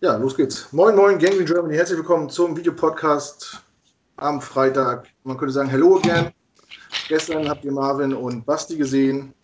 [0.00, 0.72] Ja, los geht's.
[0.72, 1.74] Moin, moin, Gangrene Germany.
[1.74, 3.62] Herzlich willkommen zum Videopodcast
[4.16, 5.06] am Freitag.
[5.24, 6.32] Man könnte sagen, hello again.
[7.08, 9.34] Gestern habt ihr Marvin und Basti gesehen,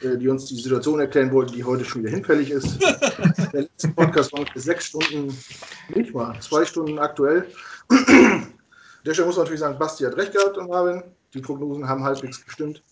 [0.00, 2.82] äh, die uns die Situation erklären wollten, die heute schon wieder hinfällig ist.
[3.52, 5.32] Der letzte Podcast war für sechs Stunden,
[5.94, 7.46] nicht mal, zwei Stunden aktuell.
[7.90, 11.04] Der Stelle muss man natürlich sagen, Basti hat recht gehabt und Marvin.
[11.32, 12.82] Die Prognosen haben halbwegs gestimmt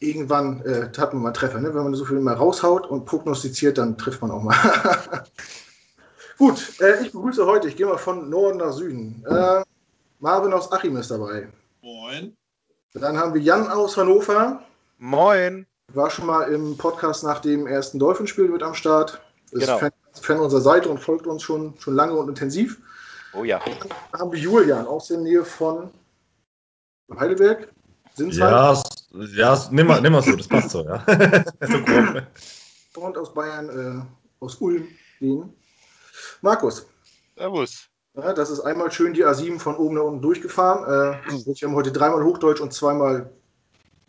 [0.00, 1.60] irgendwann äh, hat man mal Treffer.
[1.60, 1.74] Ne?
[1.74, 4.54] Wenn man so viel mal raushaut und prognostiziert, dann trifft man auch mal.
[6.38, 9.24] Gut, äh, ich begrüße heute, ich gehe mal von Norden nach Süden.
[9.28, 9.62] Äh,
[10.20, 11.48] Marvin aus Achim ist dabei.
[11.82, 12.36] Moin.
[12.94, 14.62] Dann haben wir Jan aus Hannover.
[14.98, 15.66] Moin.
[15.92, 19.20] War schon mal im Podcast nach dem ersten Dolphinspiel mit am Start.
[19.50, 19.78] Ist genau.
[19.78, 19.90] Fan,
[20.20, 22.78] Fan unserer Seite und folgt uns schon, schon lange und intensiv.
[23.32, 23.60] Oh ja.
[24.12, 25.90] Dann haben wir Julian aus der Nähe von
[27.18, 27.68] Heidelberg.
[28.18, 28.50] Sinsheim.
[28.50, 28.82] Ja,
[29.36, 31.04] ja nimm, mal, nimm mal so, das passt so, ja.
[32.94, 33.00] so.
[33.00, 34.88] Und aus Bayern, äh, aus Ulm,
[35.20, 35.52] den
[36.42, 36.86] Markus.
[37.36, 37.88] Servus.
[38.14, 41.20] Ja, das ist einmal schön die A7 von oben nach unten durchgefahren.
[41.28, 43.32] Äh, ich habe heute dreimal Hochdeutsch und zweimal,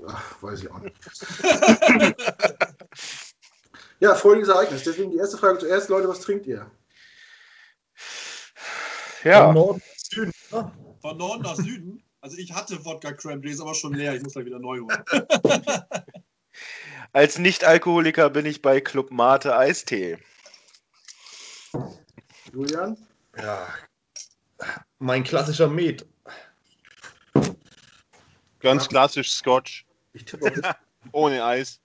[0.08, 0.95] ach, weiß ich auch nicht.
[4.00, 4.84] ja, folgendes Ereignis.
[4.84, 6.66] Deswegen die erste Frage zuerst, Leute, was trinkt ihr?
[9.23, 9.45] Ja.
[9.45, 10.34] Von Norden nach Süden.
[11.02, 12.03] Von Norden nach Süden?
[12.22, 14.14] Also ich hatte Wodka Cranberry, ist aber schon leer.
[14.14, 15.03] Ich muss da wieder neu holen.
[17.14, 20.17] Als Nicht-Alkoholiker bin ich bei Club Mate Eistee.
[22.52, 22.97] Julian?
[23.38, 23.67] Ja.
[25.00, 26.06] Mein klassischer Met.
[28.59, 28.90] Ganz ja.
[28.90, 29.86] klassisch Scotch.
[30.14, 30.52] Ich tippe
[31.14, 31.80] Ohne Eis.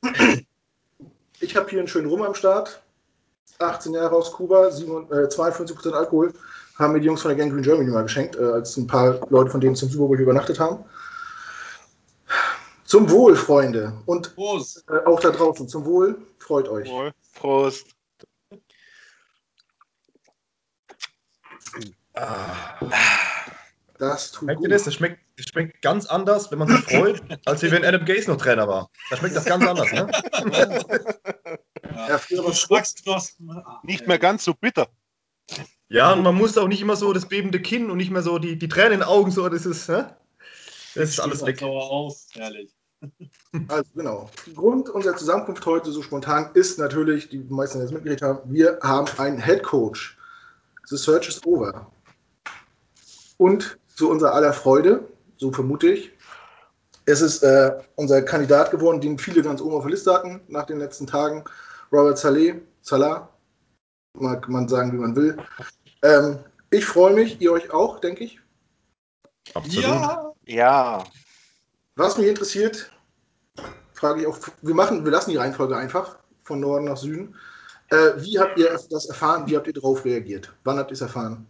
[1.39, 2.83] Ich habe hier einen schönen Rum am Start.
[3.61, 6.35] 18 Jahre aus Kuba, 52% äh, Alkohol
[6.79, 9.21] haben mir die Jungs von der Gang Green Germany mal geschenkt, äh, als ein paar
[9.31, 10.85] Leute von denen zum Super Bowl übernachtet haben.
[12.85, 13.93] Zum Wohl, Freunde.
[14.07, 16.19] Und äh, auch da draußen, zum Wohl.
[16.39, 16.91] Freut euch.
[17.35, 17.87] Prost.
[22.15, 22.79] Ah.
[23.99, 24.71] Das tut Schmeckt gut.
[24.71, 24.85] Das?
[24.85, 28.37] Das, schmeckt, das schmeckt ganz anders, wenn man sich freut, als wenn Adam Gaze noch
[28.37, 28.91] Trainer war.
[29.11, 30.11] Da schmeckt das ganz anders, ne?
[32.09, 33.63] Ja, Geschmacksknospen.
[33.83, 34.89] Nicht mehr ganz so bitter.
[35.95, 38.41] Ja, und man muss auch nicht immer so das bebende Kinn und nicht mehr so
[38.41, 40.07] die, die Tränen in den Augen, so, das ist, hä?
[40.97, 41.63] das ist alles weg.
[41.63, 42.75] auf, herrlich.
[43.69, 44.31] Also genau.
[44.57, 49.07] Grund unserer Zusammenkunft heute so spontan ist natürlich, die meisten jetzt mitgekriegt haben, wir haben
[49.19, 50.19] einen Head Coach.
[50.87, 51.87] The Search is over.
[53.37, 55.07] Und zu unserer aller Freude,
[55.37, 56.11] so vermute ich,
[57.07, 60.67] es ist äh, unser Kandidat geworden, den viele ganz oben auf der Liste hatten nach
[60.67, 61.45] den letzten Tagen.
[61.93, 63.29] Robert Saleh, Salah,
[64.15, 65.37] mag man sagen, wie man will.
[66.05, 66.39] Ähm,
[66.71, 68.39] ich freue mich, ihr euch auch, denke ich.
[69.55, 69.85] Absolut.
[69.85, 70.33] Ja.
[70.45, 71.05] ja.
[71.97, 72.93] Was mich interessiert,
[73.95, 77.35] frage ich auch, wir machen, wir lassen die Reihenfolge einfach von Norden nach Süden.
[77.89, 79.47] Äh, wie habt ihr das erfahren?
[79.47, 80.53] Wie habt ihr darauf reagiert?
[80.65, 81.47] Wann habt ihr es erfahren?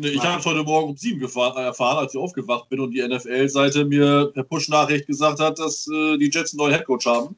[0.00, 3.06] Ich habe es heute Morgen um sieben gefahren, erfahren, als ich aufgewacht bin und die
[3.06, 7.36] NFL-Seite mir per Push-Nachricht gesagt hat, dass äh, die Jets einen neuen Headcoach haben.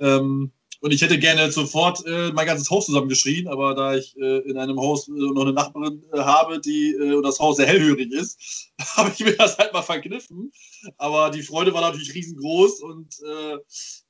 [0.00, 0.50] Ähm,
[0.80, 4.58] und ich hätte gerne sofort äh, mein ganzes Haus zusammengeschrien, aber da ich äh, in
[4.58, 8.70] einem Haus äh, noch eine Nachbarin äh, habe, die äh, das Haus sehr hellhörig ist,
[8.96, 10.52] habe ich mir das halt mal verkniffen.
[10.96, 13.58] Aber die Freude war natürlich riesengroß und äh,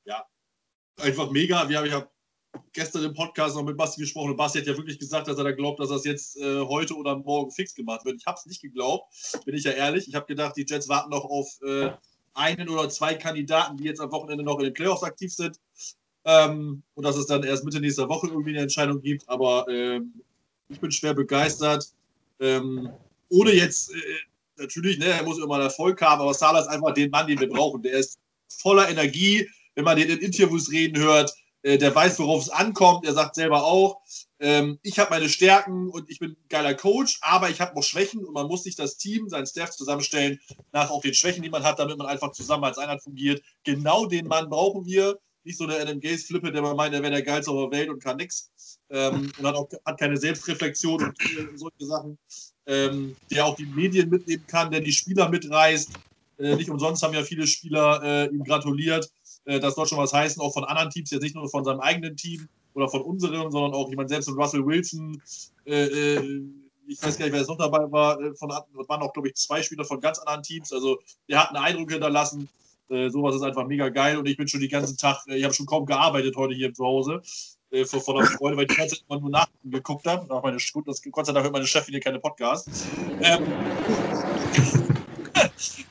[0.05, 0.27] ja,
[0.99, 1.69] einfach mega.
[1.69, 2.07] Wir haben ja
[2.73, 5.45] gestern im Podcast noch mit Basti gesprochen und Basti hat ja wirklich gesagt, dass er
[5.45, 8.17] da glaubt, dass das jetzt äh, heute oder morgen fix gemacht wird.
[8.21, 9.13] Ich habe es nicht geglaubt,
[9.45, 10.07] bin ich ja ehrlich.
[10.09, 11.91] Ich habe gedacht, die Jets warten noch auf äh,
[12.35, 15.59] einen oder zwei Kandidaten, die jetzt am Wochenende noch in den Playoffs aktiv sind.
[16.29, 19.27] Ähm, und dass es dann erst Mitte nächster Woche irgendwie eine Entscheidung gibt.
[19.31, 20.13] Aber ähm,
[20.69, 21.91] ich bin schwer begeistert.
[22.39, 22.91] Ähm,
[23.31, 23.97] ohne jetzt, äh,
[24.59, 27.41] natürlich, ne, er muss immer einen Erfolg haben, aber Salah ist einfach den Mann, den
[27.41, 27.83] wir brauchen.
[27.83, 31.35] Der ist voller Energie, wenn man den in Interviews reden hört.
[31.63, 33.07] Äh, der weiß, worauf es ankommt.
[33.07, 34.03] Er sagt selber auch,
[34.39, 37.83] ähm, ich habe meine Stärken und ich bin ein geiler Coach, aber ich habe noch
[37.83, 40.41] Schwächen und man muss sich das Team, sein Staff zusammenstellen
[40.73, 43.43] nach auch den Schwächen, die man hat, damit man einfach zusammen als Einheit fungiert.
[43.65, 47.03] Genau den Mann brauchen wir nicht so der Adam Gaze Flippe, der mal meint, er
[47.03, 48.51] wäre der geilste auf der Welt und kann nichts.
[48.91, 52.19] Ähm, und hat auch hat keine Selbstreflexion und solche Sachen.
[52.67, 55.91] Ähm, der auch die Medien mitnehmen kann, der die Spieler mitreißt.
[56.39, 59.11] Äh, nicht umsonst haben ja viele Spieler äh, ihm gratuliert.
[59.45, 61.81] Äh, das soll schon was heißen, auch von anderen Teams, jetzt nicht nur von seinem
[61.81, 65.21] eigenen Team oder von unserem, sondern auch jemand selbst und Russell Wilson.
[65.65, 66.43] Äh, äh,
[66.87, 68.21] ich weiß gar nicht, wer jetzt noch dabei war.
[68.21, 70.73] Äh, von, waren auch, glaube ich, zwei Spieler von ganz anderen Teams.
[70.73, 70.99] Also,
[71.29, 72.49] der hat einen Eindruck hinterlassen.
[72.91, 75.45] Äh, sowas ist einfach mega geil und ich bin schon den ganzen Tag, äh, ich
[75.45, 77.23] habe schon kaum gearbeitet heute hier zu Hause
[77.71, 80.27] äh, vor voller Freude, weil ich die immer nur nachgeguckt habe.
[80.27, 82.87] Nach meine, gut, das, Gott sei Dank hört meine Chefin hier keine Podcasts.
[83.21, 83.45] Ähm,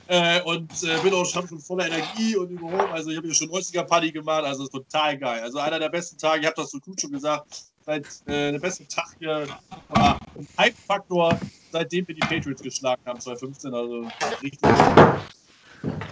[0.08, 2.90] Äh, und äh, bin auch schon voller Energie und überholt.
[2.92, 5.42] Also ich habe hier schon 90er Party gemacht, also ist total geil.
[5.42, 8.60] Also einer der besten Tage, ich habe das so gut schon gesagt, seit äh, der
[8.60, 9.48] beste Tag hier
[9.90, 10.18] war
[10.58, 11.38] Hype-Faktor,
[11.72, 13.74] seitdem wir die Patriots geschlagen haben, 2015.
[13.74, 14.08] Also
[14.42, 14.62] richtig.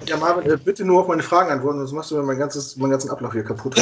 [0.05, 2.75] Ja, Marvin, äh, bitte nur auf meine Fragen antworten, sonst machst du mir mein ganzes,
[2.75, 3.75] meinen ganzen Ablauf hier kaputt.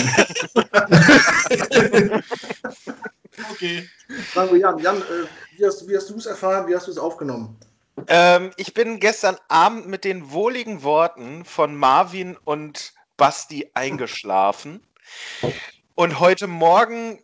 [3.51, 3.89] okay.
[4.31, 4.79] Fragen wir Jan.
[4.79, 5.25] Jan, äh,
[5.57, 6.67] wie hast, wie hast du es erfahren?
[6.67, 7.57] Wie hast du es aufgenommen?
[8.07, 14.81] Ähm, ich bin gestern Abend mit den wohligen Worten von Marvin und Basti eingeschlafen.
[15.95, 17.21] Und heute Morgen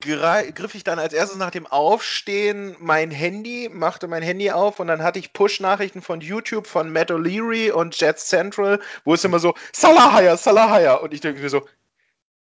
[0.00, 4.86] griff ich dann als erstes nach dem Aufstehen mein Handy, machte mein Handy auf und
[4.86, 9.38] dann hatte ich Push-Nachrichten von YouTube von Matt O'Leary und Jet Central, wo es immer
[9.38, 10.94] so, Salahaya, Salahaya.
[10.94, 11.66] Und ich denke mir so,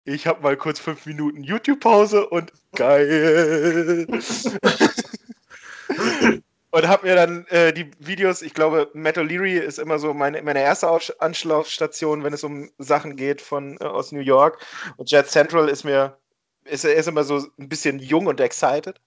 [0.05, 4.07] ich habe mal kurz fünf Minuten YouTube-Pause und geil.
[6.71, 10.41] und habe mir dann äh, die Videos, ich glaube, Matt O'Leary ist immer so meine,
[10.43, 10.89] meine erste
[11.19, 14.59] Anschlaufstation, wenn es um Sachen geht von äh, aus New York.
[14.97, 16.17] Und Jet Central ist mir,
[16.65, 18.99] ist, er ist immer so ein bisschen jung und excited.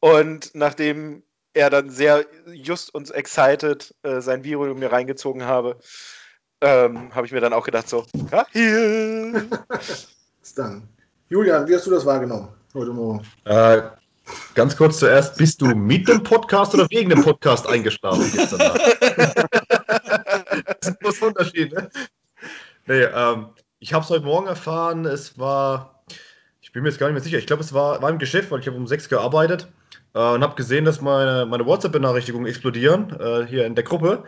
[0.00, 1.22] Und nachdem
[1.54, 5.78] er dann sehr just und excited äh, sein Video mir reingezogen habe,
[6.60, 9.48] ähm, habe ich mir dann auch gedacht so, geil.
[10.56, 10.88] dann.
[11.28, 13.26] Julian, wie hast du das wahrgenommen heute Morgen?
[13.44, 13.82] Äh,
[14.54, 18.78] Ganz kurz zuerst, bist du mit dem Podcast oder wegen dem Podcast eingeschlafen gestern das
[20.80, 21.72] ist ein großer Unterschied.
[21.72, 21.90] Ne?
[22.86, 23.48] Nee, ähm,
[23.80, 25.93] ich habe es heute Morgen erfahren, es war,
[26.74, 28.60] bin mir jetzt gar nicht mehr sicher, ich glaube, es war, war im Geschäft, weil
[28.60, 29.68] ich habe um sechs gearbeitet
[30.12, 34.24] äh, und habe gesehen, dass meine, meine WhatsApp-Benachrichtigungen explodieren, äh, hier in der Gruppe.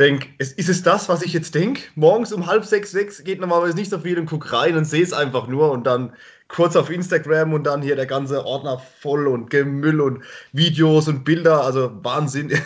[0.00, 1.82] Denk, ist, ist es das, was ich jetzt denke?
[1.94, 5.04] Morgens um halb sechs, sechs geht normalerweise nicht so viel und guck rein und sehe
[5.04, 6.14] es einfach nur und dann
[6.48, 11.24] kurz auf Instagram und dann hier der ganze Ordner voll und Gemüll und Videos und
[11.24, 11.64] Bilder.
[11.64, 12.52] Also Wahnsinn.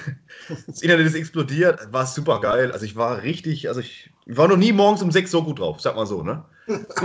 [0.66, 1.92] Das Internet ist explodiert.
[1.92, 2.72] War super geil.
[2.72, 5.58] Also ich war richtig, also ich, ich war noch nie morgens um sechs so gut
[5.58, 6.44] drauf, sag mal so, ne?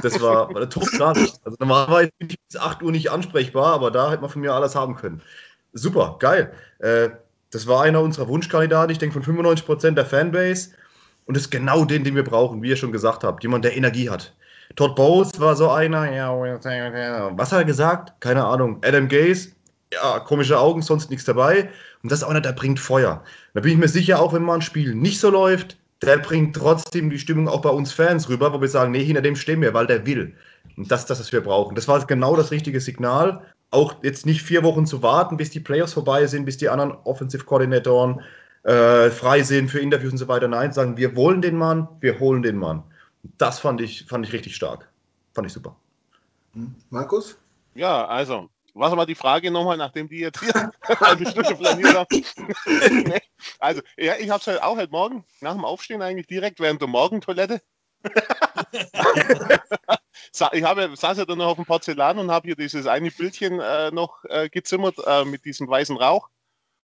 [0.01, 1.39] Das war, war top krass.
[1.43, 4.53] Also normalerweise bin ich bis 8 Uhr nicht ansprechbar, aber da hätte man von mir
[4.53, 5.21] alles haben können.
[5.73, 6.53] Super, geil.
[6.79, 7.09] Äh,
[7.51, 10.71] das war einer unserer Wunschkandidaten, ich denke von 95% der Fanbase.
[11.25, 13.43] Und das ist genau den, den wir brauchen, wie ihr schon gesagt habt.
[13.43, 14.33] Jemand, der Energie hat.
[14.75, 18.19] Todd Bowles war so einer, ja, was hat er gesagt?
[18.19, 18.81] Keine Ahnung.
[18.83, 19.49] Adam Gaze,
[19.93, 21.69] ja, komische Augen, sonst nichts dabei.
[22.01, 23.23] Und das ist auch einer, der bringt Feuer.
[23.53, 26.55] Da bin ich mir sicher, auch wenn mal ein Spiel nicht so läuft, der bringt
[26.55, 29.61] trotzdem die Stimmung auch bei uns Fans rüber, wo wir sagen, nee, hinter dem stehen
[29.61, 30.35] wir, weil der will.
[30.77, 31.75] Und das ist das, was wir brauchen.
[31.75, 33.41] Das war genau das richtige Signal.
[33.71, 36.91] Auch jetzt nicht vier Wochen zu warten, bis die Playoffs vorbei sind, bis die anderen
[36.91, 38.21] Offensive-Koordinatoren
[38.63, 40.47] äh, frei sind für Interviews und so weiter.
[40.47, 42.83] Nein, sagen, wir wollen den Mann, wir holen den Mann.
[43.37, 44.89] Das fand ich, fand ich richtig stark.
[45.33, 45.75] Fand ich super.
[46.53, 46.75] Hm.
[46.89, 47.37] Markus?
[47.75, 50.71] Ja, also, was war die Frage nochmal, nachdem die jetzt hier
[51.01, 52.07] eine Stunde planiert haben?
[53.07, 53.21] nee.
[53.59, 56.81] Also, ja, ich habe es halt auch heute Morgen, nach dem Aufstehen eigentlich direkt während
[56.81, 57.61] der Morgentoilette.
[60.51, 63.59] ich habe, saß ja dann noch auf dem Porzellan und habe hier dieses eine Bildchen
[63.59, 66.29] äh, noch äh, gezimmert äh, mit diesem weißen Rauch.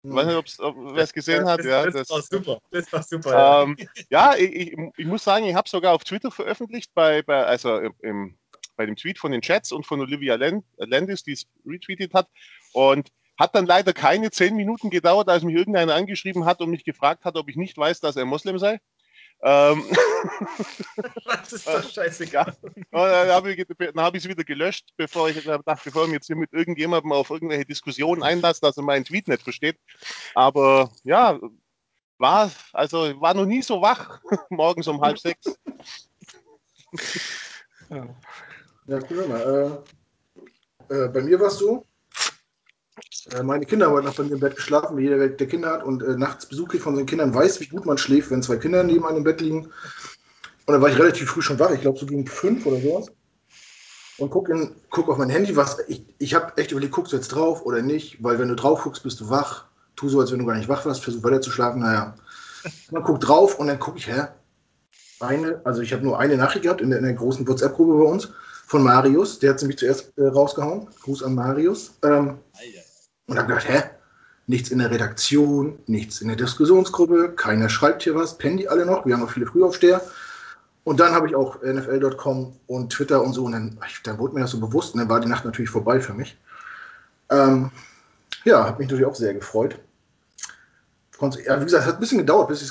[0.03, 1.63] Ich weiß nicht, ob wer es gesehen hat.
[1.63, 2.59] Ja, das, das, war super.
[2.71, 3.63] Das war super.
[3.63, 3.77] Ähm,
[4.09, 7.77] ja, ich, ich, ich, muss sagen, ich habe sogar auf Twitter veröffentlicht, bei, bei, also
[8.01, 8.37] im,
[8.77, 10.35] bei dem Tweet von den Chats und von Olivia
[10.77, 12.29] Landis, die es retweetet hat.
[12.73, 16.83] Und hat dann leider keine zehn Minuten gedauert, als mich irgendeiner angeschrieben hat und mich
[16.83, 18.79] gefragt hat, ob ich nicht weiß, dass er Moslem sei.
[19.43, 19.83] Ähm,
[21.25, 22.57] das ist doch scheißegal.
[22.91, 26.51] dann habe ich es wieder gelöscht, bevor ich dachte, bevor ich mich jetzt hier mit
[26.53, 29.77] irgendjemandem auf irgendwelche Diskussionen einlasse, dass er meinen Tweet nicht versteht.
[30.33, 31.39] Aber ja,
[32.17, 35.59] war, also war noch nie so wach, morgens um halb sechs.
[37.89, 38.07] ja,
[38.87, 39.83] cool, mal.
[40.89, 41.85] Äh, äh, bei mir war es so,
[43.31, 45.71] äh, meine Kinder haben heute noch bei mir im Bett geschlafen, wie jeder, der Kinder
[45.71, 45.83] hat.
[45.83, 48.57] Und äh, nachts Besuch ich von den Kindern, weiß, wie gut man schläft, wenn zwei
[48.57, 49.65] Kinder neben einem im Bett liegen.
[49.65, 53.07] Und dann war ich relativ früh schon wach, ich glaube so gegen fünf oder sowas.
[54.17, 57.17] Und guck, in, guck auf mein Handy, was ich, ich habe echt überlegt, guckst du
[57.17, 58.23] jetzt drauf oder nicht?
[58.23, 59.65] Weil wenn du drauf guckst, bist du wach.
[59.95, 61.81] Tu so, als wenn du gar nicht wach warst, versuch weiter zu schlafen.
[61.81, 62.15] Naja.
[62.91, 64.27] Man guckt drauf und dann gucke ich, hä?
[65.19, 68.09] Eine, also ich habe nur eine Nachricht gehabt in der, in der großen WhatsApp-Gruppe bei
[68.09, 68.31] uns
[68.67, 69.39] von Marius.
[69.39, 70.87] Der hat mich zuerst äh, rausgehauen.
[71.01, 71.93] Gruß an Marius.
[72.03, 72.37] Ähm,
[73.25, 73.83] und habe gedacht, hä?
[74.49, 78.85] Nichts in der Redaktion, nichts in der Diskussionsgruppe, keiner schreibt hier was, pennen die alle
[78.85, 80.01] noch, wir haben noch viele Frühaufsteher.
[80.85, 84.39] Und dann habe ich auch NFL.com und Twitter und so, und dann, dann wurde mir
[84.39, 86.37] das so bewusst, und dann war die Nacht natürlich vorbei für mich.
[87.29, 87.71] Ähm,
[88.45, 89.77] ja, hat mich natürlich auch sehr gefreut.
[91.19, 92.61] Ja, wie gesagt, es hat ein bisschen gedauert, bis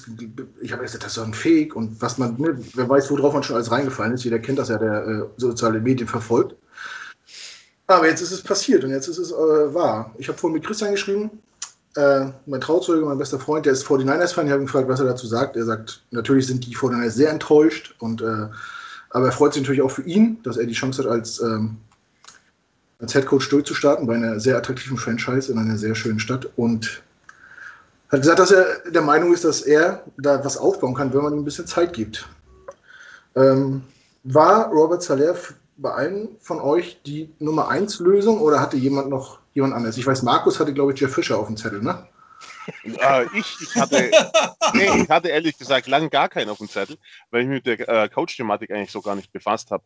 [0.61, 3.35] ich habe gesagt, das ist doch ein Fake und was man, ne, wer weiß, worauf
[3.35, 4.25] man schon alles reingefallen ist.
[4.25, 6.55] Jeder kennt das ja, der äh, soziale Medien verfolgt.
[7.89, 9.35] Aber jetzt ist es passiert und jetzt ist es äh,
[9.75, 10.15] wahr.
[10.19, 11.31] Ich habe vorhin mit Christian geschrieben.
[11.97, 14.47] äh, mein Trauzeuge, mein bester Freund, der ist 49ers-Fan.
[14.47, 15.57] Ich habe ihn gefragt, was er dazu sagt.
[15.57, 17.95] Er sagt, natürlich sind die 49ers sehr enttäuscht.
[17.99, 18.49] Und, äh,
[19.11, 21.79] aber er freut sich natürlich auch für ihn, dass er die Chance hat, als, ähm,
[23.01, 26.49] als Headcoach durchzustarten bei einer sehr attraktiven Franchise in einer sehr schönen Stadt.
[26.57, 27.03] Und
[28.11, 31.33] hat gesagt, dass er der Meinung ist, dass er da was aufbauen kann, wenn man
[31.33, 32.29] ihm ein bisschen Zeit gibt.
[33.35, 33.83] Ähm,
[34.23, 35.35] war Robert Saleh
[35.77, 39.97] bei einem von euch die Nummer 1 Lösung oder hatte jemand noch jemand anderes?
[39.97, 42.07] Ich weiß, Markus hatte, glaube ich, Jeff Fischer auf dem Zettel, ne?
[42.85, 44.11] Äh, ich, ich, hatte,
[44.75, 46.97] nee, ich hatte ehrlich gesagt lang gar keinen auf dem Zettel,
[47.31, 49.85] weil ich mich mit der äh, Coach-Thematik eigentlich so gar nicht befasst habe.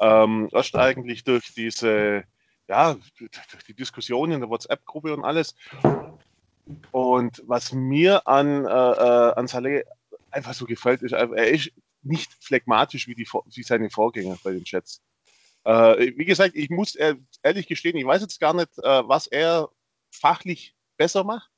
[0.00, 2.24] Ähm, erst eigentlich durch diese,
[2.68, 2.96] ja,
[3.68, 5.54] die Diskussion in der WhatsApp-Gruppe und alles.
[6.92, 9.84] Und was mir an, äh, äh an Saleh
[10.30, 11.70] einfach so gefällt, ist, er ist
[12.02, 15.02] nicht phlegmatisch wie, die, wie seine Vorgänger bei den Chats.
[15.64, 19.68] Äh, wie gesagt, ich muss ehrlich gestehen, ich weiß jetzt gar nicht, äh, was er
[20.10, 21.50] fachlich besser macht.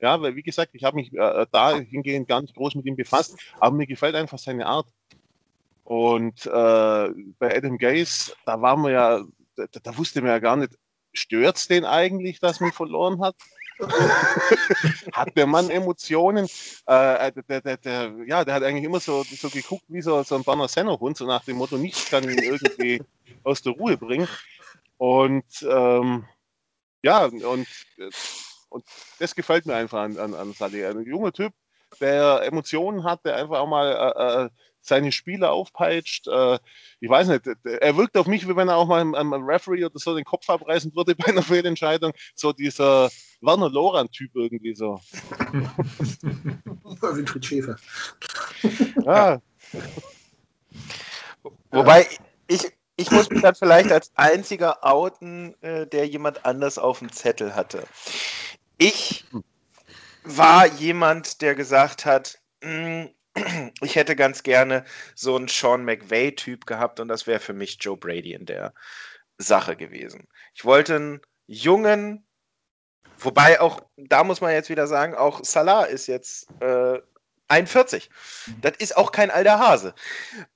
[0.00, 3.36] Ja, weil wie gesagt, ich habe mich äh, dahingehend gar nicht groß mit ihm befasst,
[3.58, 4.86] aber mir gefällt einfach seine Art.
[5.82, 9.24] Und äh, bei Adam Gaze, da war man ja,
[9.56, 10.78] da, da wusste man ja gar nicht,
[11.12, 13.34] stört es den eigentlich, dass man verloren hat?
[15.12, 16.46] hat der Mann Emotionen?
[16.86, 20.34] Äh, der, der, der, ja, der hat eigentlich immer so, so geguckt wie so, so
[20.34, 23.02] ein Banner Senner-Hund, so nach dem Motto, nichts kann ihn irgendwie
[23.44, 24.28] aus der Ruhe bringen.
[24.96, 26.26] Und ähm,
[27.02, 27.66] ja, und,
[28.68, 28.84] und
[29.18, 30.86] das gefällt mir einfach an, an, an Saleh.
[30.86, 31.52] Ein junger Typ,
[32.00, 36.28] der Emotionen hat, der einfach auch mal äh, äh seine Spieler aufpeitscht.
[36.28, 36.58] Äh,
[37.00, 39.98] ich weiß nicht, er wirkt auf mich, wie wenn er auch mal einem, Referee oder
[39.98, 42.12] so den Kopf abreißen würde bei einer Fehlentscheidung.
[42.34, 45.00] So dieser Werner Loran-Typ irgendwie so.
[47.00, 47.76] Winfried Schäfer.
[49.04, 49.40] Ja.
[51.70, 52.06] Wobei
[52.48, 52.62] ich,
[52.96, 57.54] ich muss mich dann vielleicht als einziger outen, äh, der jemand anders auf dem Zettel
[57.54, 57.84] hatte.
[58.78, 59.24] Ich
[60.24, 63.06] war jemand, der gesagt hat, mm,
[63.80, 67.96] ich hätte ganz gerne so einen Sean McVay-Typ gehabt und das wäre für mich Joe
[67.96, 68.74] Brady in der
[69.38, 70.28] Sache gewesen.
[70.54, 72.26] Ich wollte einen jungen,
[73.18, 77.00] wobei auch, da muss man jetzt wieder sagen, auch Salah ist jetzt äh,
[77.48, 78.10] 41.
[78.60, 79.94] Das ist auch kein alter Hase.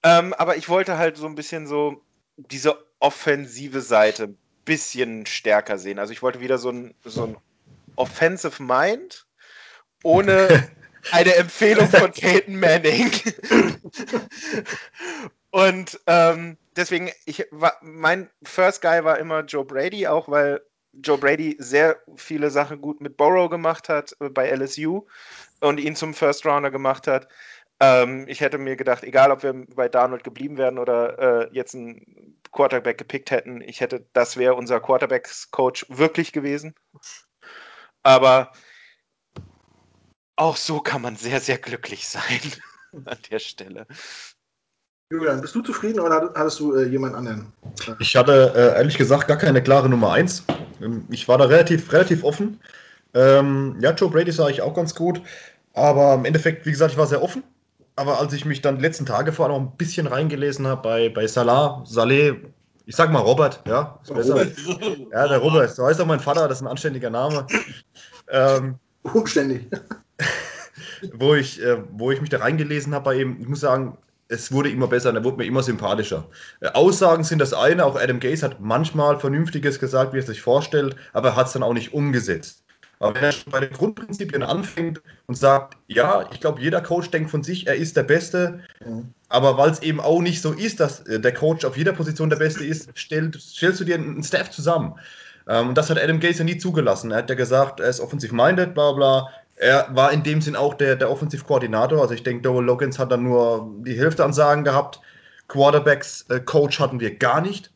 [0.03, 2.05] Ähm, aber ich wollte halt so ein bisschen so
[2.37, 5.99] diese offensive Seite ein bisschen stärker sehen.
[5.99, 7.37] Also ich wollte wieder so ein, so ein
[7.97, 9.27] Offensive Mind
[10.03, 10.69] ohne
[11.11, 13.11] eine Empfehlung von Peyton Manning.
[15.51, 21.19] Und ähm, deswegen, ich war, mein First Guy war immer Joe Brady, auch weil Joe
[21.19, 25.07] Brady sehr viele Sachen gut mit Borrow gemacht hat äh, bei LSU
[25.61, 27.29] und ihn zum First Rounder gemacht hat.
[27.81, 31.75] Ähm, ich hätte mir gedacht, egal ob wir bei Darnold geblieben wären oder äh, jetzt
[31.75, 36.75] einen Quarterback gepickt hätten, ich hätte, das wäre unser Quarterbacks-Coach wirklich gewesen.
[38.03, 38.53] Aber
[40.37, 42.41] auch so kann man sehr, sehr glücklich sein
[43.05, 43.87] an der Stelle.
[45.11, 47.53] Julian, bist du zufrieden oder hattest du äh, jemand anderen?
[47.99, 50.45] Ich hatte äh, ehrlich gesagt gar keine klare Nummer 1.
[50.81, 52.61] Ähm, ich war da relativ, relativ offen.
[53.13, 55.21] Ähm, ja, Joe Brady sah ich auch ganz gut.
[55.75, 57.43] Aber im Endeffekt, wie gesagt, ich war sehr offen
[57.97, 61.09] aber als ich mich dann die letzten Tage vor allem ein bisschen reingelesen habe bei,
[61.09, 62.37] bei Salah, Saleh,
[62.87, 64.35] ich sag mal Robert, ja, ist besser.
[64.35, 64.99] Robert.
[65.13, 67.47] Ja, der Robert, so heißt auch mein Vater, das ist ein anständiger Name.
[68.29, 69.69] Ähm, Umständig.
[71.15, 73.99] wo, ich, äh, wo ich mich da reingelesen habe bei ihm, ich muss sagen,
[74.29, 76.29] es wurde immer besser und er wurde mir immer sympathischer.
[76.61, 80.41] Äh, Aussagen sind das eine, auch Adam Gaze hat manchmal Vernünftiges gesagt, wie er sich
[80.41, 82.63] vorstellt, aber er hat es dann auch nicht umgesetzt.
[82.99, 87.11] Aber wenn er schon bei den Grundprinzipien anfängt und sagt, ja, ich glaube, jeder Coach
[87.11, 89.13] denkt von sich, er ist der Beste, mhm.
[89.29, 92.31] aber weil es eben auch nicht so ist, dass äh, der Coach auf jeder Position
[92.31, 94.95] der Beste ist, stell, stellst du dir einen Staff zusammen.
[95.49, 97.11] Ähm, und das hat Adam Gaze ja nie zugelassen.
[97.11, 99.29] Er hat ja gesagt, er ist offensiv-minded, bla bla.
[99.63, 102.03] Er war in dem Sinn auch der, der Offensivkoordinator.
[102.03, 105.01] Also ich denke, Dowell Logans hat dann nur die Hälfte an Sagen gehabt.
[105.47, 107.71] Quarterbacks-Coach äh, hatten wir gar nicht.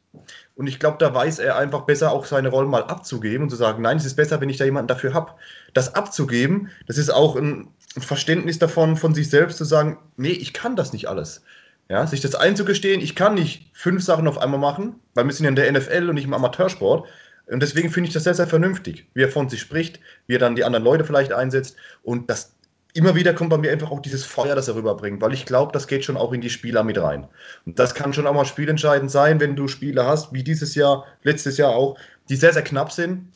[0.56, 3.56] Und ich glaube, da weiß er einfach besser, auch seine Rollen mal abzugeben und zu
[3.56, 5.32] sagen, nein, es ist besser, wenn ich da jemanden dafür habe.
[5.74, 10.30] Das abzugeben, das ist auch ein, ein Verständnis davon, von sich selbst zu sagen, nee,
[10.30, 11.44] ich kann das nicht alles.
[11.88, 15.44] Ja, sich das einzugestehen, ich kann nicht fünf Sachen auf einmal machen, weil wir sind
[15.44, 17.06] ja in der NFL und nicht im Amateursport.
[17.46, 20.40] Und deswegen finde ich das sehr, sehr vernünftig, wie er von sich spricht, wie er
[20.40, 21.76] dann die anderen Leute vielleicht einsetzt.
[22.02, 22.56] Und das
[22.96, 25.70] immer wieder kommt bei mir einfach auch dieses Feuer, das er rüberbringt, weil ich glaube,
[25.72, 27.28] das geht schon auch in die Spieler mit rein.
[27.66, 31.04] Und das kann schon auch mal spielentscheidend sein, wenn du Spiele hast, wie dieses Jahr,
[31.22, 31.98] letztes Jahr auch,
[32.28, 33.32] die sehr, sehr knapp sind.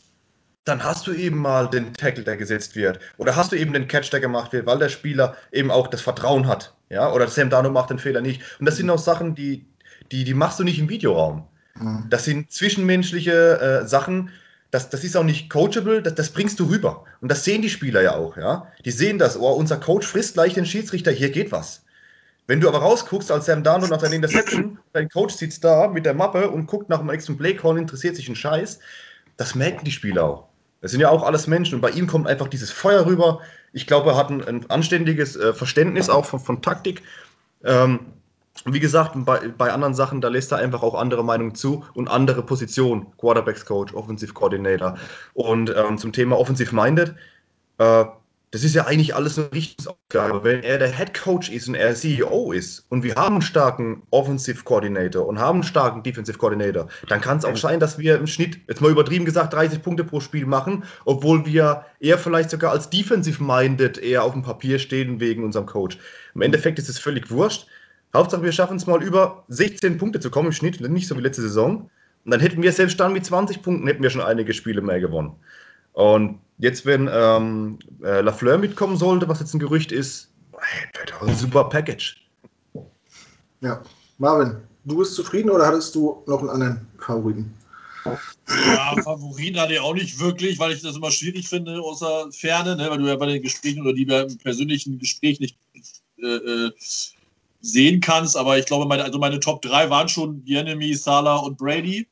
[0.65, 3.01] Dann hast du eben mal den Tackle, der gesetzt wird.
[3.19, 6.01] Oder hast du eben den Catch, der gemacht wird, weil der Spieler eben auch das
[6.01, 6.75] Vertrauen hat.
[6.89, 8.43] Ja, oder Sam Dano macht den Fehler nicht.
[8.59, 9.67] Und das sind auch Sachen, die,
[10.11, 11.47] die, die machst du nicht im Videoraum.
[11.79, 12.07] Mhm.
[12.11, 14.31] Das sind zwischenmenschliche äh, Sachen,
[14.71, 17.05] das, das ist auch nicht coachable, das, das bringst du rüber.
[17.21, 18.69] Und das sehen die Spieler ja auch, ja.
[18.85, 21.83] Die sehen das, oh, unser Coach frisst gleich den Schiedsrichter, hier geht was.
[22.47, 26.05] Wenn du aber rausguckst als Sam Darnold nach deiner Interception, dein Coach sitzt da mit
[26.07, 28.81] der Mappe und guckt nach dem nächsten Playcall, interessiert sich ein Scheiß,
[29.37, 30.49] das merken die Spieler auch.
[30.81, 33.41] Das sind ja auch alles Menschen und bei ihm kommt einfach dieses Feuer rüber.
[33.73, 37.03] Ich glaube, er hat ein, ein anständiges äh, Verständnis auch von, von Taktik.
[37.65, 38.01] Ähm,
[38.67, 42.09] wie gesagt, bei, bei anderen Sachen, da lässt er einfach auch andere Meinungen zu und
[42.09, 43.07] andere Positionen.
[43.17, 44.97] Quarterbacks Coach, Offensive Coordinator.
[45.35, 47.15] Und ähm, zum Thema Offensive Minded,
[47.79, 48.05] äh,
[48.53, 50.43] das ist ja eigentlich alles eine Richtungsaufgabe.
[50.43, 54.03] Wenn er der Head Coach ist und er CEO ist und wir haben einen starken
[54.11, 58.17] Offensive Coordinator und haben einen starken Defensive Coordinator, dann kann es auch sein, dass wir
[58.17, 62.51] im Schnitt, jetzt mal übertrieben gesagt, 30 Punkte pro Spiel machen, obwohl wir eher vielleicht
[62.51, 65.99] sogar als Defensive Minded eher auf dem Papier stehen wegen unserem Coach.
[66.35, 67.69] Im Endeffekt ist es völlig wurscht.
[68.15, 71.21] Hauptsache, wir schaffen es mal über 16 Punkte zu kommen im Schnitt, nicht so wie
[71.21, 71.91] letzte Saison.
[72.25, 75.01] Und dann hätten wir selbst dann mit 20 Punkten hätten wir schon einige Spiele mehr
[75.01, 75.33] gewonnen.
[75.93, 80.31] Und jetzt, wenn ähm, äh, Lafleur mitkommen sollte, was jetzt ein Gerücht ist,
[80.99, 82.17] wird ein super Package.
[83.61, 83.83] Ja,
[84.19, 87.55] Marvin, du bist zufrieden oder hattest du noch einen anderen Favoriten?
[88.05, 92.77] Ja, Favoriten hatte ich auch nicht wirklich, weil ich das immer schwierig finde, außer Ferne,
[92.77, 95.57] ne, weil du ja bei den Gesprächen oder die wir im persönlichen Gespräch nicht
[96.19, 96.71] äh, äh
[97.61, 98.37] sehen kannst.
[98.37, 102.09] Aber ich glaube, meine, also meine Top 3 waren schon die Enemy, Salah und Brady.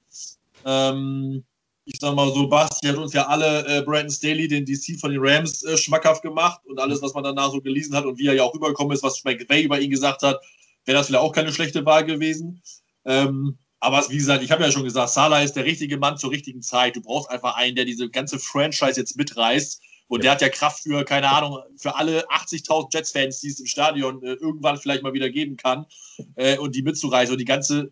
[0.64, 1.45] Ähm,
[1.85, 5.11] ich sag mal so, Basti hat uns ja alle äh, Brandon Staley, den DC von
[5.11, 8.26] den Rams, äh, schmackhaft gemacht und alles, was man danach so gelesen hat und wie
[8.26, 10.38] er ja auch rübergekommen ist, was McVay über ihn gesagt hat,
[10.85, 12.62] wäre das vielleicht auch keine schlechte Wahl gewesen.
[13.07, 16.31] Ähm, aber wie gesagt, ich habe ja schon gesagt, Salah ist der richtige Mann zur
[16.31, 16.97] richtigen Zeit.
[16.97, 19.81] Du brauchst einfach einen, der diese ganze Franchise jetzt mitreißt.
[20.08, 20.22] Und ja.
[20.22, 24.22] der hat ja Kraft für, keine Ahnung, für alle 80.000 Jets-Fans, die es im Stadion
[24.22, 25.86] äh, irgendwann vielleicht mal wieder geben kann,
[26.36, 27.32] äh, und die mitzureißen.
[27.32, 27.90] Und die ganze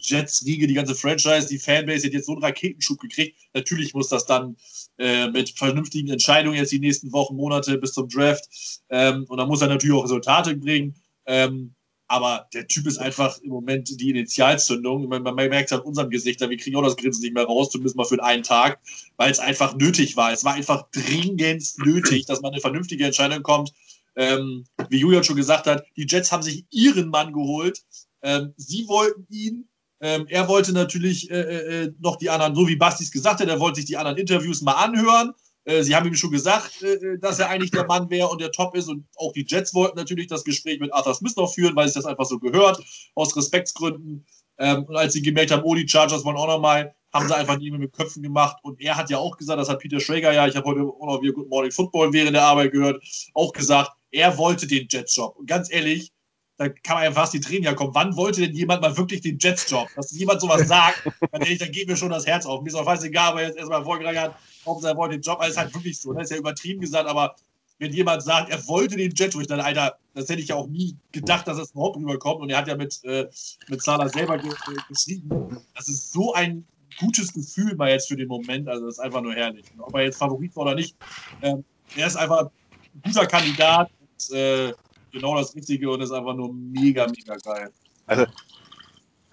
[0.00, 3.38] Jets-Riege, die ganze Franchise, die Fanbase hat jetzt so einen Raketenschub gekriegt.
[3.54, 4.56] Natürlich muss das dann
[4.98, 8.48] äh, mit vernünftigen Entscheidungen jetzt die nächsten Wochen, Monate bis zum Draft.
[8.90, 10.94] Ähm, und dann muss er natürlich auch Resultate bringen.
[11.26, 11.74] Ähm,
[12.08, 15.08] aber der Typ ist einfach im Moment die Initialzündung.
[15.08, 17.70] Man, man merkt es an unserem Gesicht, wir kriegen auch das Grinsen nicht mehr raus,
[17.70, 18.80] zumindest mal für einen Tag,
[19.18, 20.32] weil es einfach nötig war.
[20.32, 23.74] Es war einfach dringend nötig, dass man eine vernünftige Entscheidung kommt.
[24.16, 27.84] Ähm, wie Julian schon gesagt hat, die Jets haben sich ihren Mann geholt.
[28.22, 29.68] Ähm, sie wollten ihn.
[30.00, 33.48] Ähm, er wollte natürlich äh, äh, äh noch die anderen, so wie Bastis gesagt hat,
[33.48, 35.34] er wollte sich die anderen Interviews mal anhören.
[35.68, 38.40] Äh, sie haben ihm schon gesagt, äh, äh, dass er eigentlich der Mann wäre und
[38.40, 38.88] der Top ist.
[38.88, 41.92] Und auch die Jets wollten natürlich das Gespräch mit Arthur Smith noch führen, weil es
[41.92, 42.82] das einfach so gehört,
[43.14, 44.24] aus Respektsgründen.
[44.58, 47.36] Ähm, und als sie gemerkt haben, oh, die Chargers wollen auch noch mal, haben sie
[47.36, 48.56] einfach mehr mit Köpfen gemacht.
[48.62, 51.06] Und er hat ja auch gesagt, das hat Peter Schrager ja, ich habe heute auch
[51.06, 53.02] noch wieder Good Morning Football während der Arbeit gehört,
[53.34, 55.36] auch gesagt, er wollte den Jets-Job.
[55.36, 56.12] Und ganz ehrlich,
[56.56, 57.94] da kann man ja fast die Tränen ja kommen.
[57.94, 59.88] Wann wollte denn jemand mal wirklich den Jets-Job?
[59.94, 62.62] Dass jemand sowas sagt, dann, dann geht mir schon das Herz auf.
[62.62, 64.36] Mir ist auch scheißegal, aber jetzt erstmal vorgegangen hat,
[64.68, 65.40] Hauptsache er wollte den Job.
[65.40, 66.10] alles halt wirklich so.
[66.10, 66.22] Das ne?
[66.24, 67.36] ist ja übertrieben gesagt, aber
[67.78, 70.66] wenn jemand sagt, er wollte den Jet durch, dann, Alter, das hätte ich ja auch
[70.66, 72.40] nie gedacht, dass das überhaupt rüberkommt.
[72.40, 73.28] Und er hat ja mit, äh,
[73.68, 75.60] mit Salah selber ge äh, geschrieben.
[75.74, 76.66] Das ist so ein
[76.98, 78.68] gutes Gefühl mal jetzt für den Moment.
[78.68, 79.66] Also, das ist einfach nur herrlich.
[79.78, 80.96] Ob er jetzt Favorit war oder nicht,
[81.40, 81.54] äh,
[81.96, 83.90] er ist einfach ein guter Kandidat.
[84.00, 84.72] Und, äh,
[85.12, 87.70] genau das Richtige und ist einfach nur mega, mega geil.
[88.06, 88.26] Also,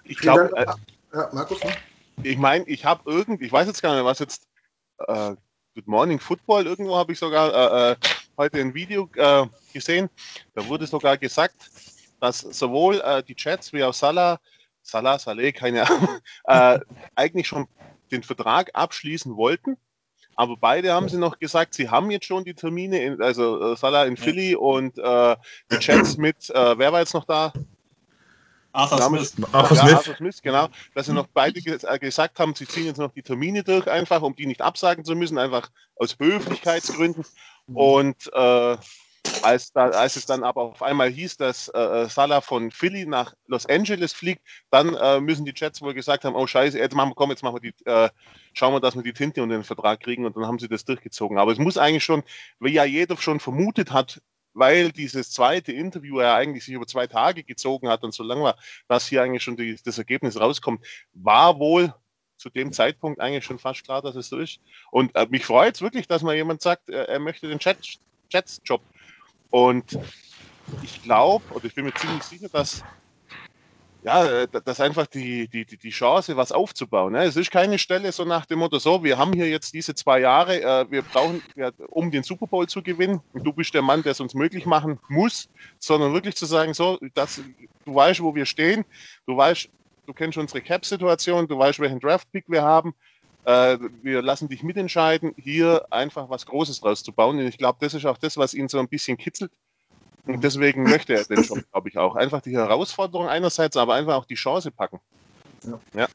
[0.03, 0.65] ich glaube, äh,
[1.13, 1.71] ja, Markus, ne?
[2.23, 4.47] ich meine, ich habe irgendwie, ich weiß jetzt gar nicht, was jetzt
[5.07, 5.35] äh,
[5.75, 7.95] Good Morning Football, irgendwo habe ich sogar äh, äh,
[8.37, 10.09] heute ein Video äh, gesehen,
[10.53, 11.69] da wurde sogar gesagt,
[12.21, 14.39] dass sowohl äh, die Jets wie auch Salah,
[14.81, 16.79] Salah, Saleh, keine Ahnung, äh,
[17.15, 17.67] eigentlich schon
[18.11, 19.77] den Vertrag abschließen wollten.
[20.37, 24.05] Aber beide haben sie noch gesagt, sie haben jetzt schon die Termine, in, also Salah
[24.05, 27.53] in Philly und die Chats mit, wer war jetzt noch da?
[28.75, 29.33] Arthur Smith.
[29.51, 29.91] Arthur, Smith.
[29.91, 30.67] Ja, Arthur Smith, genau.
[30.93, 34.21] Dass sie noch beide äh, gesagt haben, sie ziehen jetzt noch die Termine durch, einfach
[34.21, 37.25] um die nicht absagen zu müssen, einfach aus Höflichkeitsgründen.
[37.67, 37.77] Mhm.
[37.77, 38.77] Und äh,
[39.41, 43.05] als, da, als es dann aber auf einmal hieß, dass äh, äh, Salah von Philly
[43.05, 46.95] nach Los Angeles fliegt, dann äh, müssen die Jets wohl gesagt haben, oh scheiße, jetzt
[46.95, 48.09] machen wir, komm, jetzt machen wir die, äh,
[48.53, 50.85] schauen wir, dass wir die Tinte und den Vertrag kriegen und dann haben sie das
[50.85, 51.37] durchgezogen.
[51.37, 52.23] Aber es muss eigentlich schon,
[52.59, 54.21] wie ja jeder schon vermutet hat,
[54.55, 58.41] weil dieses zweite Interview ja eigentlich sich über zwei Tage gezogen hat und so lang
[58.41, 61.93] war, dass hier eigentlich schon die, das Ergebnis rauskommt, war wohl
[62.37, 64.59] zu dem Zeitpunkt eigentlich schon fast klar, dass es so ist.
[64.91, 68.81] Und äh, mich freut es wirklich, dass mal jemand sagt, er, er möchte den Jets-Job.
[69.49, 69.99] Und
[70.81, 72.83] ich glaube, oder ich bin mir ziemlich sicher, dass
[74.05, 77.13] ja, dass einfach die, die, die Chance, was aufzubauen.
[77.13, 77.23] Ne?
[77.23, 80.19] Es ist keine Stelle so nach dem Motto, so, wir haben hier jetzt diese zwei
[80.19, 83.81] Jahre, äh, wir brauchen, ja, um den Super Bowl zu gewinnen, und du bist der
[83.81, 87.41] Mann, der es uns möglich machen muss, sondern wirklich zu sagen, so, dass,
[87.85, 88.85] du weißt, wo wir stehen,
[89.25, 89.69] du weißt,
[90.05, 92.93] du kennst unsere Cap-Situation, du weißt, welchen Draft-Pick wir haben,
[93.45, 97.39] äh, wir lassen dich mitentscheiden, hier einfach was Großes draus zu bauen.
[97.39, 99.51] Und ich glaube, das ist auch das, was ihn so ein bisschen kitzelt.
[100.27, 102.15] Und deswegen möchte er den Job, glaube ich, auch.
[102.15, 104.99] Einfach die Herausforderung einerseits, aber einfach auch die Chance packen.
[105.63, 105.79] Ja.
[105.93, 106.07] ja.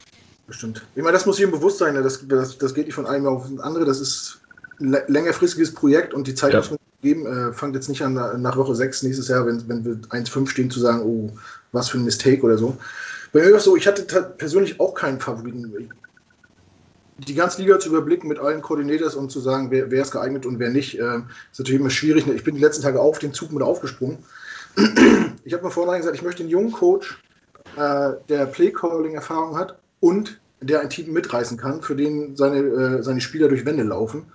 [0.47, 0.85] Bestimmt.
[0.95, 1.93] Ich meine, das muss jedem bewusst sein.
[1.93, 2.03] Ne?
[2.03, 3.85] Das, das, das geht nicht von einem auf das andere.
[3.85, 4.41] Das ist
[4.79, 6.59] ein längerfristiges Projekt und die Zeit ja.
[6.59, 7.25] muss man geben.
[7.25, 10.71] Äh, fangt jetzt nicht an, nach Woche 6 nächstes Jahr, wenn, wenn wir 1-5 stehen,
[10.71, 11.31] zu sagen, oh,
[11.71, 12.77] was für ein Mistake oder so.
[13.31, 14.03] Bei mir war es so, ich hatte
[14.37, 15.89] persönlich auch keinen Favoriten
[17.27, 20.45] die ganze Liga zu überblicken mit allen Koordinators und zu sagen, wer, wer ist geeignet
[20.45, 21.17] und wer nicht, äh,
[21.51, 22.27] ist natürlich immer schwierig.
[22.27, 24.19] Ich bin die letzten Tage auf den Zug mit aufgesprungen.
[25.43, 27.21] ich habe mir vorhin gesagt, ich möchte einen jungen Coach,
[27.77, 33.21] äh, der Play-Calling-Erfahrung hat und der ein Team mitreißen kann, für den seine, äh, seine
[33.21, 34.25] Spieler durch Wände laufen.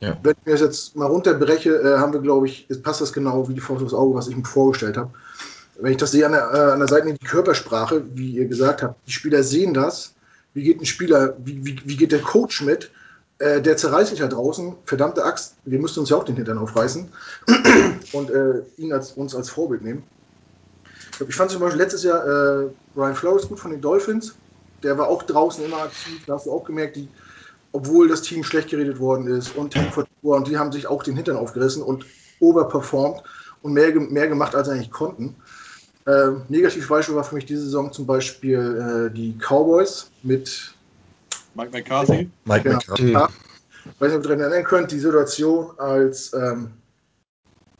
[0.00, 0.18] Ja.
[0.22, 3.48] Wenn ich mir das jetzt mal runterbreche, äh, haben wir, glaube ich, passt das genau
[3.48, 5.10] wie die Faust aufs Auge, was ich mir vorgestellt habe.
[5.80, 8.82] Wenn ich das sehe an der, äh, an der Seite, die Körpersprache, wie ihr gesagt
[8.82, 10.13] habt, die Spieler sehen das,
[10.54, 12.90] wie geht ein Spieler, wie, wie, wie geht der Coach mit?
[13.38, 16.58] Äh, der zerreißt sich da draußen, verdammte Axt, wir müssen uns ja auch den Hintern
[16.58, 17.08] aufreißen
[18.12, 20.04] und äh, ihn als, uns als Vorbild nehmen.
[21.28, 24.34] Ich fand zum Beispiel letztes Jahr äh, Ryan Flores gut von den Dolphins.
[24.82, 26.22] Der war auch draußen immer aktiv.
[26.26, 27.08] Da hast du auch gemerkt, die,
[27.72, 29.76] obwohl das Team schlecht geredet worden ist und
[30.22, 32.06] und die haben sich auch den Hintern aufgerissen und
[32.40, 33.22] overperformed
[33.62, 35.36] und mehr, mehr gemacht, als sie eigentlich konnten.
[36.06, 40.74] Äh, Negativbeispiel war für mich diese Saison zum Beispiel äh, die Cowboys mit
[41.54, 42.30] Mike McCarthy.
[42.44, 42.76] Mike genau.
[42.76, 43.12] McCarthy.
[43.12, 43.28] Ja.
[43.84, 46.72] Ich weiß nicht, ob ihr euch erinnern könnt, die Situation, als ähm,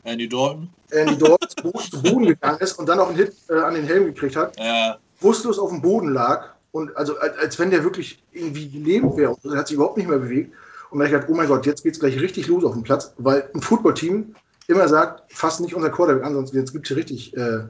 [0.05, 0.69] Andy Dalton.
[0.91, 1.49] Andy Dalton
[1.91, 4.59] zu Boden gegangen ist und dann auch einen Hit äh, an den Helm gekriegt hat,
[4.59, 4.99] ja.
[5.21, 9.37] wusstlos auf dem Boden lag und also als, als wenn der wirklich irgendwie gelebt wäre.
[9.45, 10.53] Er hat sich überhaupt nicht mehr bewegt.
[10.91, 12.73] Und dann habe ich gedacht, oh mein Gott, jetzt geht es gleich richtig los auf
[12.73, 14.35] dem Platz, weil ein Footballteam
[14.69, 17.65] immer sagt, fass nicht unser Quarterback an, sonst gibt es hier richtig äh,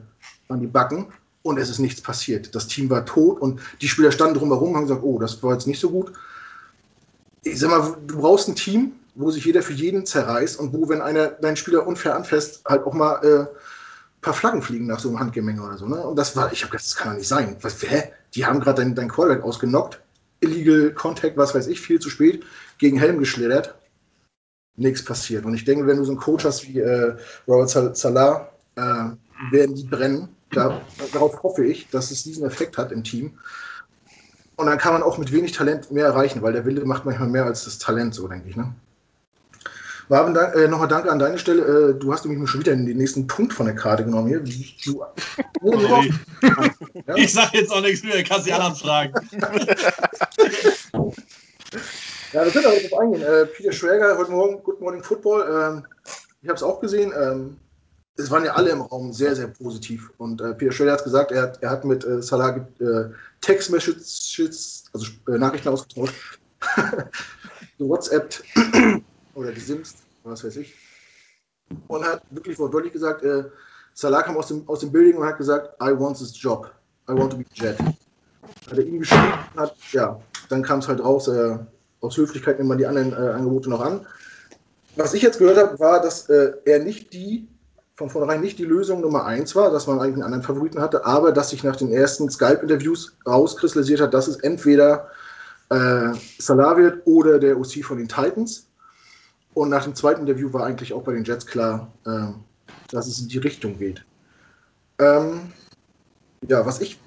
[0.47, 1.07] an die Backen
[1.43, 2.55] und es ist nichts passiert.
[2.55, 5.53] Das Team war tot und die Spieler standen drumherum und haben gesagt, oh, das war
[5.53, 6.11] jetzt nicht so gut.
[7.43, 10.89] Ich sag mal, du brauchst ein Team, wo sich jeder für jeden zerreißt und wo,
[10.89, 14.99] wenn einer deinen Spieler unfair anfasst, halt auch mal äh, ein paar Flaggen fliegen nach
[14.99, 15.87] so einem Handgemenge oder so.
[15.87, 15.97] Ne?
[15.97, 17.55] Und das war, ich habe das kann doch nicht sein.
[17.61, 18.11] Was, hä?
[18.33, 20.01] Die haben gerade dein, dein Quarterback ausgenockt,
[20.41, 22.43] illegal Contact, was weiß ich, viel zu spät,
[22.77, 23.75] gegen Helm geschlittert.
[24.77, 25.45] Nichts passiert.
[25.45, 27.15] Und ich denke, wenn du so einen Coach hast wie äh,
[27.47, 28.81] Robert Salah, äh,
[29.51, 30.34] werden die brennen.
[30.55, 30.81] Da,
[31.13, 33.37] darauf hoffe ich, dass es diesen Effekt hat im Team.
[34.55, 37.27] Und dann kann man auch mit wenig Talent mehr erreichen, weil der Wille macht manchmal
[37.27, 38.55] mehr als das Talent, so denke ich.
[38.55, 38.73] Ne?
[40.07, 41.61] Marvin, äh, nochmal danke an deine Stelle.
[41.89, 44.39] Äh, du hast nämlich schon wieder den nächsten Punkt von der Karte genommen hier.
[44.85, 45.03] Du,
[45.61, 46.03] oh, ja?
[47.15, 49.13] Ich sage jetzt auch nichts mehr, kannst die anderen fragen.
[52.33, 53.23] ja, wir können aber drauf eingehen.
[53.23, 55.41] Äh, Peter Schwäger, heute Morgen Good Morning Football.
[55.49, 55.85] Ähm,
[56.43, 57.11] ich habe es auch gesehen.
[57.19, 57.57] Ähm,
[58.17, 60.11] es waren ja alle im Raum sehr, sehr positiv.
[60.17, 63.09] Und äh, Peter Schwelle hat gesagt, er, er hat mit äh, Salah äh,
[63.41, 66.39] Text-Messages, also äh, Nachrichten ausgetauscht,
[67.77, 68.41] WhatsApp
[69.35, 70.73] oder gesimst, was weiß ich.
[71.87, 73.43] Und hat wirklich wortwörtlich gesagt, äh,
[73.93, 76.71] Salah kam aus dem, aus dem Building und hat gesagt, I want this job.
[77.09, 77.79] I want to be Jet.
[77.79, 81.57] Hat er ihm geschrieben, hat, ja, dann kam es halt raus, äh,
[82.01, 84.05] aus Höflichkeit nimmt man die anderen äh, Angebote noch an.
[84.95, 87.49] Was ich jetzt gehört habe, war, dass er nicht die
[87.95, 91.05] von vornherein nicht die Lösung Nummer eins war, dass man eigentlich einen anderen Favoriten hatte,
[91.05, 95.09] aber dass sich nach den ersten Skype-Interviews rauskristallisiert hat, dass es entweder
[95.69, 98.67] äh, Salah wird oder der OC von den Titans.
[99.53, 102.27] Und nach dem zweiten Interview war eigentlich auch bei den Jets klar, äh,
[102.89, 104.03] dass es in die Richtung geht.
[104.99, 105.53] Ähm,
[106.47, 106.99] ja, was ich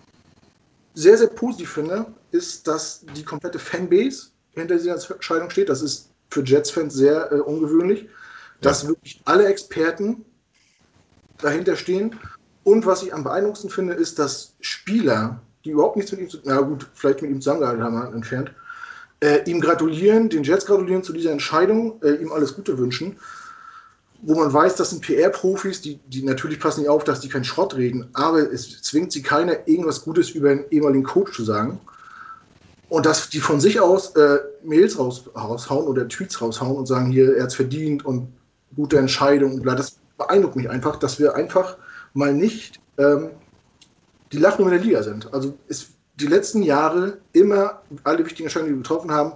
[0.94, 5.68] sehr, sehr positiv finde, ist, dass die komplette Fanbase hinter dieser Entscheidung steht.
[5.68, 8.08] Das ist für Jets-Fans sehr äh, ungewöhnlich,
[8.62, 8.88] dass ja.
[8.88, 10.24] wirklich alle Experten
[11.40, 12.16] dahinter stehen.
[12.64, 16.38] Und was ich am beeindruckendsten finde, ist, dass Spieler, die überhaupt nichts mit ihm zu
[16.44, 18.52] na gut, vielleicht mit ihm zusammengehalten haben, entfernt,
[19.20, 23.16] äh, ihm gratulieren, den Jets gratulieren zu dieser Entscheidung, äh, ihm alles Gute wünschen.
[24.22, 27.44] Wo man weiß, das sind PR-Profis, die, die natürlich passen nicht auf, dass die keinen
[27.44, 31.80] Schrott reden, aber es zwingt sie keiner, irgendwas Gutes über einen ehemaligen Coach zu sagen.
[32.88, 37.12] Und dass die von sich aus äh, Mails raus, raushauen oder Tweets raushauen und sagen,
[37.12, 38.32] hier, er hat es verdient und
[38.74, 41.78] gute Entscheidung und bla, das beeindruckt mich einfach, dass wir einfach
[42.12, 43.30] mal nicht ähm,
[44.32, 45.32] die Lachnummer der Liga sind.
[45.32, 49.32] Also ist die letzten Jahre immer alle wichtigen Entscheidungen, die wir getroffen haben,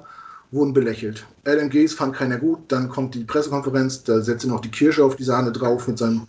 [0.50, 1.26] wurden belächelt.
[1.44, 5.16] Gaze fand keiner gut, dann kommt die Pressekonferenz, da setzt er noch die Kirsche auf
[5.16, 6.28] die Sahne drauf mit seinem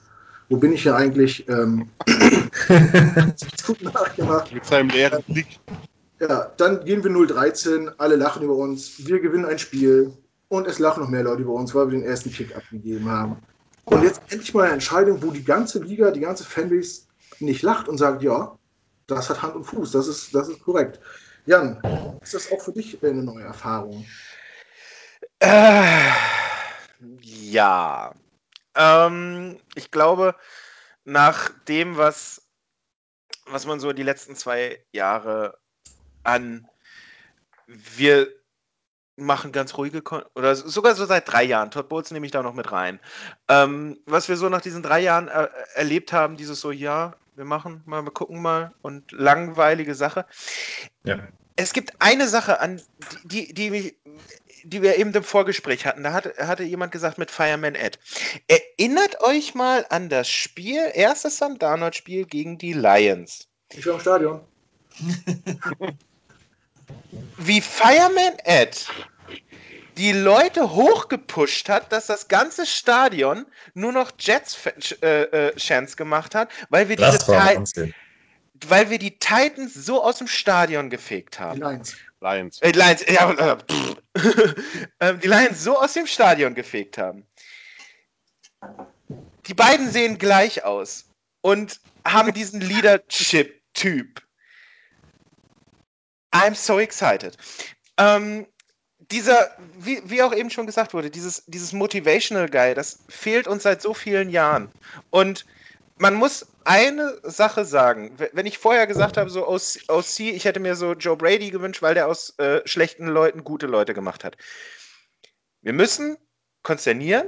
[0.50, 1.48] Wo bin ich hier eigentlich?
[1.50, 1.90] Ähm,
[4.54, 5.60] mit seinem leeren Blick.
[6.20, 10.14] Ja, dann gehen wir 0-13, alle lachen über uns, wir gewinnen ein Spiel
[10.48, 13.38] und es lachen noch mehr Leute über uns, weil wir den ersten Kick abgegeben haben.
[13.86, 17.04] Und jetzt endlich mal eine Entscheidung, wo die ganze Liga, die ganze Fanbase
[17.40, 18.58] nicht lacht und sagt, ja,
[19.08, 21.00] das hat Hand und Fuß, das ist, das ist korrekt.
[21.46, 21.82] Jan,
[22.22, 24.06] ist das auch für dich eine neue Erfahrung?
[25.40, 26.10] Äh,
[27.22, 28.14] ja.
[28.76, 30.36] Ähm, ich glaube,
[31.04, 32.42] nach dem, was,
[33.46, 35.60] was man so die letzten zwei Jahre
[36.24, 36.68] an
[37.68, 38.32] wir
[39.16, 41.72] machen ganz ruhige Kon oder sogar so seit drei Jahren.
[41.72, 43.00] Todd Bowles nehme ich da noch mit rein.
[43.48, 47.46] Ähm, was wir so nach diesen drei Jahren äh, erlebt haben, dieses so, ja, wir
[47.46, 50.26] machen mal, wir gucken mal und langweilige Sache.
[51.04, 51.20] Ja.
[51.56, 52.82] Es gibt eine Sache, an
[53.26, 53.96] die, die, die,
[54.64, 56.04] die wir eben im Vorgespräch hatten.
[56.04, 58.00] Da hatte, hatte jemand gesagt mit Fireman Ed.
[58.48, 63.48] Erinnert euch mal an das Spiel, erstes Sam Darnold-Spiel gegen die Lions.
[63.72, 64.42] Ich war im Stadion.
[67.38, 68.88] Wie Fireman Ed
[69.98, 76.50] die Leute hochgepusht hat, dass das ganze Stadion nur noch Jets-Chance äh, äh, gemacht hat,
[76.70, 77.94] weil wir diese Titan,
[78.68, 81.60] weil wir die Titans so aus dem Stadion gefegt haben.
[81.60, 81.96] Die Lions.
[82.22, 82.62] Lions.
[82.62, 83.58] Äh, Lions, ja, äh,
[85.00, 87.28] ähm, die Lions so aus dem Stadion gefegt haben.
[89.48, 91.06] Die beiden sehen gleich aus
[91.42, 94.22] und haben diesen Leadership-Typ.
[96.34, 97.38] I'm so excited.
[97.98, 98.48] Ähm,
[99.12, 103.64] dieser, wie, wie auch eben schon gesagt wurde, dieses, dieses Motivational Guy, das fehlt uns
[103.64, 104.72] seit so vielen Jahren.
[105.12, 105.46] Und
[105.98, 108.18] man muss eine Sache sagen.
[108.32, 111.52] Wenn ich vorher gesagt habe, so aus, aus C, ich hätte mir so Joe Brady
[111.52, 114.38] gewünscht, weil der aus äh, schlechten Leuten gute Leute gemacht hat.
[115.62, 116.18] Wir müssen
[116.64, 117.28] konsternieren.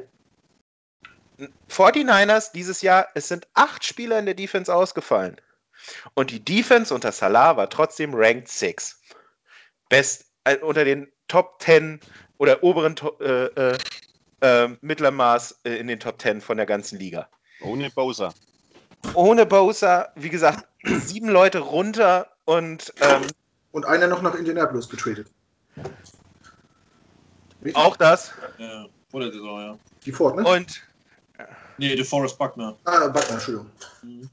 [1.70, 5.39] 49ers dieses Jahr, es sind acht Spieler in der Defense ausgefallen.
[6.13, 9.00] Und die Defense unter Salah war trotzdem ranked 6.
[9.89, 12.00] Best äh, unter den Top 10
[12.38, 13.78] oder oberen äh, äh,
[14.41, 17.30] äh, Mittlermaß äh, in den Top 10 von der ganzen Liga.
[17.62, 18.34] Ohne Bowser.
[19.13, 22.93] Ohne Bowser, wie gesagt, sieben Leute runter und.
[23.02, 23.24] Ähm,
[23.71, 25.28] und einer noch nach Indianapolis getradet.
[27.63, 27.76] Richtig?
[27.76, 28.32] Auch das?
[28.58, 29.78] Ja, vor der Saison, ja.
[30.06, 30.43] Die Ford, ne?
[30.43, 30.82] Und.
[31.78, 32.78] Nee, DeForest Buckner.
[32.86, 33.69] Ah, Buckner, Entschuldigung.
[34.02, 34.30] Mhm.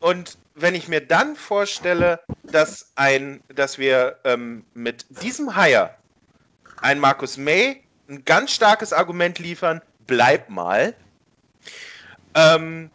[0.00, 5.94] Und wenn ich mir dann vorstelle, dass, ein, dass wir ähm, mit diesem Hire
[6.80, 10.94] ein Markus May ein ganz starkes Argument liefern, bleib mal,
[12.34, 12.90] ähm,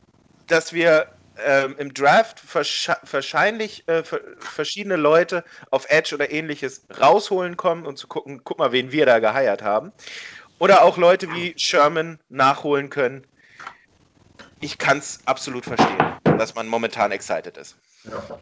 [0.48, 1.08] dass wir
[1.46, 4.04] ähm, im Draft wahrscheinlich äh,
[4.40, 9.06] verschiedene Leute auf Edge oder ähnliches rausholen kommen und zu gucken, guck mal, wen wir
[9.06, 9.92] da geheiert haben.
[10.60, 13.26] Oder auch Leute wie Sherman nachholen können.
[14.62, 17.76] Ich kann es absolut verstehen dass man momentan excited ist.
[18.06, 18.40] Ja.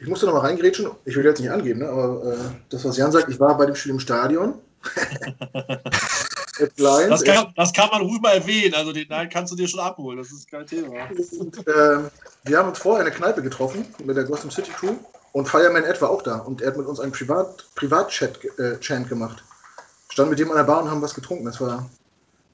[0.00, 0.90] Ich musste noch mal reingrätschen.
[1.04, 1.88] Ich will jetzt nicht angeben, ne?
[1.88, 2.36] aber äh,
[2.68, 4.54] das, was Jan sagt, ich war bei dem Spiel im Stadion.
[6.76, 8.74] das, kann, das, kann, man ruhig mal erwähnen.
[8.74, 10.18] Also den nein, kannst du dir schon abholen.
[10.18, 11.08] Das ist kein Thema.
[11.38, 11.98] Und, äh,
[12.44, 14.94] wir haben uns vorher in der Kneipe getroffen mit der Gotham City Crew
[15.32, 18.78] und Fireman Ed war auch da und er hat mit uns einen Privat, Privat-Chat äh,
[18.80, 19.42] Chant gemacht.
[20.10, 21.44] Stand mit dem an der Bar und haben was getrunken.
[21.44, 21.88] Das war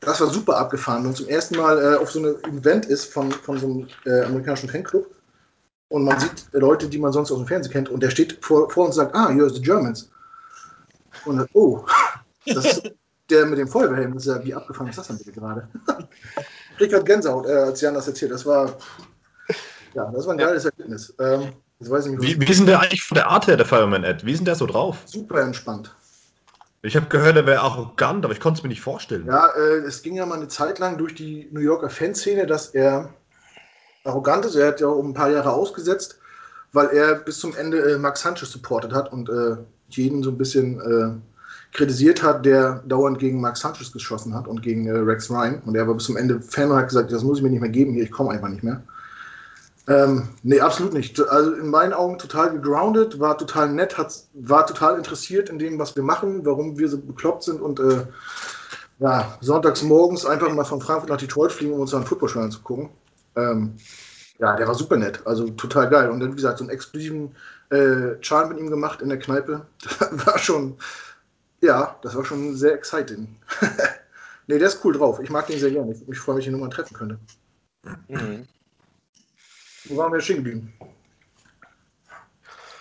[0.04, 1.06] das war super abgefahren.
[1.06, 4.24] Und zum ersten Mal äh, auf so einem Event ist von, von so einem äh,
[4.24, 5.06] amerikanischen Fanclub.
[5.88, 7.88] Und man sieht Leute, die man sonst aus dem Fernsehen kennt.
[7.88, 10.10] Und der steht vor, vor uns und sagt, ah, you're the Germans.
[11.24, 11.84] Und dann, oh,
[12.46, 12.92] das ist
[13.30, 14.16] der mit dem Feuerwehrhelm.
[14.16, 15.68] Ist ja, wie abgefahren ist das denn bitte gerade?
[16.80, 18.32] Richard Gänsehaut, äh, als Jan das erzählt.
[18.32, 18.76] Das war,
[19.94, 21.14] ja, das war ein geiles Erlebnis.
[21.18, 24.24] Ähm, nicht, wie, wie ist denn der eigentlich von der Art her, der Fireman Ed?
[24.24, 24.98] Wie ist denn der so drauf?
[25.06, 25.94] Super entspannt.
[26.84, 29.24] Ich habe gehört, er wäre arrogant, aber ich konnte es mir nicht vorstellen.
[29.26, 32.66] Ja, äh, es ging ja mal eine Zeit lang durch die New Yorker Fanszene, dass
[32.68, 33.08] er
[34.04, 34.54] arrogant ist.
[34.54, 36.18] Er hat ja auch ein paar Jahre ausgesetzt,
[36.74, 39.56] weil er bis zum Ende äh, Max Sanchez supportet hat und äh,
[39.88, 44.60] jeden so ein bisschen äh, kritisiert hat, der dauernd gegen Max Sanchez geschossen hat und
[44.60, 45.62] gegen äh, Rex Ryan.
[45.64, 47.62] Und er war bis zum Ende Fan und hat gesagt, das muss ich mir nicht
[47.62, 48.82] mehr geben hier, ich komme einfach nicht mehr.
[49.86, 51.20] Ähm, nee, absolut nicht.
[51.20, 55.78] Also in meinen Augen total gegroundet, war total nett, hat, war total interessiert in dem,
[55.78, 58.06] was wir machen, warum wir so bekloppt sind und äh,
[58.98, 62.88] ja, sonntags morgens einfach mal von Frankfurt nach Detroit fliegen, um uns einen Footballspiel anzugucken.
[63.36, 63.74] Ähm,
[64.38, 66.10] ja, der war super nett, also total geil.
[66.10, 67.34] Und dann, wie gesagt, so einen exklusiven
[67.70, 69.66] äh, Charme mit ihm gemacht in der Kneipe.
[69.98, 70.76] Das war schon,
[71.60, 73.36] ja, das war schon sehr exciting.
[74.46, 75.20] nee, der ist cool drauf.
[75.20, 75.92] Ich mag den sehr gerne.
[75.92, 77.18] Ich, ich freue mich, ihn nochmal treffen könnte.
[78.08, 78.46] Mhm.
[79.84, 80.72] Wo waren wir stehen geblieben?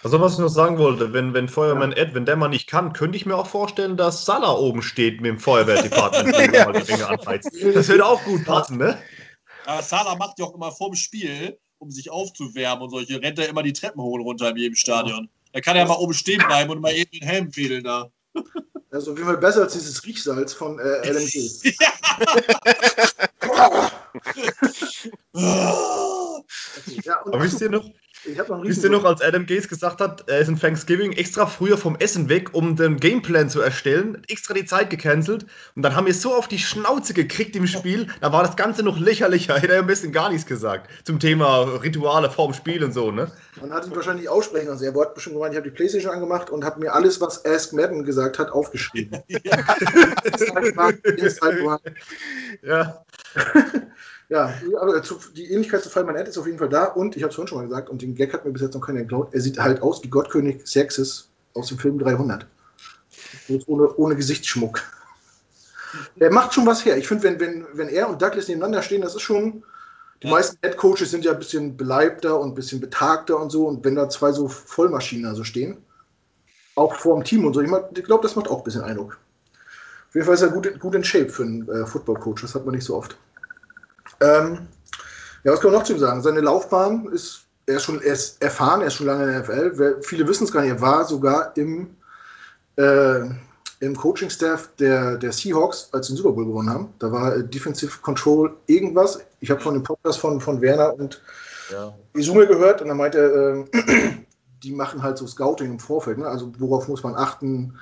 [0.03, 1.97] Also, was ich noch sagen wollte, wenn, wenn Feuermann ja.
[1.97, 5.21] Ed, wenn der mal nicht kann, könnte ich mir auch vorstellen, dass Salah oben steht
[5.21, 6.65] mit dem Feuerwehrdepartement und ja.
[6.65, 7.49] mal die Dinge anheizt.
[7.73, 9.01] Das würde auch gut passen, ne?
[9.65, 13.47] Ja, Salah macht ja auch immer vorm Spiel, um sich aufzuwärmen und solche, rennt er
[13.47, 15.29] immer die Treppen hoch und runter in jedem Stadion.
[15.53, 18.09] Da kann er mal oben stehen bleiben und mal eben den Helm fädeln da.
[18.89, 21.73] Das ist auf jeden Fall besser als dieses Riechsalz von äh, LMG.
[21.79, 21.91] ja.
[24.13, 24.51] okay,
[27.03, 27.89] ja, Aber wisst ihr noch,
[28.25, 31.45] Ich noch Wisst ihr noch, als Adam Gaze gesagt hat, er ist in Thanksgiving extra
[31.45, 35.95] früher vom Essen weg, um den Gameplan zu erstellen, extra die Zeit gecancelt und dann
[35.95, 39.55] haben wir so auf die Schnauze gekriegt im Spiel, da war das Ganze noch lächerlicher,
[39.59, 43.31] hätte er ein bisschen gar nichts gesagt zum Thema Rituale vorm Spiel und so, ne?
[43.59, 44.83] Man hat ihn wahrscheinlich aussprechen lassen.
[44.83, 47.73] Er hat bestimmt gemeint, ich habe die Playstation angemacht und habe mir alles, was Ask
[47.73, 49.21] Madden gesagt hat, aufgeschrieben.
[52.63, 53.03] ja.
[53.03, 53.03] Ja,
[54.79, 55.01] aber
[55.35, 57.47] die Ähnlichkeit zu Fall Man ist auf jeden Fall da und ich habe es vorhin
[57.47, 59.29] schon mal gesagt und den Gag hat mir bis jetzt noch keiner geklaut.
[59.33, 62.45] Er sieht halt aus wie Gottkönig Xerxes aus dem Film 300.
[63.67, 64.81] Ohne, ohne Gesichtsschmuck.
[66.19, 66.97] Er macht schon was her.
[66.97, 69.63] Ich finde, wenn, wenn, wenn er und Douglas nebeneinander stehen, das ist schon.
[70.21, 70.33] Die ja.
[70.33, 73.67] meisten Head Coaches sind ja ein bisschen beleibter und ein bisschen betagter und so.
[73.67, 75.77] Und wenn da zwei so Vollmaschinen also stehen,
[76.75, 79.19] auch vor dem Team und so, ich, ich glaube, das macht auch ein bisschen Eindruck.
[80.09, 82.41] Auf jeden Fall ist er gut, gut in Shape für einen äh, Football-Coach.
[82.41, 83.17] Das hat man nicht so oft.
[84.23, 84.67] Ähm,
[85.43, 86.21] ja, was kann man noch zu ihm sagen?
[86.21, 89.41] Seine Laufbahn ist, er ist schon er ist erfahren, er ist schon lange in der
[89.41, 90.01] NFL.
[90.01, 91.95] Viele wissen es gar nicht, er war sogar im,
[92.77, 93.21] äh,
[93.79, 96.93] im Coaching-Staff der, der Seahawks, als sie den Super Bowl gewonnen haben.
[96.99, 99.19] Da war äh, Defensive Control irgendwas.
[99.41, 101.21] Ich habe von dem Podcast von, von Werner und
[101.71, 101.93] ja.
[102.13, 104.13] Isume gehört und dann meinte er, äh,
[104.63, 106.19] die machen halt so Scouting im Vorfeld.
[106.19, 106.27] Ne?
[106.27, 107.77] Also worauf muss man achten?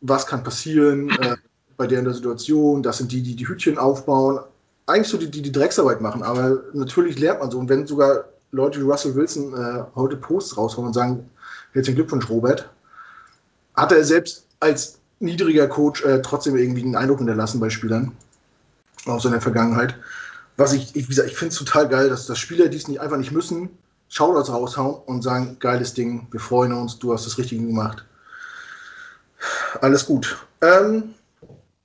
[0.00, 1.36] Was kann passieren äh,
[1.76, 2.82] bei der in der Situation?
[2.82, 4.40] Das sind die, die die Hütchen aufbauen
[4.86, 7.58] eigentlich so die, die, die Drecksarbeit machen, aber natürlich lernt man so.
[7.58, 11.28] Und wenn sogar Leute wie Russell Wilson äh, heute Posts raushauen und sagen,
[11.72, 12.70] herzlichen Glückwunsch, Robert,
[13.74, 18.12] hat er selbst als niedriger Coach äh, trotzdem irgendwie einen Eindruck hinterlassen bei Spielern
[19.06, 19.96] aus seiner Vergangenheit.
[20.56, 22.86] Was ich, ich wie gesagt, ich finde es total geil, dass, dass Spieler, die es
[22.86, 23.70] nicht einfach nicht müssen,
[24.08, 28.04] Shoutouts raushauen und sagen, geiles Ding, wir freuen uns, du hast das Richtige gemacht.
[29.80, 30.36] Alles gut.
[30.60, 31.14] Ähm,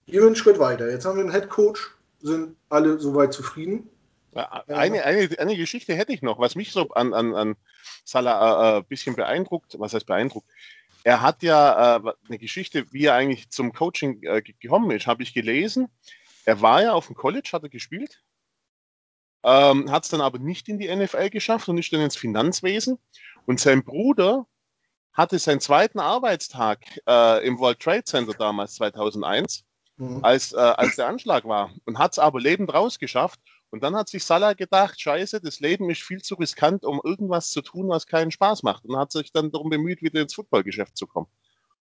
[0.06, 0.90] gehen wir einen Schritt weiter.
[0.90, 3.90] Jetzt haben wir einen Head Coach, sind alle soweit zufrieden.
[4.34, 7.56] Eine, eine, eine Geschichte hätte ich noch, was mich so an, an, an
[8.04, 9.76] Salah ein äh, äh, bisschen beeindruckt.
[9.80, 10.48] Was heißt beeindruckt?
[11.04, 15.24] Er hat ja äh, eine Geschichte, wie er eigentlich zum Coaching äh, gekommen ist, habe
[15.24, 15.90] ich gelesen.
[16.46, 18.22] Er war ja auf dem College, hat er gespielt,
[19.44, 23.00] ähm, hat es dann aber nicht in die NFL geschafft und ist dann ins Finanzwesen.
[23.46, 24.46] Und sein Bruder
[25.14, 29.66] hatte seinen zweiten Arbeitstag äh, im World Trade Center damals 2001
[30.00, 30.24] mhm.
[30.24, 33.40] als, äh, als der Anschlag war und hat es aber lebend rausgeschafft.
[33.72, 37.50] Und dann hat sich Salah gedacht, scheiße, das Leben ist viel zu riskant, um irgendwas
[37.50, 38.86] zu tun, was keinen Spaß macht.
[38.86, 41.28] Und hat sich dann darum bemüht, wieder ins Footballgeschäft zu kommen.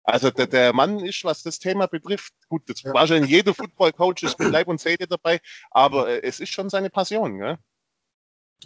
[0.03, 2.93] Also der, der Mann ist, was das Thema betrifft, gut, das ja.
[2.93, 6.89] wahrscheinlich jeder Football-Coach ist mit Leib und Seele dabei, aber äh, es ist schon seine
[6.89, 7.37] Passion.
[7.37, 7.57] Gell?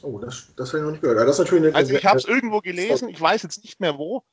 [0.02, 1.28] Oh, das, das habe ich noch nicht gehört.
[1.28, 4.24] Das natürlich eine, also ich habe es irgendwo gelesen, ich weiß jetzt nicht mehr wo.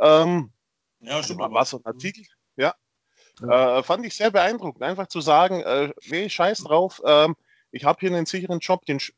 [0.00, 0.52] Ähm,
[1.00, 1.40] ja, stimmt.
[1.40, 2.24] War so ein Artikel?
[2.56, 2.74] Ja.
[3.42, 7.36] Äh, fand ich sehr beeindruckend, einfach zu sagen, äh, nee, scheiß drauf, ähm,
[7.70, 9.12] ich habe hier einen sicheren Job, den sch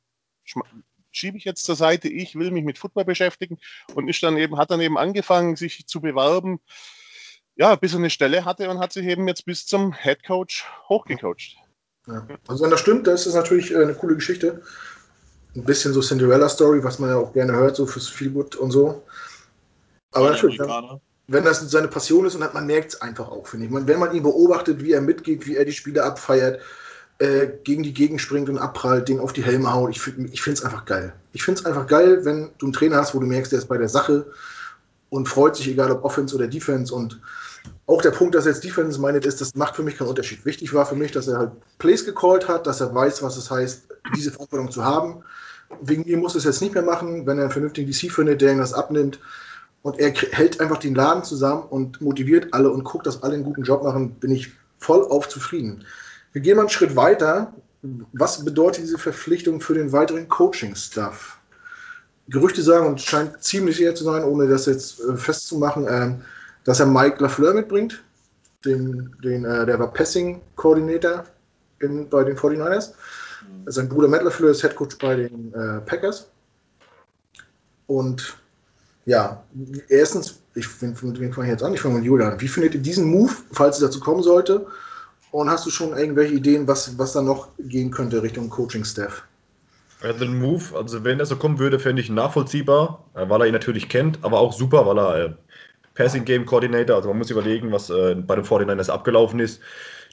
[1.12, 3.58] schiebe ich jetzt zur Seite, ich will mich mit Football beschäftigen
[3.94, 6.60] und ist dann eben, hat dann eben angefangen, sich zu bewerben,
[7.56, 10.64] ja, bis er eine Stelle hatte und hat sich eben jetzt bis zum Head Coach
[10.88, 11.56] hochgecoacht.
[12.06, 12.26] Ja.
[12.48, 14.62] Also wenn das stimmt, das ist natürlich äh, eine coole Geschichte.
[15.56, 19.04] Ein bisschen so Cinderella-Story, was man ja auch gerne hört, so fürs Feelgood und so.
[20.12, 20.60] Aber ja, natürlich,
[21.30, 23.72] wenn das seine Passion ist und man merkt es einfach auch, finde ich.
[23.72, 26.60] Man, wenn man ihn beobachtet, wie er mitgeht, wie er die Spiele abfeiert,
[27.18, 30.64] äh, gegen die Gegend springt und abprallt, den auf die Helme haut, ich, finde es
[30.64, 31.12] einfach geil.
[31.32, 33.68] Ich finde es einfach geil, wenn du einen Trainer hast, wo du merkst, der ist
[33.68, 34.26] bei der Sache
[35.08, 36.92] und freut sich, egal ob Offense oder Defense.
[36.92, 37.20] Und
[37.86, 40.44] auch der Punkt, dass er jetzt Defense meint, ist, das macht für mich keinen Unterschied.
[40.44, 43.52] Wichtig war für mich, dass er halt Plays gecallt hat, dass er weiß, was es
[43.52, 43.82] heißt,
[44.16, 45.22] diese Verantwortung zu haben.
[45.80, 48.50] Wegen mir muss es jetzt nicht mehr machen, wenn er einen vernünftigen DC findet, der
[48.50, 49.20] ihm das abnimmt
[49.82, 53.44] und er hält einfach den Laden zusammen und motiviert alle und guckt, dass alle einen
[53.44, 55.84] guten Job machen, bin ich voll auf zufrieden.
[56.32, 57.52] Wir gehen mal einen Schritt weiter.
[58.12, 61.38] Was bedeutet diese Verpflichtung für den weiteren Coaching-Stuff?
[62.28, 66.14] Gerüchte sagen, und es scheint ziemlich sicher zu sein, ohne das jetzt äh, festzumachen, äh,
[66.64, 68.02] dass er Mike LaFleur mitbringt.
[68.64, 71.24] Den, den, äh, der war Passing-Koordinator
[71.80, 72.90] bei den 49ers.
[72.90, 73.70] Mhm.
[73.70, 76.28] Sein Bruder Matt LaFleur ist Headcoach bei den äh, Packers.
[77.86, 78.36] Und
[79.06, 79.42] ja,
[79.88, 81.74] erstens, ich finde, mit wem fange ich jetzt an?
[81.74, 82.40] Ich fange mit Julian an.
[82.40, 84.66] Wie findet ihr diesen Move, falls es dazu kommen sollte?
[85.32, 89.22] Und hast du schon irgendwelche Ideen, was, was da noch gehen könnte Richtung Coaching-Staff?
[90.02, 93.46] Also den Move, also wenn er so kommen würde, fände ich nachvollziehbar, äh, weil er
[93.46, 95.34] ihn natürlich kennt, aber auch super, weil er äh,
[95.94, 99.60] Passing Game Coordinator, also man muss überlegen, was äh, bei den 49ers abgelaufen ist.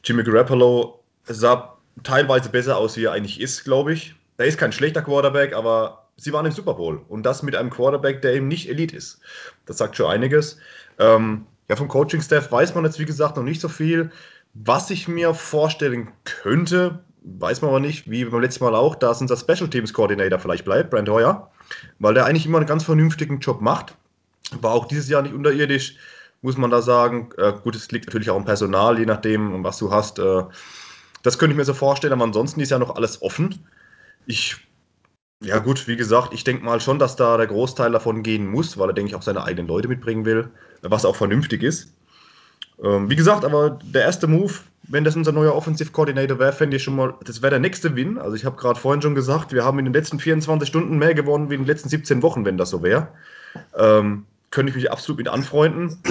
[0.03, 4.15] Jimmy Garoppolo sah teilweise besser aus, wie er eigentlich ist, glaube ich.
[4.37, 7.69] Er ist kein schlechter Quarterback, aber sie waren im Super Bowl und das mit einem
[7.69, 9.19] Quarterback, der eben nicht Elite ist.
[9.65, 10.57] Das sagt schon einiges.
[10.99, 14.11] Ähm, ja, vom Coaching-Staff weiß man jetzt, wie gesagt, noch nicht so viel.
[14.53, 19.21] Was ich mir vorstellen könnte, weiß man aber nicht, wie beim letzten Mal auch, dass
[19.21, 21.51] unser Special Teams Coordinator vielleicht bleibt, Brent Hoyer,
[21.99, 23.95] weil der eigentlich immer einen ganz vernünftigen Job macht.
[24.61, 25.97] War auch dieses Jahr nicht unterirdisch,
[26.41, 27.29] muss man da sagen.
[27.37, 30.19] Äh, gut, es liegt natürlich auch im Personal, je nachdem, was du hast.
[30.19, 30.43] Äh,
[31.23, 33.65] das könnte ich mir so vorstellen, aber ansonsten ist ja noch alles offen.
[34.25, 34.66] Ich,
[35.41, 38.77] ja gut, wie gesagt, ich denke mal schon, dass da der Großteil davon gehen muss,
[38.77, 40.49] weil er, denke ich, auch seine eigenen Leute mitbringen will,
[40.81, 41.93] was auch vernünftig ist.
[42.83, 46.77] Ähm, wie gesagt, aber der erste Move, wenn das unser neuer Offensive Coordinator wäre, fände
[46.77, 48.17] ich schon mal, das wäre der nächste Win.
[48.17, 51.13] Also ich habe gerade vorhin schon gesagt, wir haben in den letzten 24 Stunden mehr
[51.13, 53.09] gewonnen wie in den letzten 17 Wochen, wenn das so wäre.
[53.77, 56.01] Ähm, könnte ich mich absolut mit anfreunden.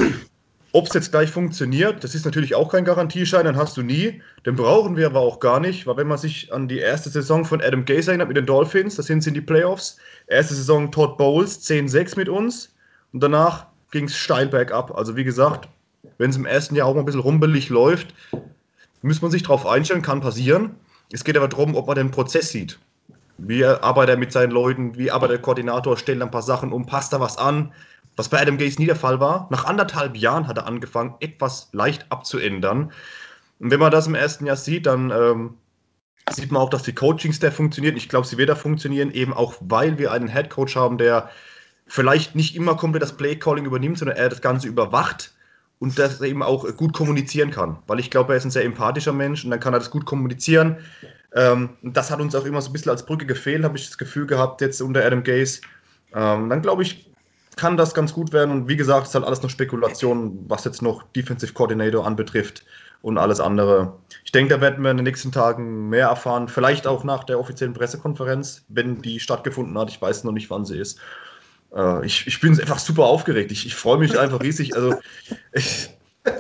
[0.77, 4.21] Ob es jetzt gleich funktioniert, das ist natürlich auch kein Garantieschein, dann hast du nie.
[4.45, 7.47] Den brauchen wir aber auch gar nicht, weil wenn man sich an die erste Saison
[7.47, 9.97] von Adam Gase erinnert mit den Dolphins, das sind sie in die Playoffs.
[10.27, 12.75] Erste Saison Todd Bowles, 10-6 mit uns
[13.15, 14.95] und danach ging es steil bergab.
[14.95, 15.67] Also wie gesagt,
[16.19, 18.09] wenn es im ersten Jahr auch mal ein bisschen rumpelig läuft,
[19.01, 20.75] muss man sich darauf einstellen, kann passieren.
[21.11, 22.79] Es geht aber darum, ob man den Prozess sieht.
[23.39, 26.85] Wie arbeitet er mit seinen Leuten, wie arbeitet der Koordinator, stellt ein paar Sachen um,
[26.85, 27.73] passt da was an,
[28.17, 29.47] was bei Adam Gaze nie der Fall war.
[29.51, 32.93] Nach anderthalb Jahren hat er angefangen, etwas leicht abzuändern.
[33.59, 35.55] Und wenn man das im ersten Jahr sieht, dann ähm,
[36.31, 37.97] sieht man auch, dass die Coaching-Staff funktioniert.
[37.97, 41.31] Ich glaube, sie wird da funktionieren, eben auch weil wir einen Head Coach haben, der
[41.87, 45.33] vielleicht nicht immer komplett das Play-Calling übernimmt, sondern er das Ganze überwacht
[45.79, 47.79] und dass er eben auch gut kommunizieren kann.
[47.87, 50.07] Weil ich glaube, er ist ein sehr empathischer Mensch und dann kann er das gut
[50.07, 50.79] kommunizieren.
[51.35, 53.99] Ähm, das hat uns auch immer so ein bisschen als Brücke gefehlt, habe ich das
[53.99, 55.61] Gefühl gehabt, jetzt unter Adam Gaze.
[56.15, 57.11] Ähm, dann glaube ich,
[57.57, 58.51] kann das ganz gut werden.
[58.51, 62.65] Und wie gesagt, es ist halt alles noch Spekulation, was jetzt noch Defensive Coordinator anbetrifft
[63.03, 63.95] und alles andere.
[64.25, 66.49] Ich denke, da werden wir in den nächsten Tagen mehr erfahren.
[66.49, 69.91] Vielleicht auch nach der offiziellen Pressekonferenz, wenn die stattgefunden hat.
[69.91, 71.01] Ich weiß noch nicht, wann sie ist.
[71.75, 73.51] Äh, ich, ich bin einfach super aufgeregt.
[73.53, 74.75] Ich, ich freue mich einfach riesig.
[74.77, 74.95] Also
[75.53, 75.91] ich,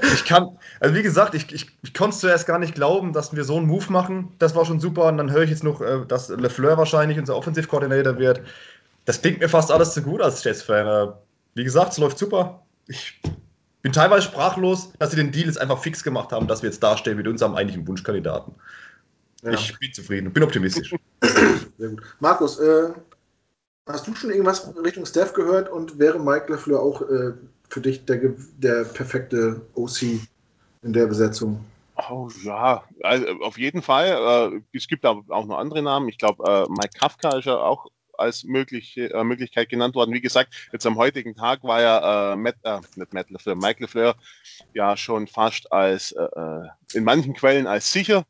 [0.02, 3.34] ich kann, also wie gesagt, ich, ich, ich konnte es zuerst gar nicht glauben, dass
[3.34, 4.32] wir so einen Move machen.
[4.38, 5.04] Das war schon super.
[5.04, 8.42] Und dann höre ich jetzt noch, äh, dass LeFleur wahrscheinlich unser Offensive Coordinator wird.
[9.06, 11.14] Das klingt mir fast alles zu gut als Jets-Fan.
[11.54, 12.66] Wie gesagt, es läuft super.
[12.88, 13.20] Ich
[13.80, 16.82] bin teilweise sprachlos, dass sie den Deal jetzt einfach fix gemacht haben, dass wir jetzt
[16.82, 18.54] dastehen mit unserem eigentlichen Wunschkandidaten.
[19.42, 19.52] Ja.
[19.52, 20.94] Ich bin zufrieden, bin optimistisch.
[21.78, 22.02] Sehr gut.
[22.18, 22.90] Markus, äh,
[23.86, 27.32] hast du schon irgendwas Richtung Steph gehört und wäre Mike LeFleur auch äh,
[27.68, 30.02] für dich der, der perfekte OC
[30.82, 31.64] in der Besetzung?
[32.10, 34.52] Oh, ja, also auf jeden Fall.
[34.52, 36.08] Äh, es gibt aber auch noch andere Namen.
[36.08, 37.86] Ich glaube, äh, Mike Kafka ist ja auch
[38.18, 40.14] als mögliche äh, Möglichkeit genannt worden.
[40.14, 43.82] Wie gesagt, jetzt am heutigen Tag war ja äh, Matt, äh, nicht Matt LeFleur, Mike
[43.82, 44.16] LeFleur
[44.74, 48.24] ja schon fast als äh, äh in manchen Quellen als sicher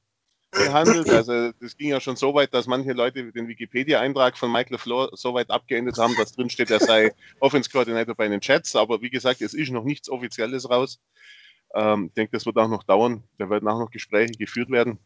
[0.53, 1.11] gehandelt.
[1.11, 5.11] Also das ging ja schon so weit, dass manche Leute den Wikipedia-Eintrag von Mike LeFleur
[5.12, 8.76] so weit abgeendet haben, dass drin steht, er sei Offense Coordinator bei den Jets.
[8.76, 11.01] Aber wie gesagt, es ist noch nichts Offizielles raus.
[11.74, 13.22] Ähm, ich denke, das wird auch noch dauern.
[13.39, 14.99] Da werden auch noch Gespräche geführt werden.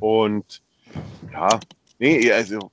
[0.00, 0.62] Und
[1.32, 1.60] ja,
[1.98, 2.72] nee, also so, so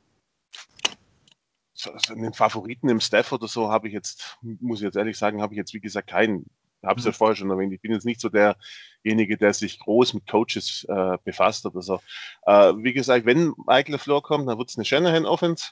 [2.10, 5.54] einen Favoriten im Staff oder so habe ich jetzt, muss ich jetzt ehrlich sagen, habe
[5.54, 6.46] ich jetzt wie gesagt keinen.
[6.84, 7.16] Habe es ja mhm.
[7.16, 7.74] vorher schon erwähnt.
[7.74, 12.02] Ich bin jetzt nicht so derjenige, der sich groß mit Coaches äh, befasst oder so.
[12.46, 15.72] Äh, wie gesagt, wenn Michael LaFleur kommt, dann wird es eine Shanahan Offense.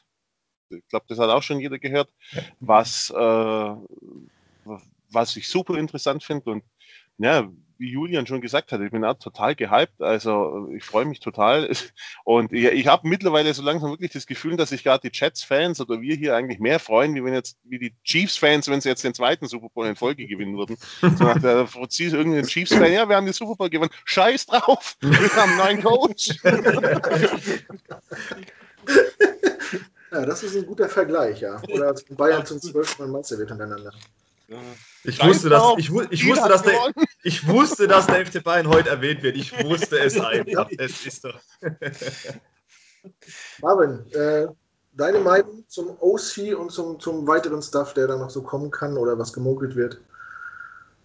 [0.69, 2.09] Ich glaube, das hat auch schon jeder gehört.
[2.59, 3.75] Was, äh,
[5.11, 6.63] was ich super interessant finde und
[7.17, 10.01] ja, wie Julian schon gesagt hat, ich bin auch total gehypt.
[10.01, 11.69] Also ich freue mich total.
[12.23, 15.81] Und ich, ich habe mittlerweile so langsam wirklich das Gefühl, dass sich gerade die Jets-Fans
[15.81, 19.03] oder wir hier eigentlich mehr freuen, wie wenn jetzt wie die Chiefs-Fans, wenn sie jetzt
[19.03, 20.77] den zweiten Super Bowl in Folge gewinnen würden.
[21.01, 23.91] So nach der Fuzis irgendein Chiefs-Fan, ja, wir haben den Super Bowl gewonnen.
[24.05, 24.97] Scheiß drauf!
[25.01, 26.29] Wir haben einen neuen Coach.
[30.11, 31.61] Ja, das ist ein guter Vergleich, ja.
[31.69, 32.99] Oder als Bayern zum 12.
[32.99, 33.91] Mal Meister wird hintereinander.
[35.07, 36.91] Ich wusste, dass, ich, ich, wusste, dass der,
[37.23, 39.37] ich wusste, dass der FC Bayern heute erwähnt wird.
[39.37, 40.69] Ich wusste es einfach.
[40.77, 41.39] es ist doch.
[43.61, 44.47] Marvin, äh,
[44.93, 48.97] deine Meinung zum OC und zum, zum weiteren Stuff, der da noch so kommen kann
[48.97, 49.99] oder was gemogelt wird?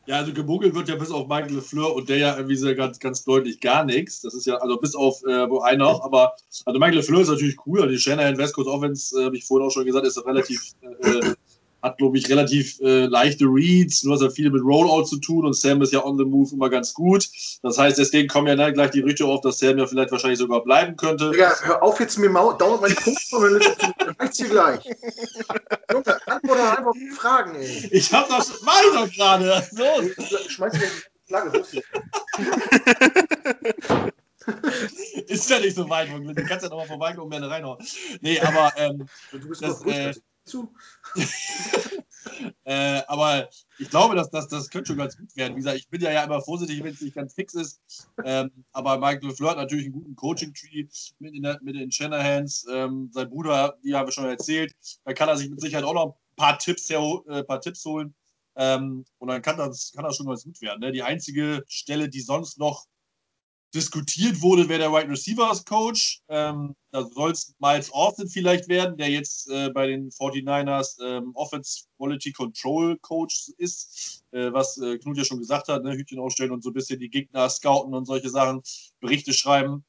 [0.06, 2.98] Ja, also gemogelt wird ja bis auf Michael LeFleur und der ja irgendwie sehr ganz,
[2.98, 4.22] ganz deutlich gar nichts.
[4.22, 6.32] Das ist ja, also bis auf äh, wo einer, aber
[6.64, 7.80] also Michael LeFleur ist natürlich cool.
[7.80, 10.72] Also die Shanahan West Coast Offense, äh, habe ich vorhin auch schon gesagt, ist relativ
[10.80, 11.34] äh,
[11.82, 14.00] hat, glaube ich, relativ äh, leichte Reads.
[14.02, 16.54] Du hast ja viel mit Rollout zu tun und Sam ist ja on the move
[16.54, 17.28] immer ganz gut.
[17.62, 20.38] Das heißt, deswegen kommen ja dann gleich die Rüchte auf, dass Sam ja vielleicht wahrscheinlich
[20.38, 21.32] sogar bleiben könnte.
[21.36, 23.36] Ja, hör auf jetzt mir mal dauernd meine Liste.
[24.18, 24.84] Reicht's hier gleich.
[25.92, 27.88] Junge, antworte einfach die Fragen, ey.
[27.90, 29.62] Ich hab doch, mach ich doch gerade.
[29.72, 30.50] Los.
[30.50, 31.64] Schmeiß mir die Flagge,
[35.28, 37.78] ist ja nicht so weit, du kannst ja noch mal vorbeikommen und mir eine reinhauen.
[38.20, 40.12] Nee, aber ähm, du bist das, äh,
[40.44, 40.72] zu.
[42.64, 45.54] äh, aber ich glaube, dass das, das könnte schon ganz gut werden.
[45.54, 47.80] Wie gesagt, ich bin ja, ja immer vorsichtig, wenn es nicht ganz fix ist.
[48.24, 50.86] Ähm, aber Michael Fleur hat natürlich einen guten Coaching-Tree
[51.18, 52.66] mit, mit den Shanahans.
[52.70, 54.74] Ähm, sein Bruder, wie haben wir schon erzählt,
[55.04, 57.84] da kann er sich mit Sicherheit auch noch ein paar Tipps, her, äh, paar Tipps
[57.84, 58.14] holen.
[58.56, 60.80] Ähm, und dann kann das, kann das schon ganz gut werden.
[60.80, 60.92] Ne?
[60.92, 62.86] Die einzige Stelle, die sonst noch
[63.74, 66.20] diskutiert wurde, wer der Wide right Receivers Coach.
[66.28, 71.32] Ähm, da soll es Miles Austin vielleicht werden, der jetzt äh, bei den 49ers ähm,
[71.34, 75.92] Offense Quality Control Coach ist, äh, was äh, Knut ja schon gesagt hat, ne?
[75.92, 78.62] Hütchen aufstellen und so ein bisschen die Gegner scouten und solche Sachen,
[79.00, 79.84] Berichte schreiben.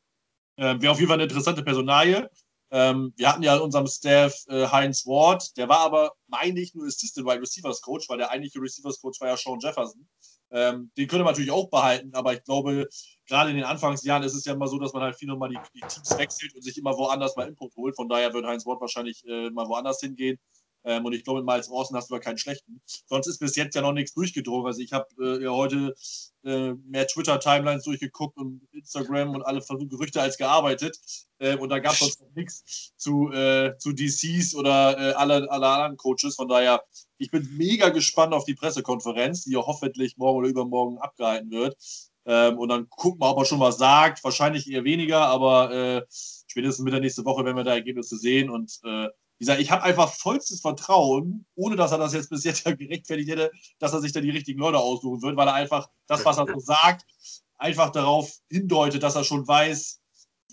[0.57, 2.29] Ähm, Wäre auf jeden Fall eine interessante Personalie.
[2.73, 6.73] Ähm, wir hatten ja in unserem Staff äh, Heinz Ward, der war aber, meine ich,
[6.73, 10.07] nur Assistant Wide Receivers Coach, weil der eigentliche Receivers Coach war ja Sean Jefferson.
[10.52, 12.88] Ähm, den könnte man natürlich auch behalten, aber ich glaube,
[13.28, 15.60] gerade in den Anfangsjahren ist es ja immer so, dass man halt viel nochmal die,
[15.74, 17.95] die Teams wechselt und sich immer woanders mal Input holt.
[17.95, 20.38] Von daher wird Heinz Wort wahrscheinlich äh, mal woanders hingehen.
[20.84, 22.82] Ähm, und ich glaube, mal als Orson hast du ja keinen schlechten.
[23.05, 24.65] Sonst ist bis jetzt ja noch nichts durchgedrungen.
[24.65, 25.93] Also ich habe äh, ja heute
[26.43, 30.97] äh, mehr Twitter-Timelines durchgeguckt und Instagram und alle versucht Gerüchte als gearbeitet.
[31.39, 35.49] Äh, und da gab es sonst noch nichts zu, äh, zu DCs oder äh, alle,
[35.51, 36.36] alle anderen Coaches.
[36.36, 36.84] Von daher,
[37.17, 41.77] ich bin mega gespannt auf die Pressekonferenz, die ja hoffentlich morgen oder übermorgen abgehalten wird.
[42.25, 44.23] Ähm, und dann gucken wir, ob er schon was sagt.
[44.23, 48.49] Wahrscheinlich eher weniger, aber äh, spätestens mit der nächsten Woche werden wir da Ergebnisse sehen.
[48.49, 49.07] Und äh,
[49.42, 52.76] wie gesagt, ich habe einfach vollstes Vertrauen, ohne dass er das jetzt bis jetzt ja
[52.76, 56.24] gerechtfertigt hätte, dass er sich da die richtigen Leute aussuchen wird, weil er einfach das,
[56.26, 57.08] was er so sagt,
[57.58, 60.00] einfach darauf hindeutet, dass er schon weiß,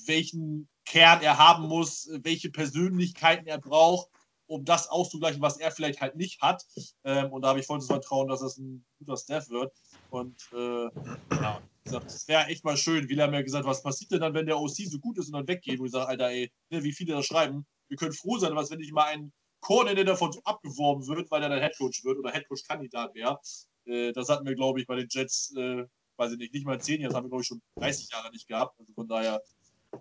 [0.07, 4.09] welchen Kern er haben muss, welche Persönlichkeiten er braucht,
[4.47, 6.65] um das auszugleichen, was er vielleicht halt nicht hat.
[7.05, 9.71] Ähm, und da habe ich vollstes Vertrauen, dass das ein guter Staff wird.
[10.09, 10.89] Und äh,
[11.35, 13.11] ja, es wäre echt mal schön.
[13.11, 15.35] Wie lange mir gesagt, was passiert denn dann, wenn der OC so gut ist und
[15.35, 15.79] dann weggeht?
[15.79, 18.71] Wo ich sage, Alter, ey, ne, wie viele da schreiben, wir können froh sein, was
[18.71, 22.31] wenn nicht mal ein Koordinator davon so abgeworben wird, weil er dann Headcoach wird oder
[22.31, 23.39] Headcoach-Kandidat wäre.
[23.87, 25.85] Äh, das hatten wir, glaube ich, bei den Jets, äh,
[26.17, 28.31] weiß ich nicht, nicht mal zehn Jahre, das haben wir, glaube ich, schon 30 Jahre
[28.31, 28.79] nicht gehabt.
[28.79, 29.43] Also von daher,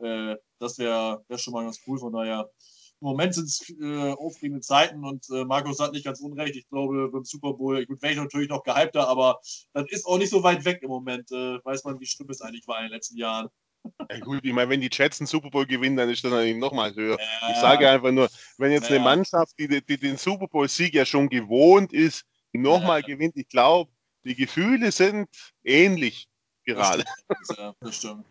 [0.02, 1.98] äh, das wäre wär schon mal ganz cool.
[1.98, 2.50] Von daher,
[3.00, 6.56] im Moment sind es äh, aufregende Zeiten und äh, Markus hat nicht ganz unrecht.
[6.56, 9.40] Ich glaube, beim Super Bowl, gut, wäre ich natürlich noch gehypter, aber
[9.74, 11.32] das ist auch nicht so weit weg im Moment.
[11.32, 13.50] Äh, weiß man, wie schlimm es eigentlich war in den letzten Jahren.
[14.10, 16.58] Ja, gut, ich meine, wenn die Jets einen Super Bowl gewinnen, dann ist das natürlich
[16.58, 17.18] nochmal höher.
[17.20, 17.52] Ja.
[17.52, 18.96] Ich sage einfach nur, wenn jetzt ja.
[18.96, 23.08] eine Mannschaft, die, die den Super Bowl-Sieg ja schon gewohnt ist, nochmal ja.
[23.08, 23.92] gewinnt, ich glaube,
[24.24, 25.30] die Gefühle sind
[25.64, 26.28] ähnlich
[26.66, 27.06] gerade.
[27.28, 27.76] Das stimmt.
[27.80, 28.26] Das stimmt.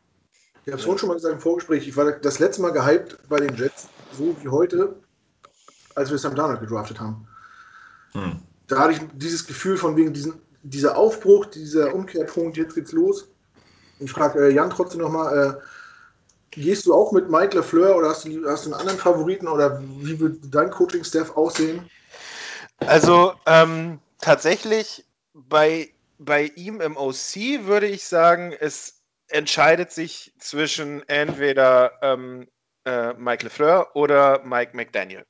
[0.64, 3.16] Ich habe es vorhin schon mal gesagt im Vorgespräch, ich war das letzte Mal gehypt
[3.28, 5.00] bei den Jets, so wie heute,
[5.94, 7.28] als wir Sam Darnold gedraftet haben.
[8.12, 8.42] Hm.
[8.66, 13.28] Da hatte ich dieses Gefühl von wegen diesen, dieser Aufbruch, dieser Umkehrpunkt, jetzt geht's los.
[14.00, 18.24] Ich frage äh, Jan trotzdem nochmal, äh, gehst du auch mit Mike LeFleur oder hast
[18.24, 21.88] du, hast du einen anderen Favoriten oder wie wird dein Coaching-Staff aussehen?
[22.78, 28.94] Also ähm, tatsächlich bei, bei ihm im OC würde ich sagen, es
[29.28, 32.46] entscheidet sich zwischen entweder ähm,
[32.84, 35.24] äh, Mike LeFleur oder Mike McDaniel.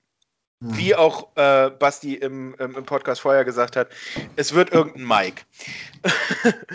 [0.62, 0.76] Hm.
[0.76, 3.88] Wie auch äh, Basti im, im, Podcast vorher gesagt hat,
[4.36, 5.42] es wird irgendein Mike.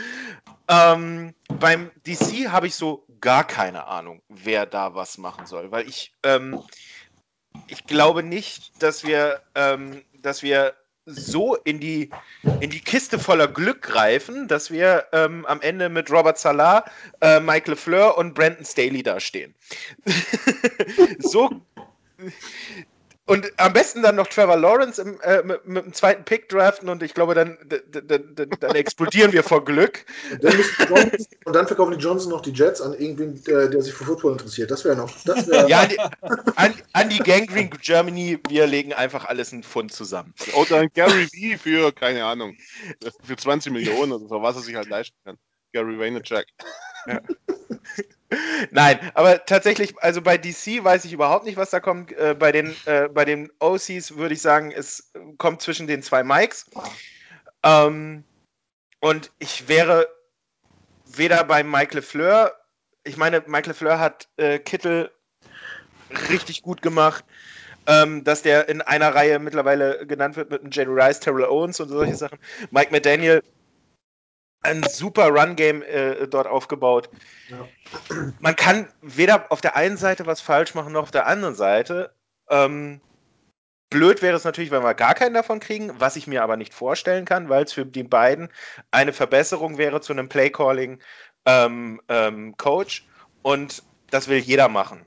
[0.72, 5.88] ähm, beim DC habe ich so gar keine Ahnung, wer da was machen soll, weil
[5.88, 6.64] ich, ähm,
[7.68, 10.74] ich glaube nicht, dass wir, ähm, dass wir
[11.06, 12.10] so in die,
[12.62, 16.86] in die Kiste voller Glück greifen, dass wir ähm, am Ende mit Robert Salah,
[17.20, 19.54] äh, Mike LeFleur und Brandon Staley dastehen.
[21.20, 21.50] so,
[23.32, 26.90] und am besten dann noch Trevor Lawrence im, äh, mit, mit, dem zweiten Pick draften
[26.90, 30.06] und ich glaube, dann, dann, dann, dann explodieren wir vor Glück.
[30.32, 30.54] Und dann,
[30.90, 34.04] Johnson, und dann, verkaufen die Johnson noch die Jets an irgendwen, der, der sich für
[34.04, 34.70] Football interessiert.
[34.70, 35.10] Das wäre noch.
[35.24, 36.00] Das wär ja, an die,
[36.56, 40.34] an, an die Gangrene Germany, wir legen einfach alles einen Pfund zusammen.
[40.56, 42.58] Oder ein Gary V für, keine Ahnung,
[43.24, 45.38] für 20 Millionen oder so, was er sich halt leisten kann.
[45.72, 46.46] Gary Vaynerchuk.
[47.08, 47.22] Ja.
[48.72, 52.12] Nein, aber tatsächlich, also bei DC weiß ich überhaupt nicht, was da kommt.
[52.14, 56.24] Äh, bei, den, äh, bei den OCs würde ich sagen, es kommt zwischen den zwei
[56.24, 56.66] Mikes.
[57.64, 58.24] Ähm,
[59.00, 60.08] und ich wäre
[61.06, 62.56] weder bei Mike LeFleur,
[63.04, 65.12] ich meine, Mike LeFleur hat äh, Kittel
[66.30, 67.26] richtig gut gemacht.
[67.88, 71.80] Ähm, dass der in einer Reihe mittlerweile genannt wird mit einem Jerry Rice, Terrell Owens
[71.80, 72.38] und solche Sachen.
[72.70, 73.42] Mike McDaniel
[74.62, 77.10] ein super Run-Game äh, dort aufgebaut.
[77.50, 77.68] Ja.
[78.40, 82.14] Man kann weder auf der einen Seite was falsch machen, noch auf der anderen Seite.
[82.50, 83.02] Ähm,
[83.90, 86.74] blöd wäre es natürlich, wenn wir gar keinen davon kriegen, was ich mir aber nicht
[86.74, 88.50] vorstellen kann, weil es für die beiden
[88.92, 91.00] eine Verbesserung wäre zu einem Play-Calling-Coach.
[91.48, 92.56] Ähm, ähm,
[93.44, 95.06] und das will jeder machen.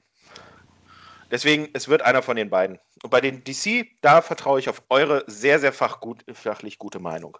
[1.30, 2.78] Deswegen, es wird einer von den beiden.
[3.02, 7.38] Und bei den DC, da vertraue ich auf eure sehr, sehr fachgut, fachlich gute Meinung.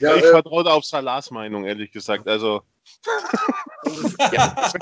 [0.00, 2.26] Ja, ich äh, vertraue auf Salahs Meinung, ehrlich gesagt.
[2.26, 2.62] Also.
[4.32, 4.72] ja.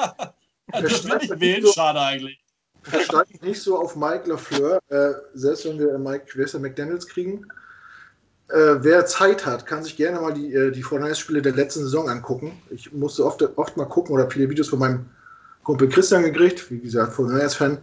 [0.73, 2.41] Ich wählen, so, schade eigentlich.
[2.83, 7.45] Versteigt nicht so auf Mike LaFleur, äh, selbst wenn wir Mike Quester McDaniels kriegen.
[8.49, 12.09] Äh, wer Zeit hat, kann sich gerne mal die, äh, die Fortnite-Spiele der letzten Saison
[12.09, 12.63] angucken.
[12.71, 15.07] Ich musste oft, oft mal gucken oder viele Videos von meinem
[15.65, 17.79] Kumpel Christian gekriegt, wie gesagt, Fortnite-Fan.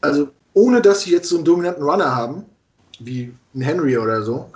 [0.00, 2.44] Also, ohne dass sie jetzt so einen dominanten Runner haben,
[3.00, 4.52] wie ein Henry oder so,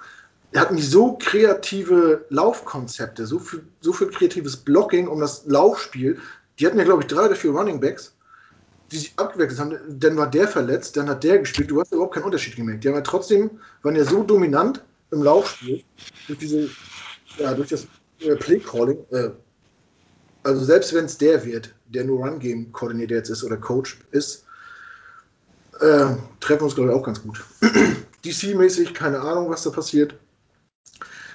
[0.60, 6.18] hatten die so kreative Laufkonzepte, so viel, so viel kreatives Blocking um das Laufspiel.
[6.58, 8.14] Die hatten ja, glaube ich, drei oder vier Running Backs,
[8.90, 9.78] die sich abgewechselt haben.
[9.88, 11.70] Dann war der verletzt, dann hat der gespielt.
[11.70, 12.84] Du hast überhaupt keinen Unterschied gemerkt.
[12.84, 13.50] Die haben ja trotzdem,
[13.82, 15.82] waren ja so dominant im Laufspiel,
[16.26, 16.68] durch diese,
[17.38, 17.86] ja, durch das
[18.20, 18.98] äh, Play-Calling.
[19.10, 19.30] Äh,
[20.42, 24.44] also selbst wenn es der wird, der nur Run-Game-Koordinator jetzt ist oder Coach ist,
[25.80, 27.42] äh, treffen wir uns, glaube ich, auch ganz gut.
[28.24, 30.14] DC-mäßig, keine Ahnung, was da passiert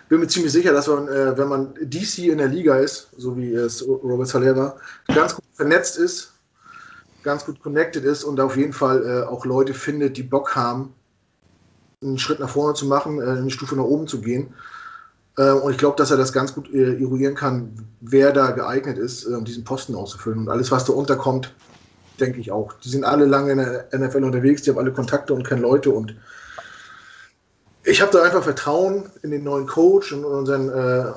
[0.10, 3.38] bin mir ziemlich sicher, dass man, äh, wenn man DC in der Liga ist, so
[3.38, 4.78] wie es Robert Saleh war,
[5.14, 6.34] ganz gut vernetzt ist,
[7.24, 10.94] ganz gut connected ist und auf jeden Fall äh, auch Leute findet, die Bock haben,
[12.02, 14.54] einen Schritt nach vorne zu machen, äh, eine Stufe nach oben zu gehen.
[15.38, 18.98] Äh, und ich glaube, dass er das ganz gut äh, eruieren kann, wer da geeignet
[18.98, 20.40] ist, um diesen Posten auszufüllen.
[20.40, 21.54] Und alles, was da unterkommt,
[22.20, 22.74] denke ich auch.
[22.74, 25.92] Die sind alle lange in der NFL unterwegs, die haben alle Kontakte und kennen Leute
[25.92, 26.16] und
[27.88, 31.14] ich habe da einfach Vertrauen in den neuen Coach und unseren äh,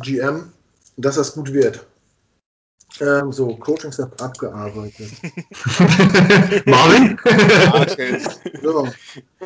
[0.00, 0.52] GM,
[0.96, 1.86] dass das gut wird.
[3.00, 5.10] Ähm, so, Coaching Stuff abgearbeitet.
[6.66, 7.18] Marvin?
[8.62, 8.88] so,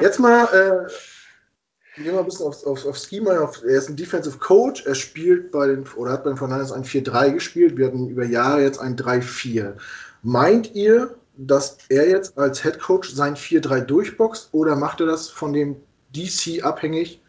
[0.01, 3.39] jetzt mal, äh, gehen wir ein bisschen aufs, aufs, aufs Schema.
[3.41, 4.87] Auf, er ist ein Defensive Coach.
[4.87, 7.77] Er spielt bei den, oder hat bei den Fernandes ein 4-3 gespielt.
[7.77, 9.75] Wir hatten über Jahre jetzt ein 3-4.
[10.23, 15.29] Meint ihr, dass er jetzt als Head Coach sein 4-3 durchboxt oder macht er das
[15.29, 15.77] von dem
[16.13, 17.21] DC abhängig,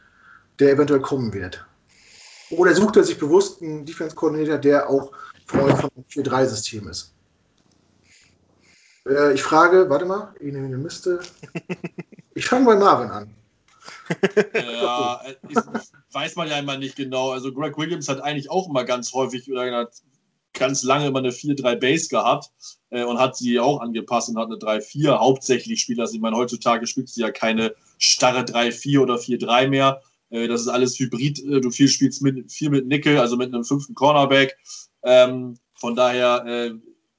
[0.59, 1.65] der eventuell kommen wird?
[2.49, 5.11] Oder sucht er sich bewusst einen Defense-Koordinator, der auch
[5.45, 7.13] Freund von einem 4-3-System ist?
[9.07, 11.19] Äh, ich frage, warte mal, ich nehme eine Liste.
[12.35, 13.35] Ich fange bei Marvin an.
[14.55, 15.21] Ja,
[16.11, 17.29] weiß man ja immer nicht genau.
[17.29, 19.87] Also Greg Williams hat eigentlich auch immer ganz häufig oder
[20.53, 22.51] ganz lange immer eine 4-3 Base gehabt
[22.89, 25.99] äh, und hat sie auch angepasst und hat eine 3-4 hauptsächlich spielt.
[25.99, 30.01] Also ich meine, heutzutage spielt sie ja keine starre 3-4 oder 4-3 mehr.
[30.29, 31.39] Äh, das ist alles Hybrid.
[31.39, 34.57] Äh, du viel spielst mit, viel mit Nickel, also mit einem fünften Cornerback.
[35.03, 36.71] Ähm, von daher, äh,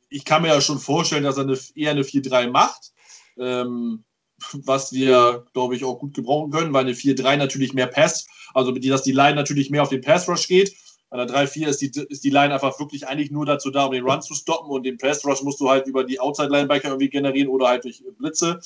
[0.09, 2.93] ich kann mir ja schon vorstellen, dass er eine, eher eine 4-3 macht.
[3.37, 4.05] Ähm,
[4.53, 8.73] was wir, glaube ich, auch gut gebrauchen können, weil eine 4-3 natürlich mehr Pass, also
[8.73, 10.75] dass die Line natürlich mehr auf den Pass Rush geht.
[11.15, 13.93] Bei der 3-4 ist die, ist die Line einfach wirklich eigentlich nur dazu da, um
[13.93, 16.89] den Run zu stoppen und den Pass Rush musst du halt über die Outside Linebacker
[16.89, 18.59] irgendwie generieren oder halt durch Blitze.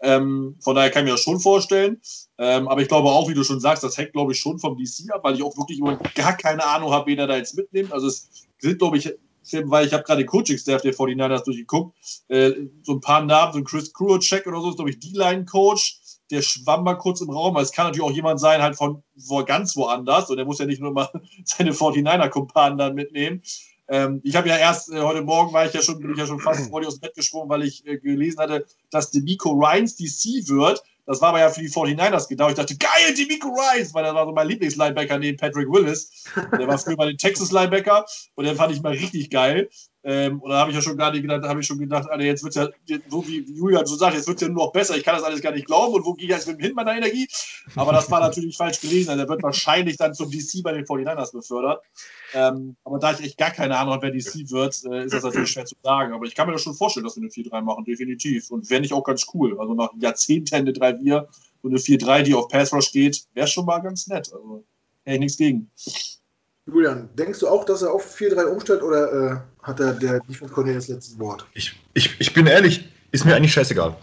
[0.00, 2.00] Ähm, von daher kann ich mir das schon vorstellen.
[2.38, 4.76] Ähm, aber ich glaube auch, wie du schon sagst, das hängt, glaube ich, schon vom
[4.76, 5.80] DC ab, weil ich auch wirklich
[6.16, 7.92] gar keine Ahnung habe, wen er da jetzt mitnimmt.
[7.92, 9.08] Also es sind, glaube ich,
[9.66, 11.96] weil ich habe gerade den Coaching-Staff der 49ers durchgeguckt,
[12.26, 12.50] äh,
[12.82, 16.00] so ein paar Namen, so ein Chris Kruo-Check oder so, ist, glaube ich, D-Line-Coach.
[16.32, 17.56] Der schwamm mal kurz im Raum.
[17.58, 20.30] Es kann natürlich auch jemand sein, halt von wo, ganz woanders.
[20.30, 21.08] Und der muss ja nicht nur mal
[21.44, 23.42] seine 49er-Kumpanen dann mitnehmen.
[23.88, 26.26] Ähm, ich habe ja erst, äh, heute Morgen war ich ja schon, bin ich ja
[26.26, 29.50] schon fast vor dir aus dem Bett gesprungen, weil ich äh, gelesen hatte, dass Demico
[29.50, 30.82] Ryans DC wird.
[31.04, 32.50] Das war aber ja für die 49ers gedacht.
[32.50, 36.24] Ich dachte, geil, Demico Ryans, weil der war so mein Lieblingslinebacker neben Patrick Willis.
[36.58, 38.06] Der war früher bei den Texas Linebacker
[38.36, 39.68] und den fand ich mal richtig geil.
[40.04, 42.24] Ähm, und da habe ich ja schon gar nicht gedacht, habe ich schon gedacht, Alter,
[42.24, 42.68] jetzt wird ja,
[43.08, 44.96] so wie Julian so sagt, jetzt wird es ja nur noch besser.
[44.96, 45.94] Ich kann das alles gar nicht glauben.
[45.94, 47.28] Und wo gehe ich jetzt mit hin meiner Energie?
[47.76, 49.10] Aber das war natürlich falsch gelesen.
[49.10, 51.82] Also, er wird wahrscheinlich dann zum DC bei den 49ers befördert.
[52.34, 55.22] Ähm, aber da ich echt gar keine Ahnung habe, wer DC wird, äh, ist das
[55.22, 56.12] natürlich schwer zu sagen.
[56.12, 58.50] Aber ich kann mir das schon vorstellen, dass wir eine 4-3 machen, definitiv.
[58.50, 59.60] Und wäre nicht auch ganz cool.
[59.60, 61.28] Also nach Jahrzehnten eine 3-4,
[61.62, 64.32] so eine 4-3, die auf Pass Rush geht, wäre schon mal ganz nett.
[64.32, 64.64] Also
[65.04, 65.70] hätte ich nichts gegen.
[66.66, 70.52] Julian, denkst du auch, dass er auf 4-3 umstellt oder äh, hat er der Defense
[70.54, 71.44] Cornelius das letzte Wort?
[71.54, 73.96] Ich, ich, ich bin ehrlich, ist mir eigentlich scheißegal.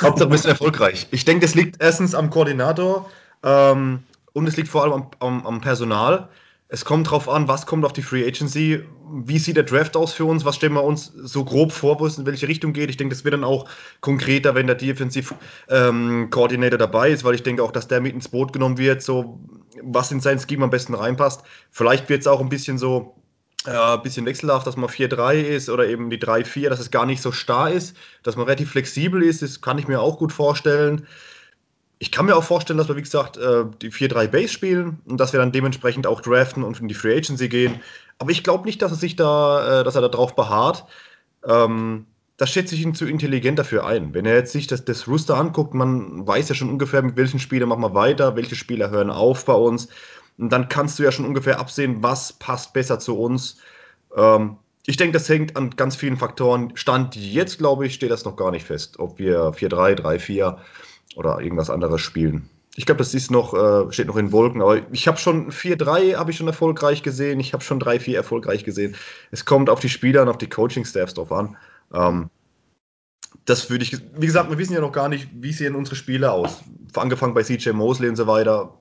[0.00, 1.06] Hauptsache, wir sind erfolgreich.
[1.10, 3.10] Ich denke, das liegt erstens am Koordinator
[3.42, 4.00] ähm,
[4.32, 6.28] und es liegt vor allem am, am, am Personal.
[6.68, 8.82] Es kommt darauf an, was kommt auf die Free Agency,
[9.12, 12.06] wie sieht der Draft aus für uns, was stellen wir uns so grob vor, wo
[12.06, 12.88] es in welche Richtung geht.
[12.88, 13.68] Ich denke, das wird dann auch
[14.00, 15.34] konkreter, wenn der Defensive
[15.68, 19.02] ähm, Coordinator dabei ist, weil ich denke auch, dass der mit ins Boot genommen wird,
[19.02, 19.38] so
[19.84, 21.42] was in sein Scheme am besten reinpasst.
[21.70, 23.14] Vielleicht wird es auch ein bisschen so
[23.64, 27.22] äh, bisschen wechselhaft, dass man 4-3 ist oder eben die 3-4, dass es gar nicht
[27.22, 31.06] so starr ist, dass man relativ flexibel ist, das kann ich mir auch gut vorstellen.
[31.98, 35.18] Ich kann mir auch vorstellen, dass wir, wie gesagt, äh, die 4-3 Base spielen und
[35.18, 37.80] dass wir dann dementsprechend auch draften und in die Free Agency gehen.
[38.18, 40.84] Aber ich glaube nicht, dass er sich da, äh, dass er da drauf beharrt.
[41.46, 42.06] Ähm,
[42.42, 44.14] das schätze ich ihn zu intelligent dafür ein.
[44.14, 47.38] Wenn er jetzt sich das, das Rooster anguckt, man weiß ja schon ungefähr, mit welchen
[47.38, 49.86] Spielern machen wir weiter, welche Spieler hören auf bei uns.
[50.38, 53.58] Und dann kannst du ja schon ungefähr absehen, was passt besser zu uns.
[54.16, 56.72] Ähm, ich denke, das hängt an ganz vielen Faktoren.
[56.74, 60.56] Stand jetzt, glaube ich, steht das noch gar nicht fest, ob wir 4-3, 3-4
[61.14, 62.50] oder irgendwas anderes spielen.
[62.74, 66.16] Ich glaube, das ist noch, äh, steht noch in Wolken, aber ich habe schon 4-3
[66.16, 68.96] habe ich schon erfolgreich gesehen, ich habe schon 3-4 erfolgreich gesehen.
[69.30, 71.56] Es kommt auf die Spieler und auf die Coaching-Staffs drauf an.
[71.92, 72.30] Ähm,
[73.44, 76.30] das würde ich, wie gesagt, wir wissen ja noch gar nicht, wie sehen unsere Spiele
[76.30, 76.62] aus.
[76.94, 78.78] Angefangen bei CJ Mosley und so weiter.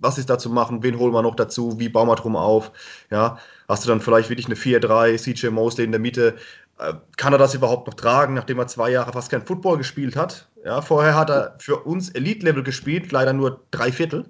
[0.00, 0.82] Was ist da zu machen?
[0.82, 1.78] Wen holen wir noch dazu?
[1.78, 2.72] Wie bauen wir drum auf?
[3.10, 6.36] Ja, hast du dann vielleicht wirklich eine 4-3, CJ Mosley in der Mitte?
[6.78, 10.16] Äh, kann er das überhaupt noch tragen, nachdem er zwei Jahre fast kein Football gespielt
[10.16, 10.48] hat?
[10.64, 14.26] Ja, vorher hat er für uns Elite-Level gespielt, leider nur drei Viertel.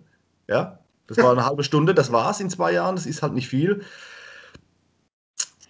[0.48, 0.78] Ja,
[1.08, 3.48] das war eine halbe Stunde, das war es in zwei Jahren, das ist halt nicht
[3.48, 3.82] viel.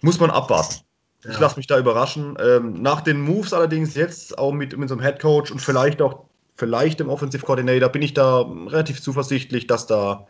[0.01, 0.86] Muss man abwarten.
[1.23, 1.31] Ja.
[1.31, 2.37] Ich lasse mich da überraschen.
[2.39, 6.01] Ähm, nach den Moves allerdings jetzt auch mit, mit so einem Head Coach und vielleicht
[6.01, 10.27] auch vielleicht dem Offensive Coordinator bin ich da relativ zuversichtlich, dass da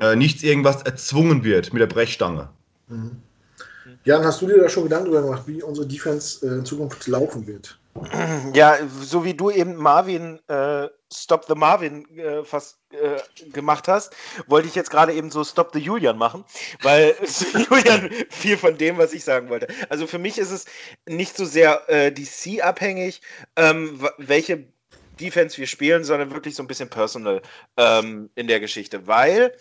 [0.00, 2.48] äh, nichts irgendwas erzwungen wird mit der Brechstange.
[2.88, 3.22] Mhm.
[4.04, 7.06] Jan, hast du dir da schon Gedanken darüber gemacht, wie unsere Defense äh, in Zukunft
[7.06, 7.78] laufen wird?
[8.54, 14.14] Ja, so wie du eben Marvin, äh, Stop the Marvin äh, fast äh, gemacht hast,
[14.46, 16.44] wollte ich jetzt gerade eben so Stop the Julian machen,
[16.82, 17.16] weil
[17.70, 19.68] Julian viel von dem, was ich sagen wollte.
[19.88, 20.66] Also für mich ist es
[21.06, 23.20] nicht so sehr äh, DC-abhängig,
[23.56, 24.66] ähm, welche
[25.18, 27.42] Defense wir spielen, sondern wirklich so ein bisschen personal
[27.76, 29.54] ähm, in der Geschichte, weil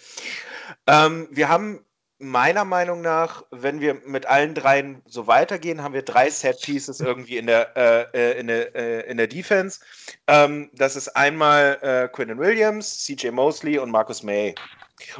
[0.85, 1.83] ähm, wir haben
[2.19, 6.99] meiner Meinung nach, wenn wir mit allen dreien so weitergehen, haben wir drei Set Pieces
[6.99, 9.79] irgendwie in der, äh, äh, in der, äh, in der Defense.
[10.27, 14.55] Ähm, das ist einmal äh, Quinnen Williams, CJ Mosley und Marcus May.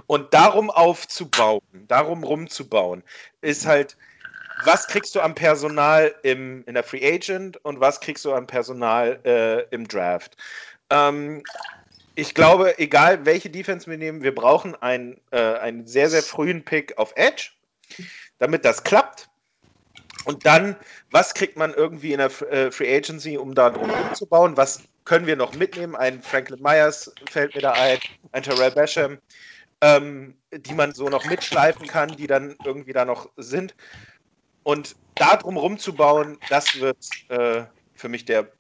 [0.08, 3.04] Und darum aufzubauen, darum rumzubauen,
[3.42, 3.96] ist halt,
[4.64, 8.48] was kriegst du am Personal im, in der Free Agent und was kriegst du am
[8.48, 10.36] Personal äh, im Draft?
[10.90, 11.44] Ähm,
[12.18, 16.66] ich glaube, egal welche Defense wir nehmen, wir brauchen einen, äh, einen sehr, sehr frühen
[16.66, 17.52] Pick auf Edge,
[18.40, 19.30] damit das klappt.
[20.26, 20.76] Und dann,
[21.12, 24.58] was kriegt man irgendwie in der äh, Free Agency, um da drum umzubauen?
[24.58, 25.96] Was können wir noch mitnehmen?
[25.96, 28.00] Ein Franklin Myers fällt mir da ein,
[28.32, 29.20] ein Terrell Basham,
[29.82, 33.76] ähm, die man so noch mitschleifen kann, die dann irgendwie da noch sind.
[34.64, 36.98] Und da drum rumzubauen, das wird
[37.30, 38.52] äh, für mich der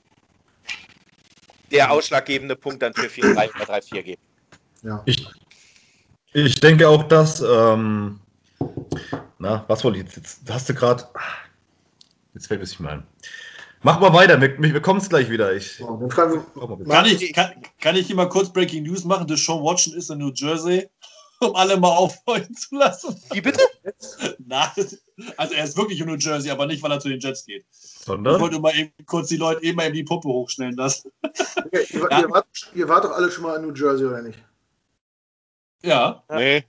[1.71, 4.21] der ausschlaggebende Punkt dann für 4-3 oder 3-4 geben.
[4.83, 5.01] Ja.
[5.05, 5.27] Ich,
[6.33, 8.19] ich denke auch, dass, ähm,
[9.39, 10.17] na, was wollte ich jetzt?
[10.17, 11.03] Jetzt hast du gerade,
[12.33, 13.03] jetzt fällt es nicht mehr ein.
[13.83, 15.53] Mach mal weiter, wir, wir kommen es gleich wieder.
[15.53, 16.43] Ich, oh, kann,
[17.05, 19.27] ich, kann, kann ich hier mal kurz Breaking News machen?
[19.27, 20.89] Das Sean Watson ist in New Jersey,
[21.39, 23.15] um alle mal aufheulen zu lassen.
[23.31, 23.61] Wie bitte?
[24.39, 24.69] Nein,
[25.37, 27.65] also er ist wirklich in New Jersey, aber nicht, weil er zu den Jets geht.
[27.71, 28.35] Sondern?
[28.35, 31.11] Ich wollte mal eben kurz die Leute eben mal eben die Puppe hochstellen lassen.
[31.21, 32.21] Okay, ihr, ja.
[32.21, 34.39] ihr, wart, ihr, wart, doch alle schon mal in New Jersey, oder nicht?
[35.83, 36.23] Ja.
[36.29, 36.63] Nee.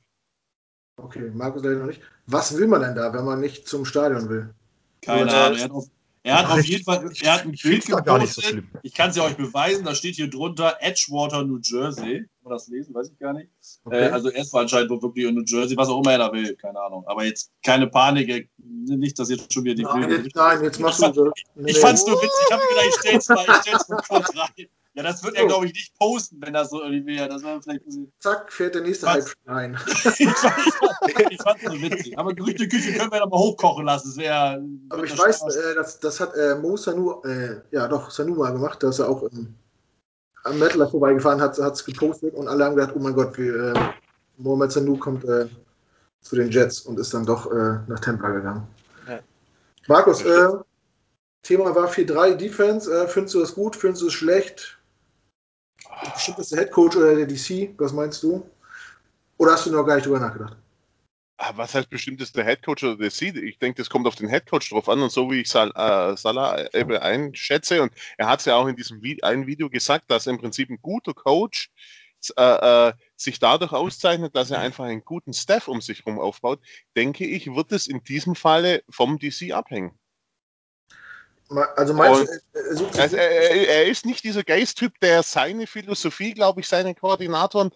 [0.97, 2.03] Okay, Markus leider noch nicht.
[2.27, 4.55] Was will man denn da, wenn man nicht zum Stadion will?
[5.01, 5.89] Keine Ahnung.
[6.23, 8.45] Er hat auf, hat auf jeden Fall er hat ein Bild gepostet.
[8.45, 9.85] So ich kann es ja euch beweisen.
[9.85, 12.19] Da steht hier drunter Edgewater, New Jersey.
[12.19, 12.95] Kann man das lesen?
[12.95, 13.49] Weiß ich gar nicht.
[13.85, 14.07] Okay.
[14.07, 16.55] Äh, also er ist anscheinend wirklich in New Jersey, was auch immer er da will.
[16.57, 17.05] Keine Ahnung.
[17.07, 18.51] Aber jetzt keine Panik.
[18.59, 20.23] Nicht, dass jetzt schon wieder die Nein, Bilder.
[20.25, 21.33] Jetzt, nein, jetzt machst du so.
[21.57, 22.31] Ich, ich fand's nur witzig.
[22.47, 24.69] Ich habe gedacht, ich stell's mal, ich stell's mal kurz rein.
[24.99, 27.29] Ja, das wird er, glaube ich, nicht posten, wenn das so irgendwie wäre.
[27.29, 27.85] Das wäre vielleicht
[28.19, 29.79] Zack, fährt der nächste Hype rein.
[29.87, 32.19] ich fand es so witzig.
[32.19, 34.09] Aber Gerüchteküche können wir doch mal hochkochen lassen.
[34.09, 34.61] Das wäre.
[34.89, 38.51] Aber ich weiß, äh, das, das hat äh, Mo Sanu, äh, ja doch, Sanu mal
[38.51, 39.55] gemacht, dass er auch ähm,
[40.43, 43.47] am Mettler vorbeigefahren hat, hat es gepostet und alle haben gedacht, oh mein Gott, wie,
[43.47, 43.75] äh,
[44.39, 45.47] Mohamed Sanu kommt äh,
[46.23, 48.67] zu den Jets und ist dann doch äh, nach Tampa gegangen.
[49.07, 49.21] Ja.
[49.87, 50.49] Markus, äh,
[51.45, 52.93] Thema war 4-3 Defense.
[52.93, 53.77] Äh, findest du das gut?
[53.77, 54.78] Findest du es schlecht?
[56.15, 58.49] Bestimmt ist der Head Coach oder der DC, was meinst du?
[59.37, 60.57] Oder hast du noch gar nicht drüber nachgedacht?
[61.41, 63.37] Ah, was heißt bestimmt ist der Head Coach oder der DC?
[63.37, 65.71] Ich denke, das kommt auf den Head Coach drauf an und so wie ich Sal
[65.71, 69.71] äh, Salah eben einschätze und er hat es ja auch in diesem Vi einen Video
[69.71, 71.71] gesagt, dass im Prinzip ein guter Coach
[72.37, 76.61] äh, äh, sich dadurch auszeichnet, dass er einfach einen guten Staff um sich herum aufbaut,
[76.97, 79.97] denke ich, wird es in diesem Falle vom DC abhängen.
[81.77, 86.61] Also meinst du, er, also er, er, ist nicht dieser Geist-Typ, der seine Philosophie, glaube
[86.61, 87.71] ich, seinen Koordinatoren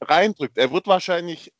[0.00, 0.58] reindrückt.
[0.58, 1.52] Er wird wahrscheinlich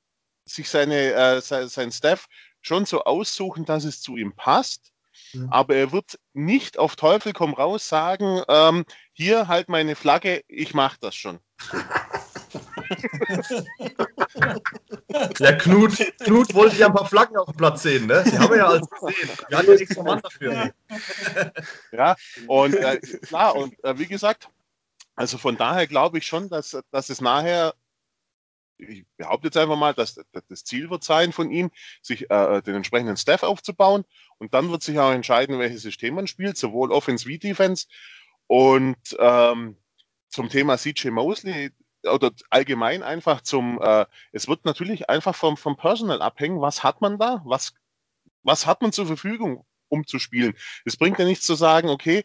[0.45, 2.27] sich seine, äh, sein Staff
[2.61, 4.93] schon so aussuchen, dass es zu ihm passt.
[5.33, 5.49] Mhm.
[5.51, 10.75] Aber er wird nicht auf Teufel komm raus sagen, ähm, hier halt meine Flagge, ich
[10.75, 11.39] mache das schon.
[15.39, 18.25] Ja, Knut, Knut wollte ja ein paar Flaggen auf dem Platz sehen, ne?
[18.27, 19.31] Die haben wir ja alles gesehen.
[19.49, 20.73] Wir hatten ja extra Mann dafür.
[21.93, 22.17] Ja,
[22.47, 24.49] und äh, klar, und äh, wie gesagt,
[25.15, 27.75] also von daher glaube ich schon, dass, dass es nachher,
[28.79, 31.71] ich behaupte jetzt einfach mal, dass, dass das Ziel wird sein von ihm,
[32.03, 34.05] sich äh, den entsprechenden Staff aufzubauen
[34.39, 37.87] und dann wird sich auch entscheiden, welches System man spielt, sowohl Offense wie Defense.
[38.47, 39.77] Und ähm,
[40.29, 41.71] zum Thema CJ Mosley
[42.05, 47.01] oder allgemein einfach zum, äh, es wird natürlich einfach vom, vom Personal abhängen, was hat
[47.01, 47.75] man da, was,
[48.43, 50.55] was hat man zur Verfügung, um zu spielen.
[50.85, 52.25] Es bringt ja nichts zu sagen, okay,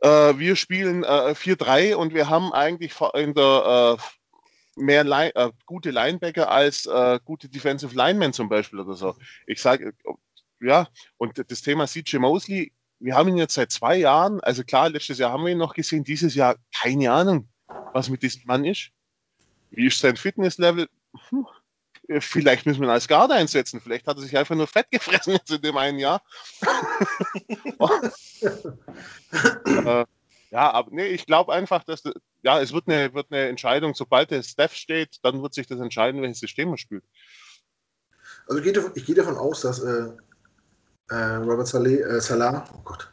[0.00, 4.02] äh, wir spielen äh, 4-3 und wir haben eigentlich in der äh,
[4.80, 9.16] mehr Line, äh, gute Linebacker als äh, gute Defensive Linemen zum Beispiel oder so.
[9.46, 9.92] Ich sage,
[10.60, 14.88] ja, und das Thema CJ Mosley, wir haben ihn jetzt seit zwei Jahren, also klar,
[14.88, 17.48] letztes Jahr haben wir ihn noch gesehen, dieses Jahr keine Ahnung,
[17.92, 18.90] was mit diesem Mann ist.
[19.70, 20.88] Wie ist sein Fitnesslevel?
[21.28, 21.46] Hm,
[22.20, 23.80] vielleicht müssen wir ihn als Garde einsetzen.
[23.80, 26.22] Vielleicht hat er sich einfach nur fett gefressen jetzt in dem einen Jahr.
[29.64, 30.04] äh,
[30.50, 32.02] ja, aber nee, ich glaube einfach, dass
[32.42, 35.80] ja, es wird eine, wird eine Entscheidung, sobald der Steph steht, dann wird sich das
[35.80, 37.04] entscheiden, welches System man spielt.
[38.46, 40.08] Also ich gehe, ich gehe davon aus, dass äh,
[41.10, 43.10] äh, Robert Saleh, äh, Salah, oh Gott,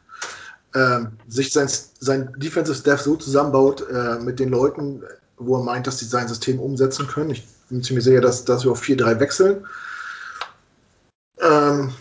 [1.28, 1.68] sich sein,
[2.00, 5.02] sein Defensive Staff so zusammenbaut äh, mit den Leuten,
[5.38, 7.30] wo er meint, dass sie sein System umsetzen können.
[7.30, 9.66] Ich bin ziemlich sicher, dass, dass wir auf 4-3 wechseln.
[11.40, 11.92] Ähm,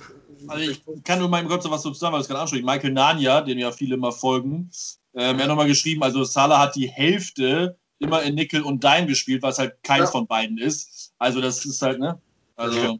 [0.47, 2.65] also ich kann nur mal im Kopf was so zusammen, weil es gerade anspricht.
[2.65, 4.69] Michael Nania, den ja viele immer folgen,
[5.15, 9.07] ähm, er hat nochmal geschrieben, also Salah hat die Hälfte immer in Nickel und Dime
[9.07, 10.11] gespielt, was halt keins ja.
[10.11, 11.13] von beiden ist.
[11.17, 12.19] Also das ist halt, ne?
[12.57, 12.99] Also.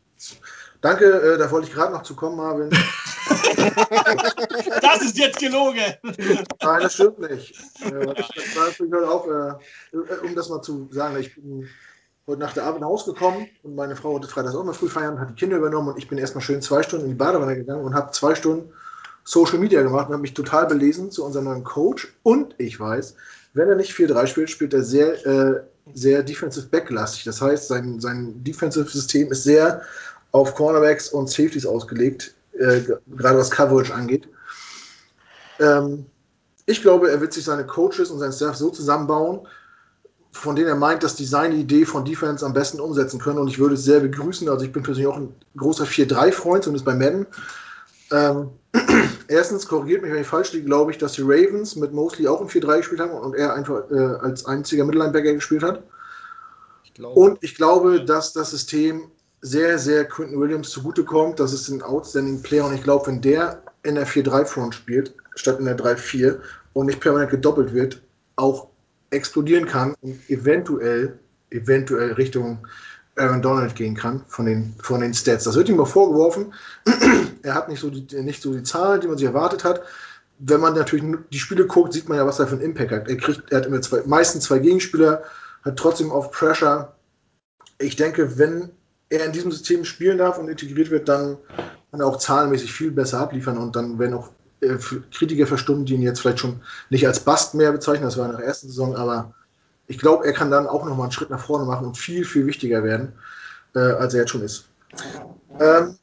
[0.82, 2.70] Danke, äh, da wollte ich gerade noch zu kommen, Marvin.
[4.82, 5.82] das ist jetzt gelogen.
[6.04, 7.56] Nein, das stimmt nicht.
[7.82, 9.54] Äh, das war natürlich halt auch, äh,
[10.26, 11.68] um das mal zu sagen, ich bin
[12.28, 14.90] heute nach der Arbeit nach Hause gekommen und meine Frau wollte freitags auch mal früh
[14.90, 17.56] feiern, hat die Kinder übernommen und ich bin erstmal schön zwei Stunden in die Badewanne
[17.56, 18.72] gegangen und habe zwei Stunden
[19.24, 22.14] Social Media gemacht und habe mich total belesen zu unserem neuen Coach.
[22.24, 23.16] Und ich weiß,
[23.54, 25.62] wenn er nicht 4-3 spielt, spielt er sehr, äh,
[25.94, 27.24] sehr defensive backlastig.
[27.24, 29.82] Das heißt, sein, sein defensive System ist sehr
[30.32, 34.28] auf Cornerbacks und Safeties ausgelegt, äh, gerade was Coverage angeht.
[35.60, 36.06] Ähm,
[36.66, 39.48] ich glaube, er wird sich seine Coaches und sein Staff so zusammenbauen,
[40.32, 43.40] von denen er meint, dass die seine Idee von Defense am besten umsetzen können.
[43.40, 44.50] Und ich würde es sehr begrüßen.
[44.50, 47.28] Also ich bin persönlich auch ein großer 4-3-Freund, zumindest bei Madden.
[48.12, 48.50] Ähm,
[49.28, 52.42] erstens, korrigiert mich, wenn ich falsch liege, glaube ich, dass die Ravens mit Mosley auch
[52.42, 55.84] ein 4-3 gespielt haben und er einfach äh, als einziger Mittellinebacker gespielt hat.
[56.84, 59.12] Ich und ich glaube, dass das System
[59.46, 61.40] sehr, sehr Quentin Williams zugutekommt.
[61.40, 65.60] Das ist ein outstanding Player und ich glaube, wenn der in der 4-3-Front spielt, statt
[65.60, 66.40] in der 3-4
[66.74, 68.02] und nicht permanent gedoppelt wird,
[68.38, 68.70] auch
[69.12, 71.20] explodieren kann und eventuell,
[71.52, 72.68] eventuell Richtung
[73.18, 75.44] Aaron Donald gehen kann von den, von den Stats.
[75.44, 76.52] Das wird ihm mal vorgeworfen.
[77.44, 79.84] er hat nicht so, die, nicht so die Zahlen, die man sich erwartet hat.
[80.40, 83.08] Wenn man natürlich die Spiele guckt, sieht man ja, was er für einen Impact hat.
[83.08, 85.24] Er kriegt, er hat immer zwei, meistens zwei Gegenspieler,
[85.64, 86.96] hat trotzdem auf Pressure.
[87.78, 88.72] Ich denke, wenn
[89.10, 91.38] er in diesem System spielen darf und integriert wird, dann
[91.92, 94.32] kann er auch zahlenmäßig viel besser abliefern und dann werden auch
[94.62, 94.78] äh,
[95.12, 98.36] Kritiker verstummen, die ihn jetzt vielleicht schon nicht als Bast mehr bezeichnen, das war in
[98.36, 99.34] der ersten Saison, aber
[99.88, 102.48] ich glaube, er kann dann auch nochmal einen Schritt nach vorne machen und viel, viel
[102.48, 103.14] wichtiger werden,
[103.76, 104.66] äh, als er jetzt schon ist.
[105.60, 105.98] Ähm,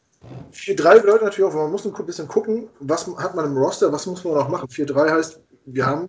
[0.53, 4.07] 4-3 bedeutet natürlich auch, man muss ein bisschen gucken, was hat man im Roster, was
[4.07, 4.68] muss man noch machen.
[4.68, 6.09] 4-3 heißt, wir haben,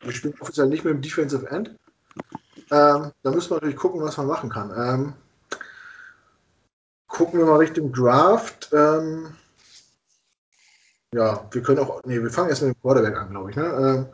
[0.00, 1.74] wir spielen offiziell nicht mit dem Defensive End.
[2.70, 4.72] Ähm, da müssen wir natürlich gucken, was man machen kann.
[4.76, 5.12] Ähm,
[7.08, 8.70] gucken wir mal Richtung Draft.
[8.72, 9.34] Ähm,
[11.12, 13.56] ja, wir können auch, nee, wir fangen erst mit dem Quarterback an, glaube ich.
[13.56, 13.64] Ne?
[13.64, 14.06] Ähm,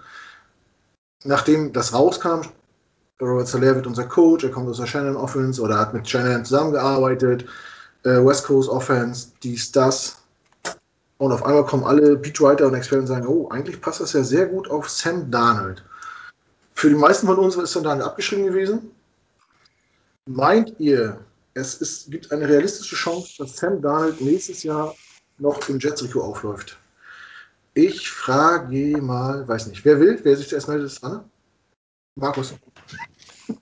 [1.25, 2.43] nachdem das rauskam,
[3.21, 6.45] Robert Salaire wird unser Coach, er kommt aus der Shannon Offense oder hat mit Shannon
[6.45, 7.47] zusammengearbeitet,
[8.05, 10.19] äh, West Coast Offense, dies, das.
[11.19, 14.25] Und auf einmal kommen alle Beatwriter und Experten und sagen, oh, eigentlich passt das ja
[14.25, 15.85] sehr gut auf Sam Darnold.
[16.75, 18.91] Für die meisten von uns ist Sam Darnold abgeschrieben gewesen.
[20.27, 21.19] Meint ihr,
[21.55, 24.95] es ist, gibt eine realistische Chance, dass Sam Darnold nächstes Jahr
[25.39, 26.79] noch im Jets-Trikot aufläuft?
[27.75, 31.29] Ich frage mal, weiß nicht, wer will, wer sich zuerst meldet, ist Anne?
[32.17, 32.55] Markus.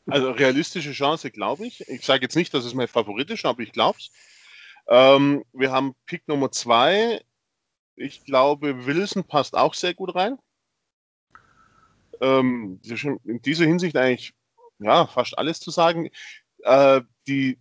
[0.07, 1.89] Also realistische Chance, glaube ich.
[1.89, 4.11] Ich sage jetzt nicht, dass es mein Favorit ist, aber ich glaube es.
[4.87, 7.23] Ähm, wir haben Pick Nummer zwei.
[7.97, 10.39] Ich glaube, Wilson passt auch sehr gut rein.
[12.21, 12.81] Ähm,
[13.25, 14.35] in dieser Hinsicht eigentlich
[14.79, 16.11] ja, fast alles zu sagen.
[16.59, 17.59] Äh, die,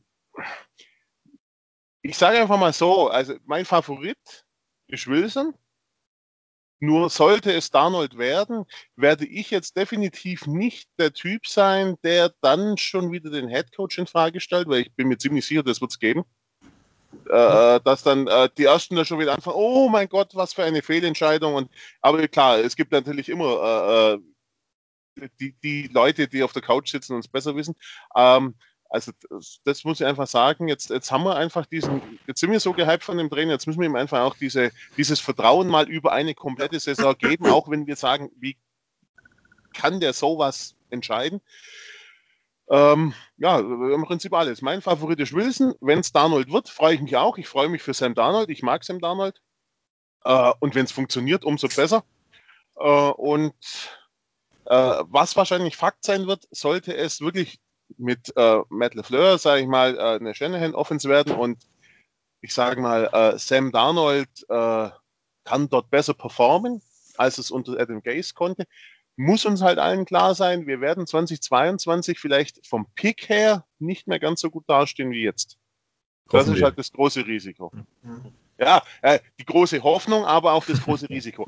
[2.02, 4.46] ich sage einfach mal so, also mein Favorit
[4.88, 5.54] ist Wilson.
[6.84, 8.66] Nur sollte es Darnold werden,
[8.96, 14.08] werde ich jetzt definitiv nicht der Typ sein, der dann schon wieder den Headcoach in
[14.08, 16.24] Frage stellt, weil ich bin mir ziemlich sicher, das wird es geben.
[17.30, 20.64] Äh, dass dann äh, die ersten da schon wieder anfangen, oh mein Gott, was für
[20.64, 21.54] eine Fehlentscheidung.
[21.54, 21.70] Und,
[22.02, 24.20] aber klar, es gibt natürlich immer äh, äh
[25.40, 27.76] die, die Leute, die auf der Couch sitzen und es besser wissen.
[28.16, 28.56] Ähm,
[28.92, 30.68] also das, das, muss ich einfach sagen.
[30.68, 33.66] Jetzt, jetzt haben wir einfach diesen, jetzt sind wir so gehypt von dem Trainer, jetzt
[33.66, 37.70] müssen wir ihm einfach auch diese, dieses Vertrauen mal über eine komplette Saison geben, auch
[37.70, 38.58] wenn wir sagen, wie
[39.74, 41.42] kann der sowas entscheiden?
[42.70, 44.62] Ähm, ja, im Prinzip alles.
[44.62, 45.74] Mein Favorit ist Wilson.
[45.80, 47.38] Wenn es Darnold wird, freue ich mich auch.
[47.38, 48.50] Ich freue mich für Sam Darnold.
[48.50, 49.42] Ich mag Sam Darnold.
[50.24, 52.04] Äh, und wenn es funktioniert, umso besser.
[52.78, 53.54] Äh, und
[54.66, 57.60] äh, was wahrscheinlich Fakt sein wird, sollte es wirklich
[57.98, 61.58] mit äh, Matt LeFleur, sage ich mal, äh, eine Shanahan-Offense werden und
[62.42, 64.90] ich sage mal, äh, Sam Darnold äh,
[65.44, 66.82] kann dort besser performen,
[67.18, 68.66] als es unter Adam Gase konnte.
[69.16, 74.20] Muss uns halt allen klar sein, wir werden 2022 vielleicht vom Pick her nicht mehr
[74.20, 75.58] ganz so gut dastehen wie jetzt.
[76.30, 77.72] Das ist halt das große Risiko.
[78.02, 78.32] Mhm.
[78.58, 81.48] Ja, äh, die große Hoffnung, aber auch das große Risiko.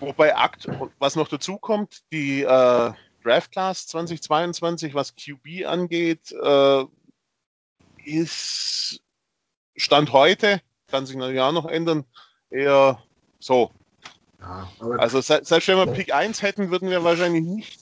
[0.00, 0.68] Wobei Akt,
[0.98, 2.92] was noch dazu kommt, die äh,
[3.24, 6.84] Draft Class 2022, was QB angeht, äh,
[8.04, 9.00] ist
[9.76, 12.04] Stand heute, kann sich natürlich auch noch ändern,
[12.50, 13.02] eher
[13.40, 13.70] so.
[14.40, 14.68] Ja,
[14.98, 17.80] also selbst wenn wir Pick 1 hätten, würden wir wahrscheinlich nicht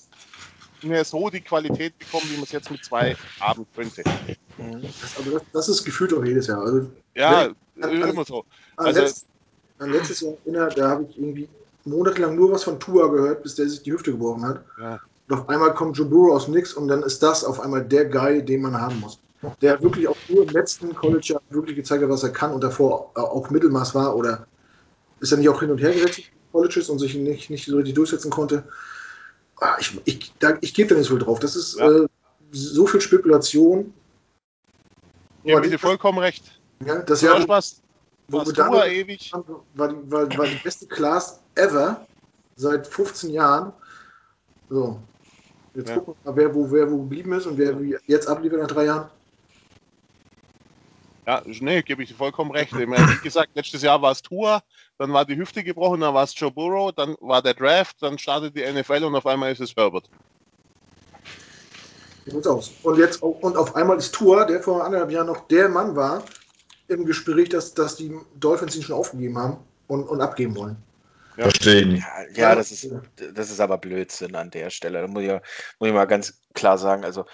[0.83, 4.05] mehr so die Qualität bekommen, wie man es jetzt mit zwei haben könnte.
[4.05, 6.61] Das, aber das, das, ist gefühlt auch jedes Jahr.
[6.63, 8.45] Also, ja, wenn, immer so.
[8.77, 9.27] An, also, letzt,
[9.79, 11.49] an letztes Jahr da habe ich irgendwie
[11.85, 14.65] monatelang nur was von Tua gehört, bis der sich die Hüfte gebrochen hat.
[14.81, 15.01] Ja.
[15.33, 17.83] Und auf einmal kommt Joe Burrow aus dem Nix und dann ist das auf einmal
[17.83, 19.19] der Guy, den man haben muss.
[19.63, 23.11] Der wirklich auch nur im letzten College wirklich gezeigt hat, was er kann und davor
[23.15, 24.47] auch Mittelmaß war oder
[25.21, 27.95] ist er nicht auch hin und her gewechselt Colleges und sich nicht, nicht so richtig
[27.95, 28.69] durchsetzen konnte.
[29.59, 31.39] Ah, ich, ich, da, ich gebe da nicht so viel drauf.
[31.39, 31.91] Das ist ja.
[31.91, 32.07] äh,
[32.51, 33.95] so viel Spekulation.
[35.45, 36.61] Ja, dir vollkommen recht.
[36.85, 37.81] Ja, das ja Spaß.
[38.29, 39.33] Wo wir da ewig.
[39.77, 42.07] War, die, war, war die beste Class ever
[42.57, 43.73] seit 15 Jahren.
[44.69, 45.01] So,
[45.75, 45.97] Jetzt ja.
[45.97, 48.85] gucken wir mal, wer wo, wer wo geblieben ist und wer jetzt abliefert nach drei
[48.85, 49.11] Jahren.
[51.27, 52.77] Ja, nee, gebe ich dir vollkommen recht.
[52.77, 54.61] Wie gesagt, letztes Jahr war es Tour,
[54.99, 58.19] dann war die Hüfte gebrochen, dann war es Joe Burrow, dann war der Draft, dann
[58.19, 60.11] startet die NFL und auf einmal ist es Herbert.
[62.27, 62.73] So aus.
[62.83, 66.25] Und jetzt und auf einmal ist Tour, der vor anderthalb Jahren noch der Mann war,
[66.89, 69.57] im Gespräch, dass, dass die Dolphins ihn schon aufgegeben haben
[69.87, 70.77] und, und abgeben wollen.
[71.37, 71.45] Ja.
[71.45, 71.97] Verstehen.
[71.97, 72.91] Ja, ja, das ist,
[73.35, 75.01] das ist aber Blödsinn an der Stelle.
[75.01, 77.05] Da muss ich, muss ich mal ganz klar sagen.
[77.05, 77.25] Also,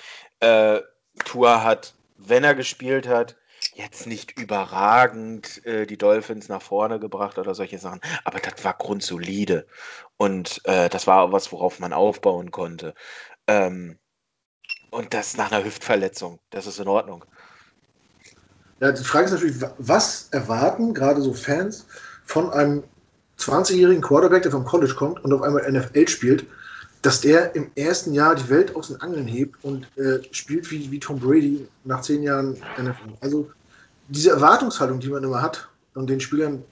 [0.40, 0.80] äh,
[1.24, 3.36] Tua hat, wenn er gespielt hat,
[3.74, 8.74] jetzt nicht überragend äh, die Dolphins nach vorne gebracht oder solche Sachen, aber das war
[8.74, 9.66] grundsolide.
[10.16, 12.94] Und äh, das war auch was, worauf man aufbauen konnte.
[13.46, 13.99] Ähm,
[14.90, 16.38] und das nach einer Hüftverletzung.
[16.51, 17.24] Das ist in Ordnung.
[18.80, 21.86] Ja, die Frage ist natürlich, was erwarten gerade so Fans
[22.24, 22.84] von einem
[23.39, 26.47] 20-jährigen Quarterback, der vom College kommt und auf einmal NFL spielt,
[27.03, 30.91] dass der im ersten Jahr die Welt aus den Angeln hebt und äh, spielt wie,
[30.91, 33.16] wie Tom Brady nach zehn Jahren NFL.
[33.20, 33.51] Also
[34.09, 36.64] diese Erwartungshaltung, die man immer hat und den Spielern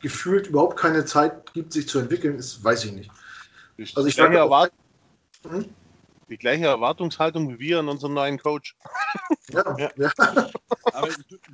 [0.00, 3.10] gefühlt überhaupt keine Zeit gibt, sich zu entwickeln, ist, weiß ich nicht.
[3.94, 4.72] Also ich Erwart
[5.48, 5.66] hm?
[6.32, 8.74] Die gleiche Erwartungshaltung wie wir an unserem neuen Coach.
[9.50, 9.90] Ja, ja.
[9.96, 10.10] ja.
[10.16, 11.08] Aber,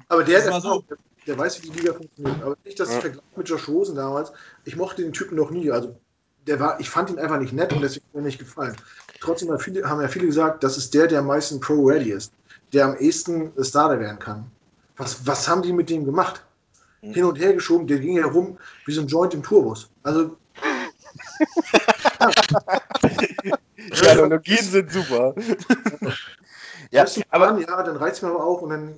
[0.08, 0.84] Aber, der, so.
[1.26, 2.42] der, weiß, wie die Liga funktioniert.
[2.42, 2.96] Aber nicht, dass ja.
[2.96, 4.32] ich vergleiche mit Josh Rosen damals.
[4.64, 5.70] Ich mochte den Typen noch nie.
[5.70, 5.98] Also
[6.46, 8.76] der war, ich fand ihn einfach nicht nett und deswegen hat mir nicht gefallen.
[9.20, 12.32] Trotzdem haben, viele, haben ja viele gesagt, das ist der, der am meisten Pro-Ready ist,
[12.72, 14.50] der am ehesten Starter werden kann.
[14.96, 16.44] Was, was haben die mit dem gemacht?
[17.00, 17.12] Hm.
[17.12, 19.90] Hin und her geschoben, der ging ja rum wie so ein Joint im Tourbus.
[20.02, 20.36] Also.
[23.78, 25.34] die Analogien sind super.
[26.90, 28.94] ja, aber an, ja, dann reizt mir aber auch und dann.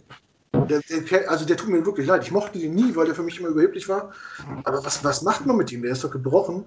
[0.68, 2.24] Der, der, also der tut mir wirklich leid.
[2.24, 4.10] Ich mochte den nie, weil der für mich immer überheblich war.
[4.64, 5.82] Aber was, was macht man mit ihm?
[5.82, 6.64] Der ist doch gebrochen.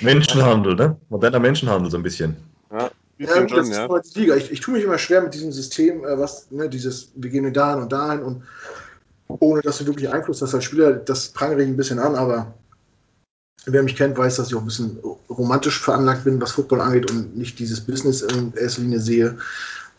[0.00, 0.96] Menschenhandel, ne?
[1.08, 2.36] Moderner Menschenhandel so ein bisschen.
[2.72, 2.90] Ja.
[3.20, 4.00] Ja, das ist ja.
[4.14, 4.34] Liga.
[4.36, 7.52] Ich, ich tue mich immer schwer mit diesem System, äh, was, ne, dieses, wir gehen
[7.52, 8.42] dahin und dahin und
[9.28, 12.54] ohne dass du wirklich Einfluss hast als Spieler, das prangere ich ein bisschen an, aber
[13.66, 14.98] wer mich kennt, weiß, dass ich auch ein bisschen
[15.28, 19.38] romantisch veranlagt bin, was Football angeht und nicht dieses Business in erster Linie sehe.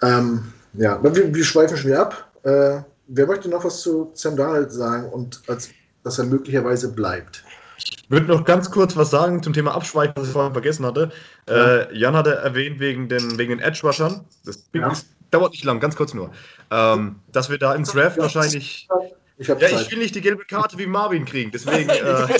[0.01, 0.43] Ähm,
[0.73, 2.31] ja, aber wir, wir schweifen schon wieder ab.
[2.43, 5.69] Äh, wer möchte noch was zu Sam Darnold sagen und als,
[6.03, 7.43] dass er möglicherweise bleibt?
[8.11, 11.11] würde noch ganz kurz was sagen zum Thema Abschweifen, was ich vorhin vergessen hatte.
[11.47, 11.77] Ja.
[11.77, 14.25] Äh, Jan hatte erwähnt wegen den, wegen den Edge-Rushern.
[14.45, 14.91] Das ja.
[15.31, 16.31] dauert nicht lang, ganz kurz nur.
[16.69, 18.87] Ähm, dass wir da ins Draft wahrscheinlich.
[19.41, 19.71] Ich ja, Zeit.
[19.71, 21.89] ich will nicht die gelbe Karte wie Marvin kriegen, deswegen.
[21.89, 21.97] äh,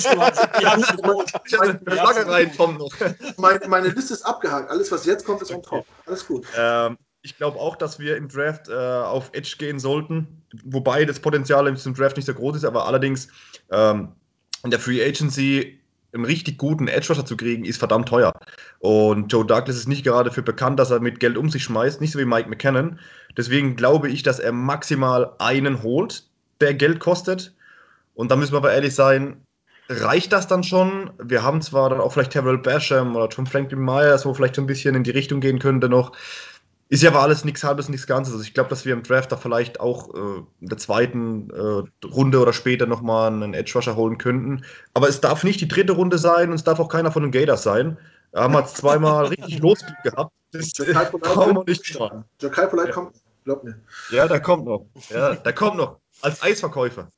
[2.28, 2.92] rein noch.
[3.38, 4.70] Meine, meine Liste ist abgehakt.
[4.70, 5.84] Alles, was jetzt kommt, ist on top.
[6.06, 6.46] Alles gut.
[6.56, 11.18] Ähm, ich glaube auch, dass wir im Draft äh, auf Edge gehen sollten, wobei das
[11.18, 13.26] Potenzial im Draft nicht so groß ist, aber allerdings
[13.72, 14.12] ähm,
[14.62, 15.80] in der Free Agency
[16.12, 18.32] einen richtig guten Edge Rusher zu kriegen, ist verdammt teuer.
[18.78, 22.00] Und Joe Douglas ist nicht gerade für bekannt, dass er mit Geld um sich schmeißt,
[22.00, 23.00] nicht so wie Mike McKinnon.
[23.36, 26.28] Deswegen glaube ich, dass er maximal einen holt,
[26.62, 27.54] der Geld kostet.
[28.14, 29.44] Und da müssen wir aber ehrlich sein,
[29.88, 31.10] reicht das dann schon?
[31.22, 34.62] Wir haben zwar dann auch vielleicht Terrell Basham oder Tom Franklin Myers, wo vielleicht so
[34.62, 36.12] ein bisschen in die Richtung gehen könnte noch.
[36.88, 38.34] Ist ja aber alles nichts halbes, nichts Ganzes.
[38.34, 42.06] Also ich glaube, dass wir im Draft da vielleicht auch äh, in der zweiten äh,
[42.06, 44.62] Runde oder später nochmal einen Edge Rusher holen könnten.
[44.92, 47.32] Aber es darf nicht die dritte Runde sein und es darf auch keiner von den
[47.32, 47.96] Gators sein.
[48.32, 50.32] Da haben wir zweimal richtig Losglück gehabt.
[50.52, 51.82] Das brauchen wir nicht
[52.68, 52.92] Polite ja.
[52.92, 53.80] kommt, glaub mir.
[54.10, 54.84] Ja, der kommt noch.
[55.08, 56.01] Ja, der kommt noch.
[56.22, 57.10] Als Eisverkäufer.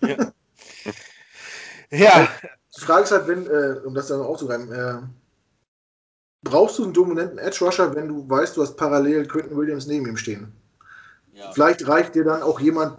[0.00, 0.16] Ja.
[1.90, 2.28] ja.
[2.76, 5.00] Die Frage ist halt, wenn, äh, um das dann auch zu reimen, äh,
[6.42, 10.06] brauchst du einen dominanten Edge Rusher, wenn du weißt, du hast parallel Quentin Williams neben
[10.06, 10.52] ihm stehen.
[11.32, 11.52] Ja.
[11.52, 12.98] Vielleicht reicht dir dann auch jemand,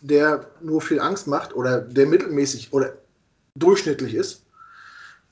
[0.00, 2.92] der nur viel Angst macht oder der mittelmäßig oder
[3.56, 4.44] durchschnittlich ist,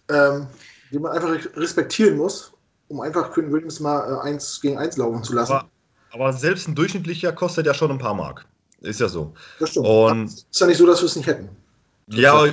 [0.08, 0.46] ähm,
[0.90, 2.52] den man einfach respektieren muss,
[2.88, 5.52] um einfach Quentin Williams mal äh, eins gegen eins laufen zu lassen.
[5.52, 5.68] Aber,
[6.10, 8.46] aber, selbst ein durchschnittlicher kostet ja schon ein paar Mark.
[8.83, 9.33] Ist ja so.
[9.59, 9.87] Das stimmt.
[9.87, 11.49] Und ist ja nicht so, dass wir es nicht hätten.
[12.09, 12.45] Ja,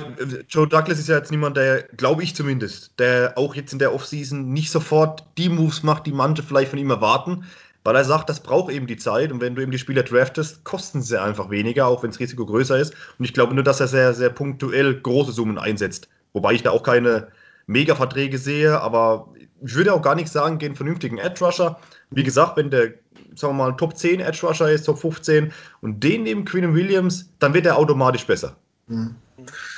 [0.48, 3.94] Joe Douglas ist ja jetzt niemand, der, glaube ich zumindest, der auch jetzt in der
[3.94, 7.44] Offseason nicht sofort die Moves macht, die manche vielleicht von ihm erwarten,
[7.84, 10.64] weil er sagt, das braucht eben die Zeit und wenn du eben die Spieler draftest,
[10.64, 12.94] kosten sie einfach weniger, auch wenn das Risiko größer ist.
[13.18, 16.08] Und ich glaube nur, dass er sehr, sehr punktuell große Summen einsetzt.
[16.32, 17.28] Wobei ich da auch keine
[17.66, 19.28] Mega-Verträge sehe, aber
[19.62, 21.78] ich würde auch gar nicht sagen, gehen vernünftigen Edge-Rusher.
[22.10, 22.94] Wie gesagt, wenn der,
[23.34, 27.54] sagen wir mal, Top 10 Edge-Rusher ist, Top 15 und den neben Quinn Williams, dann
[27.54, 28.56] wird er automatisch besser.
[28.86, 29.14] Mhm.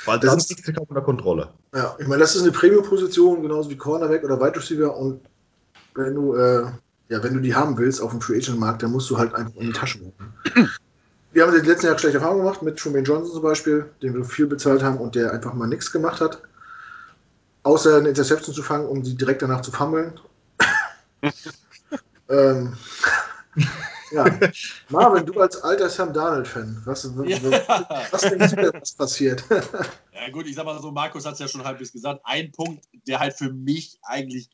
[0.05, 1.49] Weil das, ist unter Kontrolle.
[1.73, 4.95] Ja, ich meine, das ist eine Premium-Position, genauso wie Cornerback oder Wide Receiver.
[4.95, 5.21] Und
[5.95, 6.65] wenn du, äh,
[7.09, 9.33] ja, wenn du die haben willst auf dem Free Agent Markt, dann musst du halt
[9.33, 10.33] einfach in die Tasche gucken.
[11.31, 14.13] Wir haben in den letzten Jahren schlechte Erfahrungen gemacht mit Truman Johnson zum Beispiel, den
[14.13, 16.41] wir viel bezahlt haben und der einfach mal nichts gemacht hat.
[17.63, 20.19] Außer eine Interception zu fangen, um sie direkt danach zu fummeln.
[22.29, 22.75] ähm,
[24.11, 24.25] ja.
[24.89, 28.07] Marvin, du als alter Sam Darnold-Fan, was, ja.
[28.11, 29.43] was, denkst du, was passiert?
[29.49, 32.21] ja, gut, ich sag mal so, Markus hat es ja schon halbwegs gesagt.
[32.23, 34.49] Ein Punkt, der halt für mich eigentlich,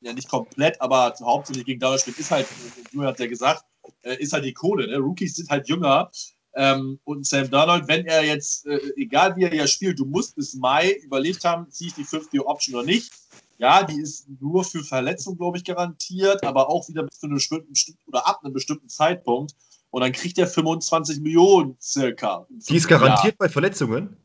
[0.00, 2.46] ja nicht komplett, aber hauptsächlich gegen Darnold spielt, ist halt,
[2.92, 3.64] du hast ja gesagt,
[4.02, 4.86] äh, ist halt die Kohle.
[4.86, 4.98] Ne?
[4.98, 6.10] Rookies sind halt jünger.
[6.54, 10.34] Ähm, und Sam Darnold, wenn er jetzt, äh, egal wie er ja spielt, du musst
[10.34, 13.12] bis Mai überlegt haben, ziehe ich die 50 Option oder nicht.
[13.58, 17.34] Ja, die ist nur für Verletzung, glaube ich, garantiert, aber auch wieder bis zu einem
[17.34, 17.74] bestimmten
[18.06, 19.54] oder ab einem bestimmten Zeitpunkt.
[19.90, 22.46] Und dann kriegt er 25 Millionen circa.
[22.48, 23.38] Die ist garantiert Jahr.
[23.38, 24.16] bei Verletzungen?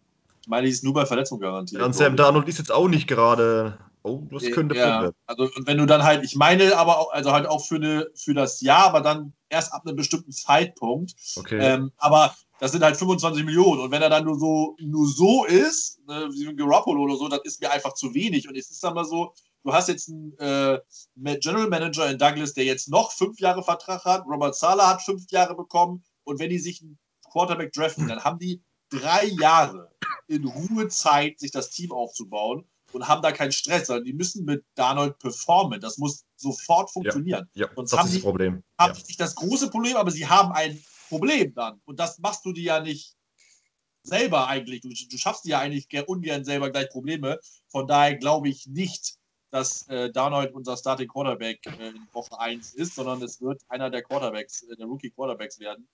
[0.41, 1.82] Ich meine, die ist nur bei Verletzungen garantiert.
[1.82, 3.78] Ja, und Sam Darnold ist jetzt auch nicht gerade.
[4.03, 5.11] Oh, das äh, könnte ja.
[5.26, 8.07] Also, und wenn du dann halt, ich meine aber auch, also halt auch für, eine,
[8.13, 11.15] für das Jahr, aber dann erst ab einem bestimmten Zeitpunkt.
[11.37, 11.57] Okay.
[11.59, 13.81] Ähm, aber das sind halt 25 Millionen.
[13.81, 17.27] Und wenn er dann nur so, nur so ist, ne, wie ein Garoppolo oder so,
[17.27, 18.47] das ist mir einfach zu wenig.
[18.47, 19.33] Und es ist dann mal so,
[19.63, 20.79] du hast jetzt einen äh,
[21.15, 24.25] General Manager in Douglas, der jetzt noch fünf Jahre Vertrag hat.
[24.25, 26.03] Robert Sala hat fünf Jahre bekommen.
[26.23, 26.97] Und wenn die sich einen
[27.31, 29.91] Quarterback draften, dann haben die drei Jahre
[30.27, 34.45] in Ruhe Zeit, sich das Team aufzubauen und haben da keinen Stress, sondern die müssen
[34.45, 35.81] mit Darnold performen.
[35.81, 37.49] Das muss sofort funktionieren.
[37.53, 38.63] Ja, ja Sonst das haben ist das Problem.
[38.79, 39.03] Haben ja.
[39.07, 41.81] nicht das große Problem, aber sie haben ein Problem dann.
[41.86, 43.15] Und das machst du dir ja nicht
[44.03, 44.81] selber eigentlich.
[44.81, 47.39] Du, du schaffst dir ja eigentlich ungern selber gleich Probleme.
[47.69, 49.17] Von daher glaube ich nicht,
[49.51, 53.89] dass äh, Darnold unser Starting Quarterback äh, in Woche 1 ist, sondern es wird einer
[53.89, 55.88] der Quarterbacks, äh, der Rookie Quarterbacks werden.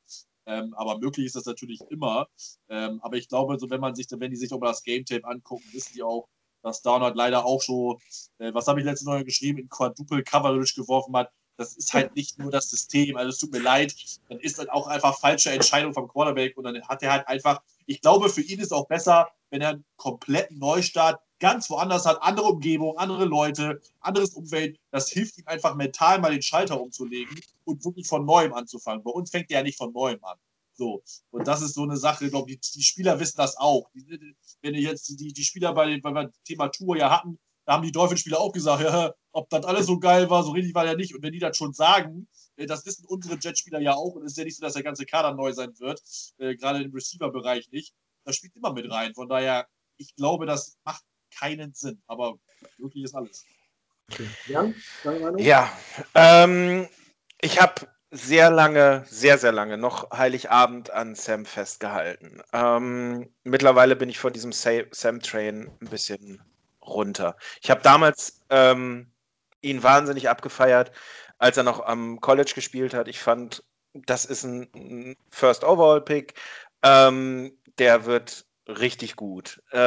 [0.48, 2.28] Ähm, aber möglich ist das natürlich immer.
[2.70, 5.28] Ähm, aber ich glaube, so wenn man sich, wenn die sich über das Game Tape
[5.28, 6.28] angucken, wissen die auch,
[6.62, 7.98] dass Darnold leider auch schon,
[8.40, 11.32] äh, was habe ich letztes Mal geschrieben, in Quadruple Coverage geworfen hat.
[11.58, 13.18] Das ist halt nicht nur das System.
[13.18, 13.94] Also es tut mir leid,
[14.30, 17.62] dann ist dann auch einfach falsche Entscheidung vom Quarterback und dann hat er halt einfach,
[17.86, 22.22] ich glaube, für ihn ist auch besser, wenn er einen kompletten Neustart ganz woanders hat,
[22.22, 24.80] andere Umgebung, andere Leute, anderes Umfeld.
[24.92, 29.04] Das hilft ihm einfach mental mal den Schalter umzulegen und wirklich von neuem anzufangen.
[29.04, 30.38] Bei uns fängt er ja nicht von neuem an.
[30.82, 31.04] So.
[31.30, 33.92] Und das ist so eine Sache, ich glaube, die, die Spieler wissen das auch.
[34.64, 37.92] wenn ihr jetzt die, die Spieler bei, beim Thema Tour ja hatten, da haben die
[37.92, 41.14] Dolphinspieler auch gesagt, ja, ob das alles so geil war, so richtig war ja nicht.
[41.14, 44.16] Und wenn die das schon sagen, äh, das wissen unsere Jetspieler ja auch.
[44.16, 46.02] Und es ist ja nicht so, dass der ganze Kader neu sein wird,
[46.40, 47.94] äh, gerade im Receiver-Bereich nicht.
[48.24, 49.14] Das spielt immer mit rein.
[49.14, 49.68] Von daher,
[49.98, 51.04] ich glaube, das macht
[51.38, 52.02] keinen Sinn.
[52.08, 52.40] Aber
[52.80, 53.46] wirklich ist alles.
[54.12, 54.28] Okay.
[55.04, 55.38] Meinung?
[55.38, 55.72] Ja,
[56.16, 56.88] ähm,
[57.40, 62.42] ich habe sehr lange, sehr, sehr lange noch Heiligabend an Sam festgehalten.
[62.52, 66.42] Ähm, mittlerweile bin ich von diesem Sam-Train ein bisschen
[66.86, 67.38] runter.
[67.62, 69.12] Ich habe damals ähm,
[69.62, 70.92] ihn wahnsinnig abgefeiert,
[71.38, 73.08] als er noch am College gespielt hat.
[73.08, 73.64] Ich fand,
[73.94, 76.34] das ist ein First Overall Pick.
[76.84, 79.62] Ähm, der wird richtig gut.
[79.72, 79.78] Äh,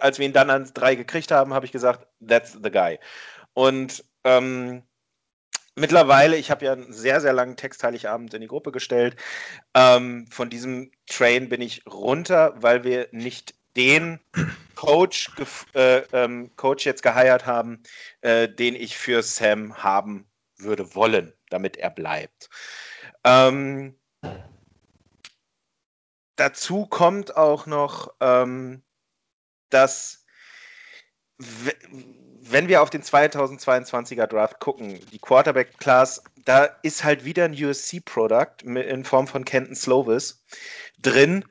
[0.00, 3.00] als wir ihn dann an drei gekriegt haben, habe ich gesagt, that's the guy.
[3.52, 4.84] Und ähm,
[5.78, 9.16] mittlerweile, ich habe ja einen sehr, sehr langen Text Heiligabend in die Gruppe gestellt.
[9.74, 14.20] Ähm, von diesem Train bin ich runter, weil wir nicht den
[14.74, 15.30] Coach,
[15.74, 17.82] äh, ähm, Coach jetzt geheiert haben,
[18.20, 22.50] äh, den ich für Sam haben würde wollen, damit er bleibt.
[23.24, 23.98] Ähm,
[26.36, 28.82] dazu kommt auch noch, ähm,
[29.70, 30.24] dass
[32.42, 38.62] wenn wir auf den 2022er Draft gucken, die Quarterback-Class, da ist halt wieder ein USC-Produkt
[38.62, 40.42] in Form von Kenton Slovis
[41.00, 41.44] drin.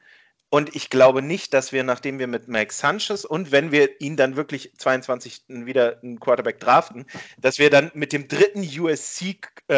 [0.49, 4.15] Und ich glaube nicht, dass wir, nachdem wir mit Mike Sanchez und wenn wir ihn
[4.15, 7.05] dann wirklich 22 wieder einen Quarterback draften,
[7.37, 9.69] dass wir dann mit dem dritten USC-Quarterback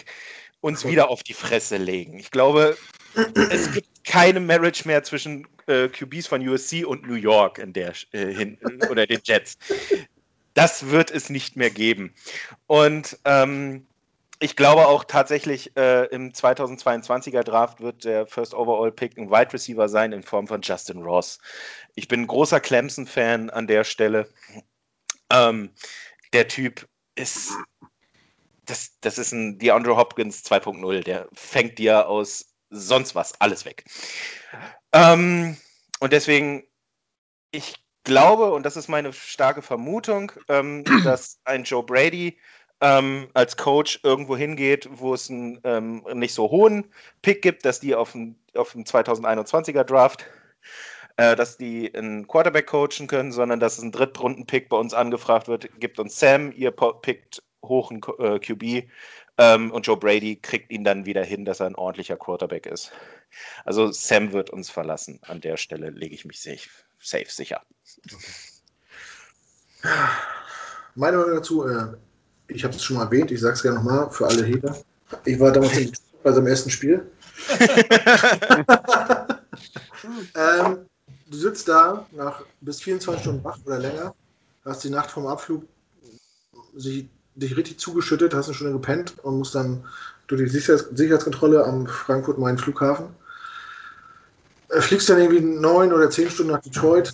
[0.00, 0.04] äh, äh,
[0.62, 2.18] uns wieder auf die Fresse legen.
[2.18, 2.78] Ich glaube,
[3.34, 7.92] es gibt keine Marriage mehr zwischen äh, QBs von USC und New York in der
[8.12, 8.58] äh, hin,
[8.90, 9.58] oder den Jets.
[10.54, 12.14] Das wird es nicht mehr geben.
[12.66, 13.86] Und ähm,
[14.38, 19.52] ich glaube auch tatsächlich, äh, im 2022er Draft wird der First Overall Pick ein Wide
[19.52, 21.38] Receiver sein in Form von Justin Ross.
[21.94, 24.28] Ich bin ein großer Clemson-Fan an der Stelle.
[25.30, 25.70] Ähm,
[26.32, 27.52] der Typ ist,
[28.66, 31.02] das, das ist ein DeAndre Hopkins 2.0.
[31.02, 33.84] Der fängt dir aus sonst was alles weg.
[34.92, 35.56] Ähm,
[36.00, 36.64] und deswegen,
[37.50, 37.74] ich
[38.04, 42.38] glaube, und das ist meine starke Vermutung, ähm, dass ein Joe Brady
[42.80, 47.80] ähm, als Coach irgendwo hingeht, wo es einen ähm, nicht so hohen Pick gibt, dass
[47.80, 50.26] die auf dem, auf dem 2021er Draft,
[51.16, 55.46] äh, dass die einen Quarterback coachen können, sondern dass es ein Drittrunden-Pick bei uns angefragt
[55.46, 58.88] wird, gibt uns Sam, ihr pickt hoch einen äh, QB
[59.38, 62.92] ähm, und Joe Brady kriegt ihn dann wieder hin, dass er ein ordentlicher Quarterback ist.
[63.64, 65.20] Also Sam wird uns verlassen.
[65.22, 66.68] An der Stelle lege ich mich safe,
[67.00, 67.62] safe sicher.
[70.94, 71.94] Meine Meinung dazu, äh,
[72.48, 74.76] ich habe es schon mal erwähnt, ich sage es gerne nochmal für alle Hater.
[75.24, 77.10] Ich war damals bei seinem ersten Spiel.
[80.34, 80.86] ähm,
[81.26, 84.14] du sitzt da nach bis 24 Stunden wach oder länger,
[84.64, 85.64] hast die Nacht vom Abflug
[86.74, 89.84] sich dich richtig zugeschüttet, hast eine Stunde gepennt und musst dann
[90.26, 93.06] durch die Sicherheits Sicherheitskontrolle am Frankfurt-Main-Flughafen.
[94.68, 97.12] Äh, fliegst dann irgendwie neun oder zehn Stunden nach Detroit,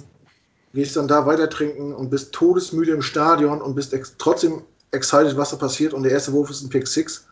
[0.74, 5.36] gehst dann da weiter trinken und bist todesmüde im Stadion und bist ex trotzdem excited,
[5.36, 5.94] was da passiert.
[5.94, 7.26] Und der erste Wurf ist ein Pick 6.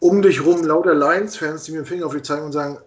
[0.00, 2.78] Um dich rum lauter Lions-Fans, die mir den Finger auf die zeigen und sagen,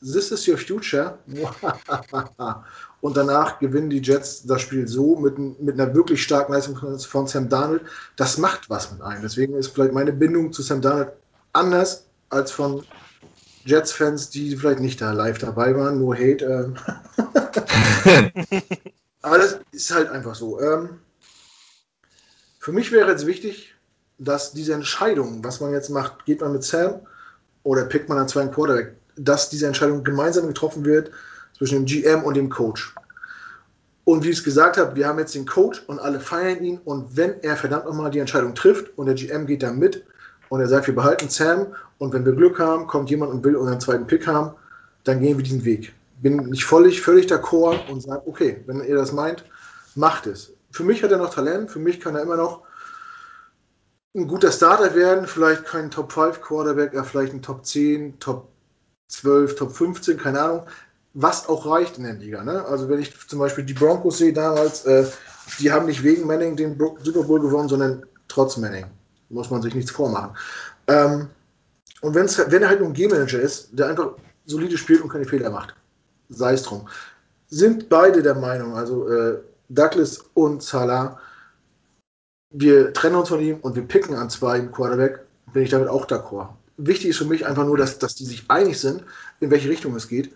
[0.00, 1.18] This is your future.
[3.00, 7.26] Und danach gewinnen die Jets das Spiel so mit, mit einer wirklich starken Leistung von
[7.26, 7.82] Sam Darnold.
[8.16, 9.22] Das macht was mit einem.
[9.22, 11.12] Deswegen ist vielleicht meine Bindung zu Sam Darnold
[11.52, 12.84] anders als von
[13.64, 15.98] Jets-Fans, die vielleicht nicht da live dabei waren.
[15.98, 16.44] Nur Hate.
[16.44, 16.76] Ähm.
[19.22, 20.60] Aber das ist halt einfach so.
[20.60, 21.00] Ähm,
[22.58, 23.74] für mich wäre jetzt wichtig,
[24.18, 27.00] dass diese Entscheidung, was man jetzt macht, geht man mit Sam
[27.62, 31.10] oder pickt man einen zweiten Quarterback, dass diese Entscheidung gemeinsam getroffen wird
[31.56, 32.94] zwischen dem GM und dem Coach.
[34.04, 36.78] Und wie ich es gesagt habe, wir haben jetzt den Coach und alle feiern ihn.
[36.84, 40.04] Und wenn er verdammt nochmal die Entscheidung trifft und der GM geht da mit
[40.48, 43.56] und er sagt, wir behalten Sam und wenn wir Glück haben, kommt jemand und will
[43.56, 44.54] unseren zweiten Pick haben,
[45.04, 45.92] dann gehen wir diesen Weg.
[46.22, 49.44] Bin nicht völlig, völlig d'accord und sage, okay, wenn ihr das meint,
[49.96, 50.52] macht es.
[50.70, 52.62] Für mich hat er noch Talent, für mich kann er immer noch
[54.14, 58.48] ein guter Starter werden, vielleicht kein Top 5 Quarterback, er vielleicht ein Top 10, Top
[59.08, 60.62] 12, Top 15, keine Ahnung
[61.18, 62.44] was auch reicht in der Liga.
[62.44, 62.62] Ne?
[62.66, 65.06] Also wenn ich zum Beispiel die Broncos sehe damals, äh,
[65.58, 68.84] die haben nicht wegen Manning den Super Bowl gewonnen, sondern trotz Manning.
[69.30, 70.36] Muss man sich nichts vormachen.
[70.88, 71.28] Ähm,
[72.02, 74.10] und wenn's, wenn er halt ein G-Manager ist, der einfach
[74.44, 75.74] solide spielt und keine Fehler macht,
[76.28, 76.86] sei es drum,
[77.48, 79.38] sind beide der Meinung, also äh,
[79.70, 81.18] Douglas und Salah,
[82.50, 85.20] wir trennen uns von ihm und wir picken an zwei Quarterback,
[85.54, 86.48] bin ich damit auch d'accord.
[86.76, 89.02] Wichtig ist für mich einfach nur, dass, dass die sich einig sind,
[89.40, 90.34] in welche Richtung es geht.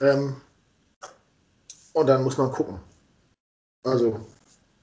[0.00, 0.36] Ähm,
[1.92, 2.78] und dann muss man gucken.
[3.84, 4.20] Also,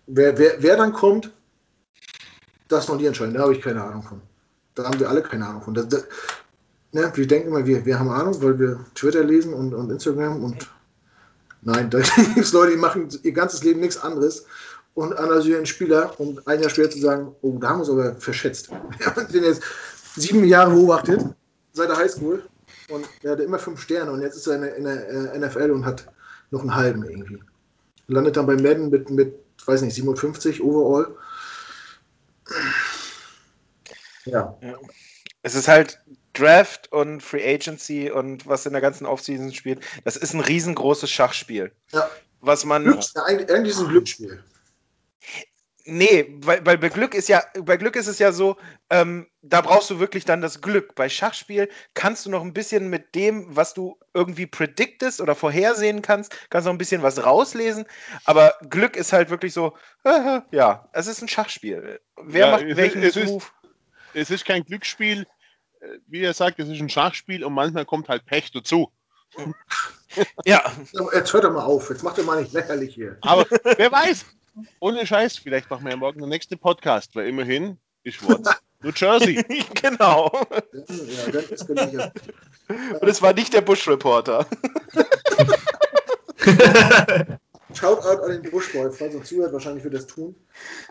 [0.07, 1.31] wer, wer, wer dann kommt,
[2.67, 3.33] das noch die entscheiden.
[3.33, 4.21] Da habe ich keine Ahnung von.
[4.75, 5.73] Da haben wir alle keine Ahnung von.
[5.73, 6.05] Das, das,
[6.91, 10.43] ne, wir denken immer, wir, wir haben Ahnung, weil wir Twitter lesen und, und Instagram
[10.43, 10.69] und
[11.61, 14.45] nein, da gibt es Leute, die machen ihr ganzes Leben nichts anderes
[14.93, 18.15] und analysieren Spieler, um ein Jahr später zu sagen, oh, da haben wir uns aber
[18.15, 18.69] verschätzt.
[18.97, 19.61] Wir haben den jetzt
[20.15, 21.23] sieben Jahre beobachtet,
[21.73, 22.43] seit der Highschool.
[22.89, 25.39] Und er hatte immer fünf Sterne und jetzt ist er in der, in der äh,
[25.39, 26.07] NFL und hat
[26.51, 27.39] noch einen halben irgendwie.
[28.07, 29.35] Landet dann bei Madden mit, mit,
[29.65, 31.15] weiß nicht, 57 overall.
[34.25, 34.57] Ja.
[35.43, 35.99] Es ist halt
[36.33, 39.81] Draft und Free Agency und was in der ganzen Offseason spielt.
[40.05, 41.71] Das ist ein riesengroßes Schachspiel.
[41.91, 42.09] Ja.
[42.39, 42.83] Was man.
[42.83, 44.43] Glück, eigentlich ist es ein Glücksspiel.
[45.89, 48.57] Nee, weil, weil bei Glück ist ja, bei Glück ist es ja so,
[48.89, 50.95] ähm, da brauchst du wirklich dann das Glück.
[50.95, 56.01] Bei Schachspiel kannst du noch ein bisschen mit dem, was du irgendwie prediktest oder vorhersehen
[56.01, 57.85] kannst, kannst noch ein bisschen was rauslesen.
[58.25, 62.01] Aber Glück ist halt wirklich so, äh, ja, es ist ein Schachspiel.
[62.21, 63.45] Wer ja, macht welchen ist, Move?
[64.13, 65.25] Ist, es ist kein Glücksspiel,
[66.07, 68.91] wie er sagt, es ist ein Schachspiel und manchmal kommt halt Pech dazu.
[70.45, 70.61] ja.
[71.13, 73.17] Jetzt hört er mal auf, jetzt macht er mal nicht lächerlich hier.
[73.21, 73.45] Aber
[73.77, 74.25] wer weiß,
[74.79, 78.49] ohne Scheiß, vielleicht machen wir ja morgen den nächsten Podcast, weil immerhin ist Watts
[78.81, 79.43] New Jersey.
[79.81, 80.31] genau.
[80.71, 84.45] Ja, das ist Und es war nicht der Bush-Reporter.
[87.73, 90.35] Shoutout an den Bushboy, falls er zuhört, wahrscheinlich wird er das tun,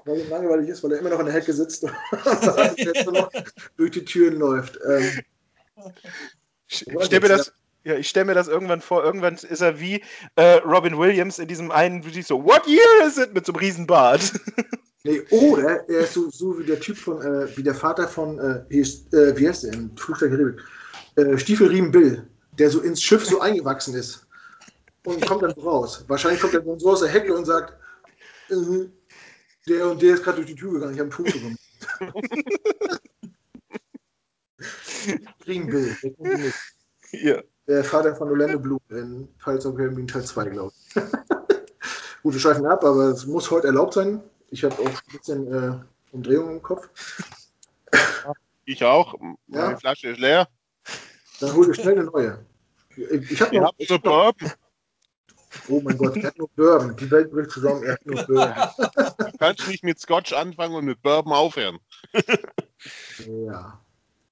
[0.05, 1.93] weil ihm langweilig ist, weil er immer noch in der Hecke sitzt und
[2.77, 3.31] jetzt nur noch
[3.77, 4.79] durch die Türen läuft.
[4.87, 5.23] Ähm,
[6.69, 7.53] ich stelle mir das,
[7.87, 9.05] ja, ich stelle mir das irgendwann vor.
[9.05, 10.03] Irgendwann ist er wie
[10.35, 13.33] äh, Robin Williams in diesem einen, so, What year is it?
[13.33, 14.33] Mit so einem Riesenbart.
[15.05, 18.41] Nee, oh, er, ist so, so, wie der Typ von, äh, wie der Vater von,
[18.41, 20.61] äh, äh, wie heißt der im Flug der Karibik?
[21.15, 24.27] Äh, Stiefelriemen Bill, der so ins Schiff so eingewachsen ist
[25.05, 26.05] und kommt dann raus.
[26.09, 27.75] Wahrscheinlich kommt er dann so aus der Hecke und sagt,
[28.51, 28.89] äh,
[29.69, 31.61] der und der ist gerade durch die Tür gegangen, ich habe ein Foto gemacht.
[35.47, 35.97] Riemen Bill,
[37.13, 37.45] Ja.
[37.67, 40.95] Der Vater von Orlando Bloom in Pirates of Caribbean Teil 2, glaube ich.
[42.23, 44.23] Gut, wir schweifen ab, aber es muss heute erlaubt sein.
[44.51, 45.79] Ich habe auch ein bisschen äh,
[46.13, 46.89] Umdrehungen im Kopf.
[48.69, 49.15] Ich auch.
[49.47, 49.77] Meine ja?
[49.77, 50.49] Flasche ist leer.
[51.39, 52.45] Dann hol dir schnell eine neue.
[52.97, 53.73] Ich habe noch.
[53.77, 54.51] Ich hab Bourbon.
[55.69, 56.97] Oh mein Gott, er hat nur Bourbon.
[56.97, 58.55] Die Welt bricht zusammen, er hat nur Bourbon.
[59.19, 61.79] Du kannst nicht mit Scotch anfangen und mit Bourbon aufhören.
[63.27, 63.81] Ja.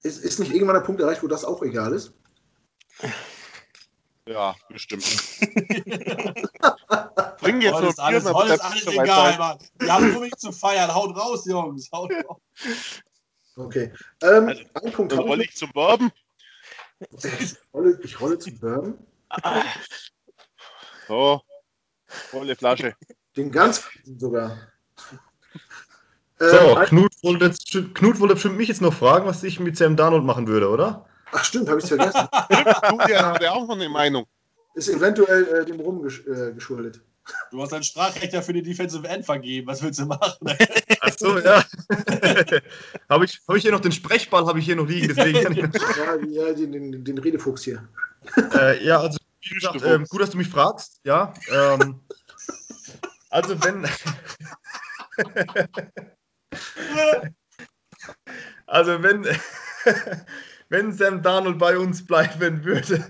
[0.02, 2.12] Ist, ist nicht irgendwann der Punkt erreicht, wo das auch egal ist?
[4.26, 5.04] Ja, bestimmt.
[7.40, 9.58] Bring jetzt nur alles, Bier, alles, alles egal, Mann.
[9.78, 10.94] Wir haben nur mich zu feiern.
[10.94, 11.90] Haut raus, Jungs.
[11.92, 12.40] Haut raus.
[13.56, 13.92] Okay.
[14.22, 16.10] Ähm, also, ein Punkt dann rolle ich zum Bourbon.
[17.22, 18.98] Ich rolle, ich rolle zum Bourbon.
[21.06, 21.42] So,
[22.06, 22.96] volle Flasche.
[23.36, 23.84] Den ganz
[24.18, 24.56] sogar.
[26.38, 27.52] So, ähm, Knut, wollte,
[27.92, 31.06] Knut wollte bestimmt mich jetzt noch fragen, was ich mit Sam Darnold machen würde, oder?
[31.36, 32.28] Ach stimmt, habe ich vergessen.
[32.90, 34.26] Julian hat ja auch noch eine Meinung.
[34.74, 37.00] Ist eventuell äh, dem Rum gesch äh, geschuldet.
[37.50, 39.66] Du hast ein Sprachrecht ja für die Defensive End vergeben.
[39.66, 40.46] Was willst du machen?
[41.00, 41.64] Ach so, ja.
[43.08, 45.52] habe ich, hab ich hier noch den Sprechball habe ich hier noch liegen, deswegen kann
[45.56, 45.64] ich
[45.96, 47.88] Ja, ja den, den, den Redefuchs hier.
[48.54, 51.00] Äh, ja, also wie gesagt, ähm, gut, dass du mich fragst.
[51.04, 52.00] Ja, ähm,
[53.30, 53.86] also wenn
[58.66, 59.26] also wenn
[60.68, 63.04] wenn Sam Darnold bei uns bleiben würde,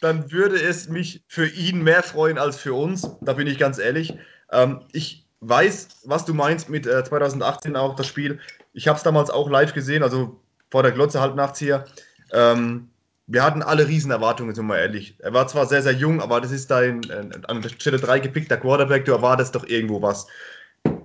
[0.00, 3.08] dann würde es mich für ihn mehr freuen als für uns.
[3.20, 4.14] Da bin ich ganz ehrlich.
[4.52, 8.40] Ähm, ich weiß, was du meinst mit äh, 2018 auch das Spiel.
[8.72, 10.40] Ich habe es damals auch live gesehen, also
[10.70, 11.86] vor der Glotze halt nachts hier.
[12.32, 12.90] Ähm,
[13.26, 15.16] wir hatten alle riesen Erwartungen, sind wir mal ehrlich.
[15.18, 18.20] Er war zwar sehr, sehr jung, aber das ist dein äh, an der Stelle 3
[18.20, 20.26] gepickter Quarterback, du erwartest doch irgendwo was.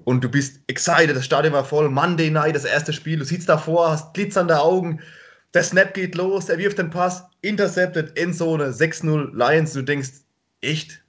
[0.06, 3.50] Und du bist excited, das Stadion war voll, Monday Night, das erste Spiel, du sitzt
[3.50, 5.02] davor, hast glitzernde Augen,
[5.54, 9.74] der Snap geht los, er wirft den Pass, intercepted, Endzone, 6-0, Lions.
[9.74, 10.10] Du denkst,
[10.62, 11.02] echt?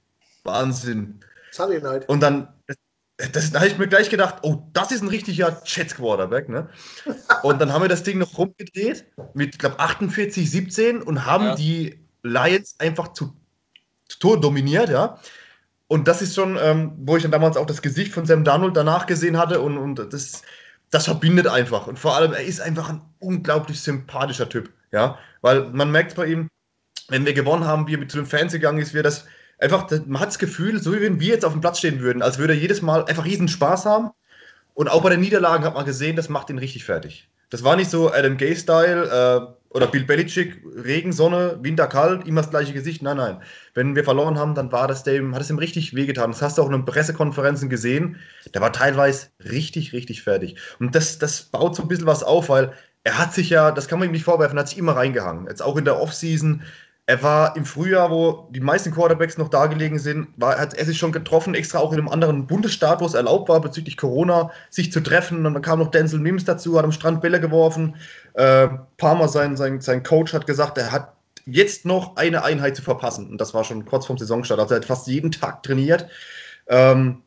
[0.43, 1.19] Wahnsinn.
[1.51, 2.07] Sunday Night.
[2.07, 2.47] Und dann,
[3.17, 6.69] das, da habe ich mir gleich gedacht, oh, das ist ein richtiger Jets Quarterback, ne?
[7.43, 11.45] Und dann haben wir das Ding noch rumgedreht mit, ich glaube, 48, 17 und haben
[11.45, 11.55] ja.
[11.55, 13.33] die Lions einfach zu,
[14.07, 15.19] zu Tor dominiert, ja.
[15.87, 18.75] Und das ist schon, ähm, wo ich dann damals auch das Gesicht von Sam Darnold
[18.75, 20.41] danach gesehen hatte und, und das
[20.91, 21.87] das verbindet einfach.
[21.87, 24.71] Und vor allem, er ist einfach ein unglaublich sympathischer Typ.
[24.91, 26.47] Ja, weil man merkt bei ihm,
[27.09, 29.25] wenn wir gewonnen haben, wie er zu den Fans gegangen ist, wie er das
[29.59, 32.21] einfach, man hat das Gefühl, so wie wenn wir jetzt auf dem Platz stehen würden,
[32.21, 34.11] als würde er jedes Mal einfach riesen Spaß haben.
[34.73, 37.29] Und auch bei den Niederlagen hat man gesehen, das macht ihn richtig fertig.
[37.49, 42.41] Das war nicht so Adam Gay-Style, äh, oder Bill Belichick, Regen, Sonne, Winter, kalt, immer
[42.41, 43.01] das gleiche Gesicht.
[43.01, 43.41] Nein, nein.
[43.73, 46.31] Wenn wir verloren haben, dann war das dem, hat es ihm richtig wehgetan.
[46.31, 48.15] Das hast du auch in den Pressekonferenzen gesehen.
[48.53, 50.55] Der war teilweise richtig, richtig fertig.
[50.79, 52.71] Und das, das baut so ein bisschen was auf, weil
[53.03, 55.47] er hat sich ja, das kann man ihm nicht vorwerfen, hat sich immer reingehangen.
[55.47, 56.63] Jetzt auch in der Offseason
[57.07, 60.85] er war im Frühjahr, wo die meisten Quarterbacks noch da gelegen sind, war, hat er
[60.85, 64.51] sich schon getroffen, extra auch in einem anderen Bundesstaat, wo es erlaubt war, bezüglich Corona,
[64.71, 65.45] sich zu treffen.
[65.45, 67.95] Und dann kam noch Denzel Mims dazu, hat am Strand Bälle geworfen.
[68.33, 71.13] Äh, Palmer, sein, sein, sein Coach, hat gesagt, er hat
[71.45, 73.29] jetzt noch eine Einheit zu verpassen.
[73.29, 74.59] Und das war schon kurz vorm Saisonstart.
[74.59, 76.07] Also er hat fast jeden Tag trainiert.
[76.67, 77.21] Ähm,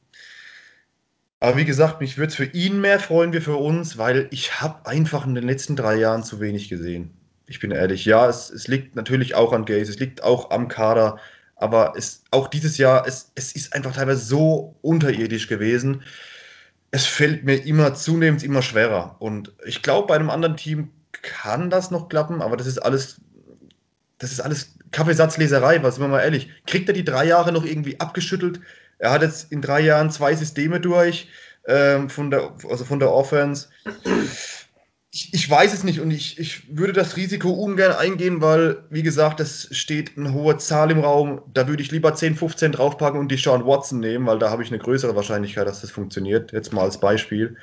[1.39, 4.61] aber wie gesagt, mich würde es für ihn mehr freuen wie für uns, weil ich
[4.61, 7.18] habe einfach in den letzten drei Jahren zu wenig gesehen.
[7.49, 10.69] Ich bin ehrlich, ja, es, es liegt natürlich auch an Gaze, es liegt auch am
[10.69, 11.19] Kader,
[11.57, 16.03] aber es, auch dieses Jahr, es, es ist einfach teilweise so unterirdisch gewesen.
[16.91, 19.17] Es fällt mir immer zunehmend immer schwerer.
[19.19, 23.21] Und ich glaube, bei einem anderen Team kann das noch klappen, aber das ist alles,
[24.19, 26.51] das ist alles Kaffeesatzleserei, was sind wir mal ehrlich.
[26.67, 28.61] Kriegt er die drei Jahre noch irgendwie abgeschüttelt?
[28.99, 31.29] Er hat jetzt in drei Jahren zwei Systeme durch,
[31.67, 33.69] ähm, von, der, also von der Offense.
[35.11, 39.03] Ich, ich, weiß es nicht und ich, ich würde das Risiko ungern eingehen, weil, wie
[39.03, 41.41] gesagt, es steht eine hohe Zahl im Raum.
[41.55, 44.63] Da würde ich lieber 10, 15 draufpacken und die Sean Watson nehmen, weil da habe
[44.63, 46.53] ich eine größere Wahrscheinlichkeit, dass das funktioniert.
[46.53, 47.57] Jetzt mal als Beispiel.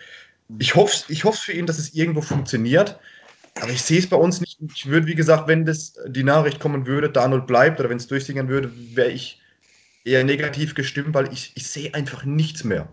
[0.58, 3.00] Ich hoffe ich hoffe für ihn, dass es irgendwo funktioniert.
[3.62, 4.60] Aber ich sehe es bei uns nicht.
[4.74, 8.08] Ich würde, wie gesagt, wenn das die Nachricht kommen würde, Darnold bleibt oder wenn es
[8.08, 9.40] durchsingen würde, wäre ich
[10.04, 12.88] eher negativ gestimmt, weil ich, ich sehe einfach nichts mehr.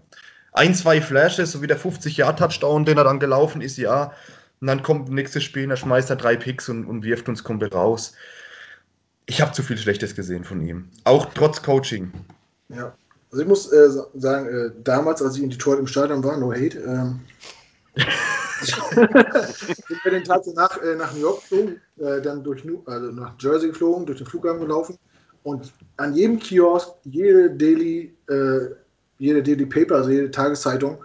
[0.52, 4.12] Ein, zwei Flashes, so wie der 50-Jahr-Touchdown, den er dann gelaufen ist, ja.
[4.62, 7.74] Und dann kommt nächstes Spiel, da schmeißt er drei Picks und, und wirft uns komplett
[7.74, 8.12] raus.
[9.26, 10.88] Ich habe zu viel Schlechtes gesehen von ihm.
[11.02, 12.12] Auch trotz Coaching.
[12.68, 12.94] Ja,
[13.32, 16.52] also ich muss äh, sagen, äh, damals, als ich in Detroit im Stadion war, no
[16.52, 17.20] hate, ähm,
[18.62, 23.34] sind wir den Tag danach äh, nach New York geflogen, äh, dann durch also nach
[23.40, 24.96] Jersey geflogen, durch den Flughafen gelaufen
[25.42, 28.68] und an jedem Kiosk, jede Daily, äh,
[29.18, 31.02] jede Daily Paper, also jede Tageszeitung,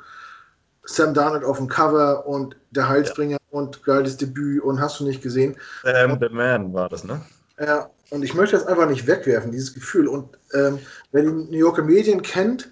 [0.83, 3.37] Sam Darnold auf dem Cover und der Heilsbringer.
[3.57, 5.55] Und geiles Debüt und hast du nicht gesehen.
[5.83, 7.21] Sam the Man war das, ne?
[7.59, 10.07] Ja, und ich möchte das einfach nicht wegwerfen, dieses Gefühl.
[10.07, 10.79] Und ähm,
[11.11, 12.71] wer die New Yorker Medien kennt,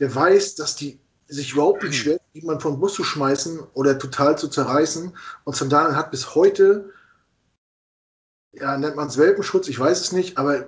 [0.00, 4.36] der weiß, dass die sich überhaupt nicht schwer jemanden vom Bus zu schmeißen oder total
[4.38, 5.16] zu zerreißen.
[5.44, 6.90] Und Darnold hat bis heute
[8.52, 10.66] ja, nennt man es Welpenschutz, ich weiß es nicht, aber äh,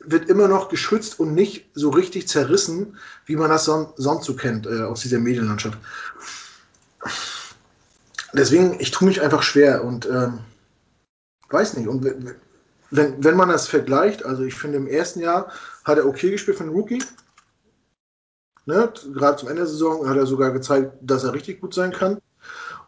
[0.00, 2.96] wird immer noch geschützt und nicht so richtig zerrissen,
[3.26, 5.78] wie man das son sonst so kennt äh, aus dieser Medienlandschaft.
[8.32, 10.40] Deswegen, ich tue mich einfach schwer und ähm,
[11.50, 11.88] weiß nicht.
[11.88, 12.04] Und
[12.90, 15.50] wenn, wenn man das vergleicht, also ich finde, im ersten Jahr
[15.84, 17.02] hat er okay gespielt für einen Rookie.
[18.66, 18.92] Ne?
[19.14, 22.20] Gerade zum Ende der Saison hat er sogar gezeigt, dass er richtig gut sein kann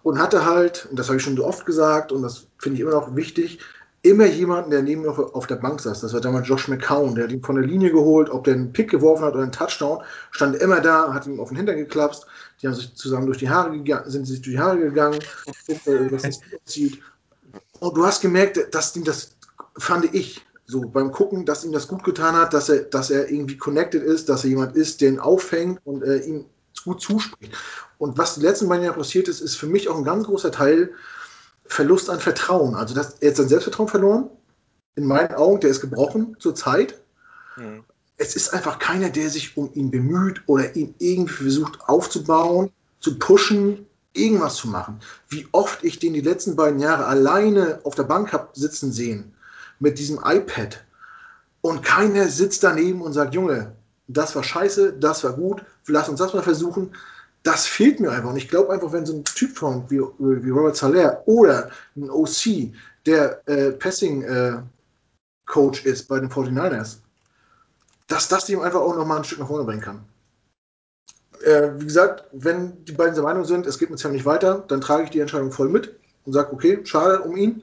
[0.03, 2.81] und hatte halt, und das habe ich schon so oft gesagt und das finde ich
[2.83, 3.59] immer noch wichtig,
[4.03, 6.01] immer jemanden, der neben ihm auf der Bank saß.
[6.01, 8.73] Das war damals Josh McCown, der hat ihn von der Linie geholt, ob der einen
[8.73, 10.03] Pick geworfen hat oder einen Touchdown,
[10.33, 12.27] stand immer da, hat ihm auf den Hintern geklapst,
[12.63, 15.19] die haben sich zusammen durch die Haare gegangen, sind sich durch die Haare gegangen,
[16.11, 17.03] was das aussieht.
[17.81, 19.37] Und du hast gemerkt, dass ihm das,
[19.77, 23.29] fand ich, so beim Gucken, dass ihm das gut getan hat, dass er, dass er
[23.31, 26.47] irgendwie connected ist, dass er jemand ist, der ihn auffängt und äh, ihm
[26.85, 27.53] gut zuspricht.
[27.99, 30.53] Und was die letzten beiden Jahre passiert ist, ist für mich auch ein ganz großer
[30.53, 30.93] Teil
[31.67, 32.75] Verlust an Vertrauen.
[32.75, 34.31] Also das, er hat sein Selbstvertrauen verloren.
[34.95, 37.01] In meinen Augen, der ist gebrochen zur Zeit.
[37.57, 37.85] Mhm.
[38.17, 42.71] Es ist einfach keiner, der sich um ihn bemüht oder ihn irgendwie versucht aufzubauen,
[43.01, 45.01] zu pushen, irgendwas zu machen.
[45.29, 49.35] Wie oft ich den die letzten beiden Jahre alleine auf der Bank habe sitzen sehen
[49.81, 50.85] mit diesem iPad
[51.61, 53.75] und keiner sitzt daneben und sagt, Junge,
[54.09, 56.95] das war scheiße, das war gut, lass uns das mal versuchen.
[57.43, 58.31] Das fehlt mir einfach.
[58.31, 62.09] Und ich glaube einfach, wenn so ein Typ kommt wie, wie Robert Salaire oder ein
[62.09, 62.73] OC,
[63.05, 66.99] der äh, Passing-Coach äh, ist bei den 49ers,
[68.13, 70.05] dass das ihm einfach auch nochmal ein Stück nach vorne bringen kann.
[71.43, 74.65] Äh, wie gesagt, wenn die beiden der Meinung sind, es geht mit Sam nicht weiter,
[74.69, 77.63] dann trage ich die Entscheidung voll mit und sage, okay, schade um ihn.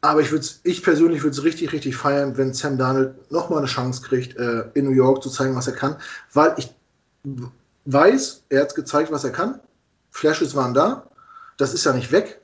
[0.00, 0.32] Aber ich,
[0.64, 4.64] ich persönlich würde es richtig, richtig feiern, wenn Sam Darnold nochmal eine Chance kriegt, äh,
[4.74, 5.96] in New York zu zeigen, was er kann.
[6.32, 6.74] Weil ich
[7.84, 9.60] weiß, er hat gezeigt, was er kann.
[10.10, 11.06] Flashes waren da.
[11.56, 12.40] Das ist ja nicht weg.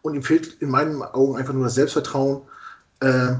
[0.00, 2.42] Und ihm fehlt in meinen Augen einfach nur das Selbstvertrauen.
[3.00, 3.34] Äh,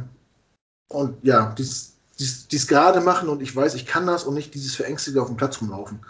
[0.89, 1.92] und ja, dies,
[2.23, 5.29] dies, dies gerade machen und ich weiß, ich kann das und nicht dieses Verängstigte auf
[5.29, 6.01] dem Platz rumlaufen.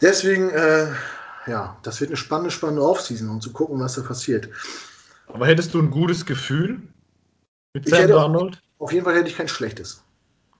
[0.00, 0.88] Deswegen, äh,
[1.46, 4.48] ja, das wird eine spannende, spannende Offseason, um zu gucken, was da passiert.
[5.28, 6.80] Aber hättest du ein gutes Gefühl
[7.74, 8.62] mit Sam Darnold?
[8.78, 10.02] Auf jeden Fall hätte ich kein schlechtes.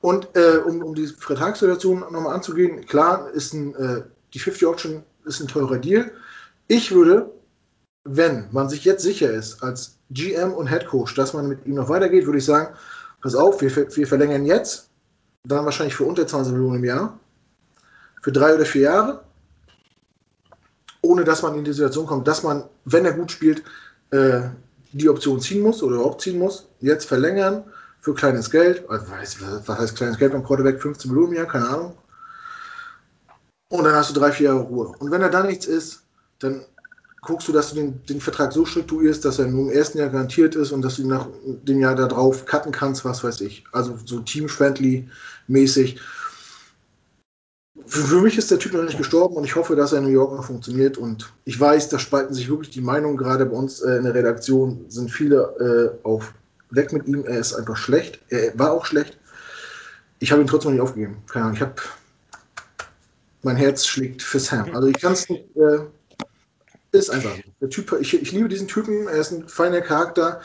[0.00, 4.02] Und äh, um, um die Vertragssituation nochmal anzugehen, klar, ist ein, äh,
[4.34, 6.10] die 50 Auction ist ein teurer Deal.
[6.68, 7.30] Ich würde,
[8.04, 11.74] wenn man sich jetzt sicher ist, als GM und Head Coach, dass man mit ihm
[11.74, 12.74] noch weitergeht, würde ich sagen,
[13.20, 14.88] pass auf, wir, wir verlängern jetzt,
[15.44, 17.18] dann wahrscheinlich für unter 20 Millionen im Jahr,
[18.22, 19.24] für drei oder vier Jahre,
[21.02, 23.62] ohne dass man in die Situation kommt, dass man, wenn er gut spielt,
[24.10, 24.40] äh,
[24.92, 27.64] die Option ziehen musst oder überhaupt ziehen musst, jetzt verlängern
[28.00, 28.88] für kleines Geld.
[28.88, 29.06] Also,
[29.66, 30.80] was heißt kleines Geld beim Quarterback?
[30.80, 31.98] 15 Millionen im Jahr, keine Ahnung.
[33.68, 34.92] Und dann hast du drei, vier Jahre Ruhe.
[34.98, 36.02] Und wenn er da nichts ist,
[36.38, 36.64] dann
[37.26, 40.08] guckst du, dass du den, den Vertrag so strukturierst, dass er nur im ersten Jahr
[40.08, 43.64] garantiert ist und dass du ihn nach dem Jahr darauf cutten kannst, was weiß ich.
[43.72, 45.08] Also so team-friendly
[45.48, 46.00] mäßig.
[47.84, 50.04] Für, für, mich ist der Typ noch nicht gestorben und ich hoffe, dass er in
[50.04, 50.98] New York noch funktioniert.
[50.98, 53.16] Und ich weiß, da spalten sich wirklich die Meinungen.
[53.16, 56.32] Gerade bei uns äh, in der Redaktion sind viele äh, auf
[56.70, 57.24] weg mit ihm.
[57.24, 58.20] Er ist einfach schlecht.
[58.28, 59.18] Er war auch schlecht.
[60.20, 61.18] Ich habe ihn trotzdem nicht aufgegeben.
[61.28, 61.56] Keine Ahnung.
[61.56, 61.74] Ich habe
[63.42, 64.74] mein Herz schlägt für Sam.
[64.74, 65.44] Also ich kann es nicht.
[65.56, 65.80] Äh,
[66.98, 67.36] ist einfach.
[67.60, 69.06] Der Typ, ich, ich liebe diesen Typen.
[69.08, 70.40] Er ist ein feiner Charakter.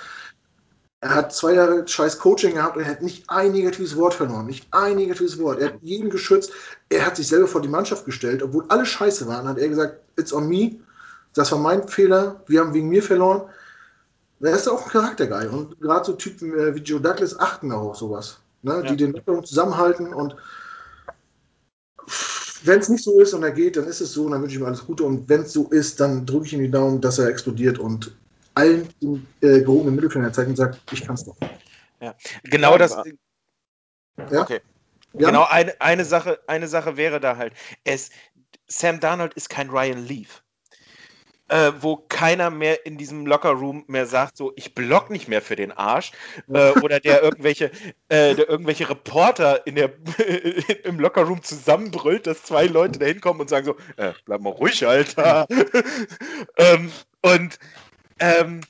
[1.01, 4.45] Er hat zwei Jahre scheiß Coaching gehabt und er hat nicht ein negatives Wort verloren.
[4.45, 5.59] Nicht ein negatives Wort.
[5.59, 6.51] Er hat jeden geschützt.
[6.89, 8.43] Er hat sich selber vor die Mannschaft gestellt.
[8.43, 10.75] Obwohl alle scheiße waren, hat er gesagt, it's on me.
[11.33, 12.43] Das war mein Fehler.
[12.45, 13.43] Wir haben wegen mir verloren.
[14.41, 15.47] Er ist auch ein Charakterguy.
[15.47, 18.37] Und gerade so Typen wie Joe Douglas achten auch auf sowas.
[18.61, 18.73] Ne?
[18.73, 18.81] Ja.
[18.81, 20.13] Die den zusammenhalten.
[20.13, 20.35] Und
[22.63, 24.55] wenn es nicht so ist und er geht, dann ist es so und dann wünsche
[24.55, 25.03] ich ihm alles Gute.
[25.03, 28.15] Und wenn es so ist, dann drücke ich ihm die Daumen, dass er explodiert und
[28.53, 31.35] allen den äh, gehobenen Mittelfinger zeigt und sagt, ich kann es doch.
[32.01, 32.95] Ja, genau das.
[34.31, 34.41] Ja?
[34.41, 34.61] Okay.
[35.13, 35.27] Ja?
[35.27, 37.53] Genau, eine, eine, Sache, eine Sache wäre da halt.
[37.83, 38.11] Es,
[38.67, 40.43] Sam Darnold ist kein Ryan Leaf.
[41.51, 45.57] Äh, wo keiner mehr in diesem Lockerroom mehr sagt, so ich block nicht mehr für
[45.57, 46.13] den Arsch
[46.47, 47.65] äh, oder der irgendwelche,
[48.07, 49.91] äh, der irgendwelche Reporter in der,
[50.85, 54.87] im Lockerroom zusammenbrüllt, dass zwei Leute da hinkommen und sagen so, äh, bleib mal ruhig,
[54.87, 55.45] Alter.
[56.57, 56.89] ähm,
[57.21, 57.59] und
[58.19, 58.61] ähm,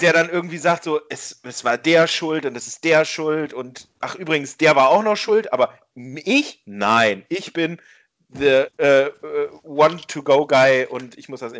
[0.00, 3.52] der dann irgendwie sagt, so, es, es war der schuld und es ist der schuld
[3.52, 6.60] und ach übrigens, der war auch noch schuld, aber ich?
[6.66, 7.80] Nein, ich bin
[8.28, 11.52] the uh, uh, one-to-go-Guy und ich muss das.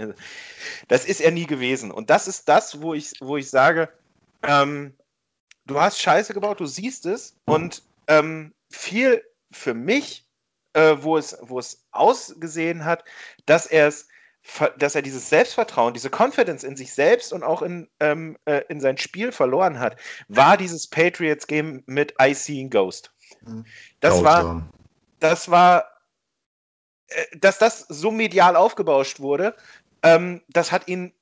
[0.89, 1.91] Das ist er nie gewesen.
[1.91, 3.89] Und das ist das, wo ich, wo ich sage,
[4.43, 4.95] ähm,
[5.67, 10.27] du hast Scheiße gebaut, du siehst es und ähm, viel für mich,
[10.73, 13.05] äh, wo, es, wo es ausgesehen hat,
[13.47, 14.09] dass er es
[14.79, 18.81] dass er dieses Selbstvertrauen, diese Confidence in sich selbst und auch in, ähm, äh, in
[18.81, 19.97] sein Spiel verloren hat,
[20.29, 23.13] war dieses Patriots-Game mit I Seeing Ghost.
[23.43, 23.65] Mhm.
[24.01, 24.69] Das war,
[25.19, 25.85] das war, äh,
[27.39, 29.55] dass das so medial aufgebauscht wurde,
[30.03, 31.13] ähm, das hat ihn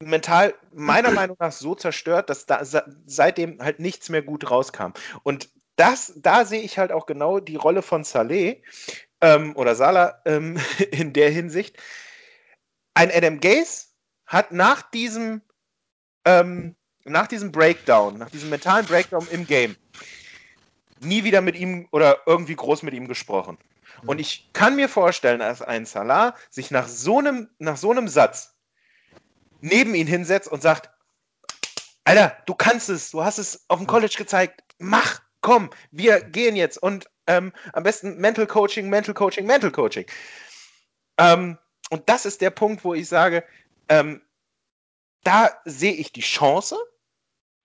[0.00, 2.62] mental meiner Meinung nach so zerstört, dass da
[3.06, 4.92] seitdem halt nichts mehr gut rauskam.
[5.22, 8.62] Und das, da sehe ich halt auch genau die Rolle von Saleh
[9.20, 10.58] ähm, oder Salah ähm,
[10.90, 11.76] in der Hinsicht,
[12.94, 13.86] ein Adam Gaze
[14.26, 15.42] hat nach diesem,
[16.24, 19.76] ähm, nach diesem Breakdown, nach diesem mentalen Breakdown im Game,
[21.00, 23.58] nie wieder mit ihm oder irgendwie groß mit ihm gesprochen.
[24.02, 24.08] Mhm.
[24.08, 28.08] Und ich kann mir vorstellen, dass ein Salah sich nach so einem, nach so einem
[28.08, 28.54] Satz
[29.60, 30.90] neben ihn hinsetzt und sagt,
[32.04, 36.54] Alter, du kannst es, du hast es auf dem College gezeigt, mach, komm, wir gehen
[36.54, 40.04] jetzt und ähm, am besten Mental Coaching, Mental Coaching, Mental Coaching.
[41.16, 41.58] Ähm,
[41.90, 43.44] und das ist der Punkt, wo ich sage,
[43.88, 44.20] ähm,
[45.22, 46.76] da sehe ich die Chance.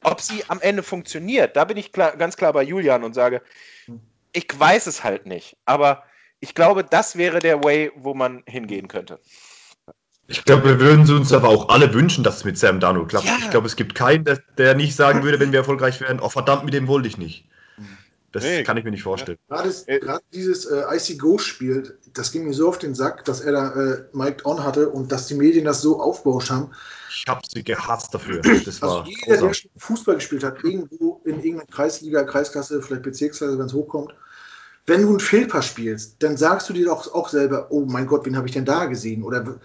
[0.02, 3.42] Ob sie am Ende funktioniert, da bin ich klar, ganz klar bei Julian und sage,
[4.32, 5.58] ich weiß es halt nicht.
[5.66, 6.04] Aber
[6.40, 9.20] ich glaube, das wäre der Way, wo man hingehen könnte.
[10.28, 13.26] Ich glaube, wir würden uns aber auch alle wünschen, dass es mit Sam Darnold klappt.
[13.26, 13.38] Ja.
[13.40, 16.30] Ich glaube, es gibt keinen, der, der, nicht sagen würde, wenn wir erfolgreich wären, oh
[16.30, 17.45] verdammt, mit dem wollte ich nicht.
[18.32, 19.40] Das nee, kann ich mir nicht vorstellen.
[19.49, 19.64] Ja.
[19.64, 23.41] Gerade, gerade dieses äh, Icy Ghost Spiel, das ging mir so auf den Sack, dass
[23.41, 26.70] er da äh, Mike On hatte und dass die Medien das so aufgebauscht haben.
[27.10, 28.41] Ich habe sie gehasst dafür.
[28.41, 33.57] Das also war jeder, der Fußball gespielt hat, irgendwo in irgendeiner Kreisliga, Kreisklasse, vielleicht Bezirksklasse,
[33.57, 34.14] wenn es hochkommt,
[34.86, 38.26] wenn du einen Fehlpass spielst, dann sagst du dir doch auch selber, oh mein Gott,
[38.26, 39.24] wen habe ich denn da gesehen?
[39.24, 39.60] Oder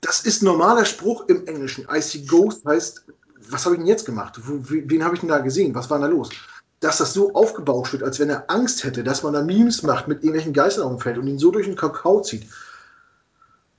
[0.00, 1.86] das ist ein normaler Spruch im Englischen.
[1.90, 3.04] Icy Ghost heißt,
[3.50, 4.40] was habe ich denn jetzt gemacht?
[4.44, 5.74] Wen habe ich denn da gesehen?
[5.74, 6.30] Was war denn da los?
[6.82, 10.08] dass das so aufgebauscht wird, als wenn er Angst hätte, dass man da Memes macht
[10.08, 12.46] mit irgendwelchen Geistern auf dem Feld und ihn so durch den Kakao zieht.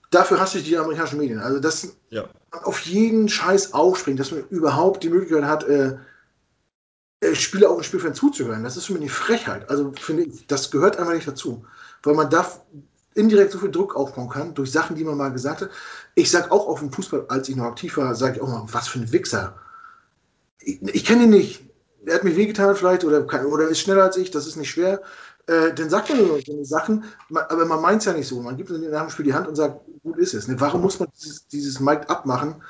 [0.10, 1.40] Dafür hasse ich die amerikanischen Medien.
[1.40, 2.24] Also, dass ja.
[2.52, 5.98] man auf jeden Scheiß aufspringt, dass man überhaupt die Möglichkeit hat, äh,
[7.36, 8.64] Spieler auf dem Spielfeld zuzuhören.
[8.64, 9.70] Das ist für mich eine Frechheit.
[9.70, 11.66] Also, finde ich, das gehört einfach nicht dazu.
[12.04, 12.46] Weil man da
[13.16, 15.70] indirekt so viel Druck aufbauen kann, durch Sachen, die man mal gesagt hat.
[16.16, 18.66] Ich sage auch auf dem Fußball, als ich noch aktiv war, sage ich auch mal,
[18.72, 19.56] was für ein Wichser.
[20.60, 21.64] Ich, ich kenne ihn nicht
[22.06, 25.02] er hat mir wehgetan vielleicht oder, oder ist schneller als ich, das ist nicht schwer.
[25.48, 28.42] Äh, dann sagt man nur so Sachen, aber man meint es ja nicht so.
[28.42, 30.48] Man gibt in dem Spiel die Hand und sagt, gut ist es.
[30.48, 30.60] Ne?
[30.60, 32.62] Warum muss man dieses, dieses Mic abmachen?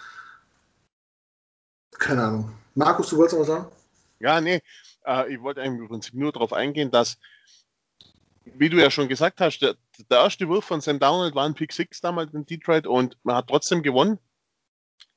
[2.00, 2.52] Keine Ahnung.
[2.76, 3.68] Markus, du wolltest noch was sagen?
[4.24, 4.62] Ja, nee.
[5.06, 7.20] Äh, ich wollte im Prinzip nur darauf eingehen, dass,
[8.45, 9.76] wie du ja schon gesagt hast, der,
[10.10, 13.36] der erste Wurf von Sam Donald war ein Pick 6 damals in Detroit und man
[13.36, 14.18] hat trotzdem gewonnen.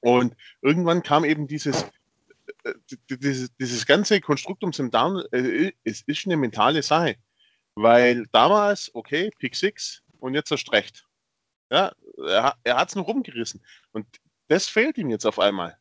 [0.00, 1.86] Und irgendwann kam eben dieses
[2.64, 2.74] äh,
[3.10, 7.16] dieses, dieses ganze Konstrukt um Sam Darnold, äh, es ist eine mentale Sache.
[7.76, 11.06] Weil damals, okay, Pick 6 und jetzt erst recht.
[11.70, 13.64] Ja, er, er hat es noch rumgerissen.
[13.92, 14.06] Und
[14.48, 15.78] das fehlt ihm jetzt auf einmal.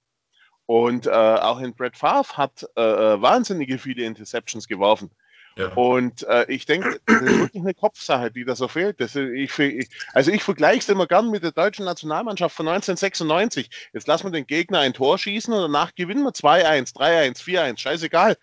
[0.66, 5.12] Und äh, auch in Brett Favre hat äh, äh, wahnsinnige viele Interceptions geworfen.
[5.58, 5.70] Ja.
[5.70, 9.00] Und äh, ich denke, das ist wirklich eine Kopfsache, die da so fehlt.
[9.00, 13.70] Das, ich, ich, also ich vergleiche es immer gern mit der deutschen Nationalmannschaft von 1996.
[13.94, 17.78] Jetzt lassen wir den Gegner ein Tor schießen und danach gewinnen wir 2-1, 3-1, 4-1,
[17.78, 18.38] scheißegal.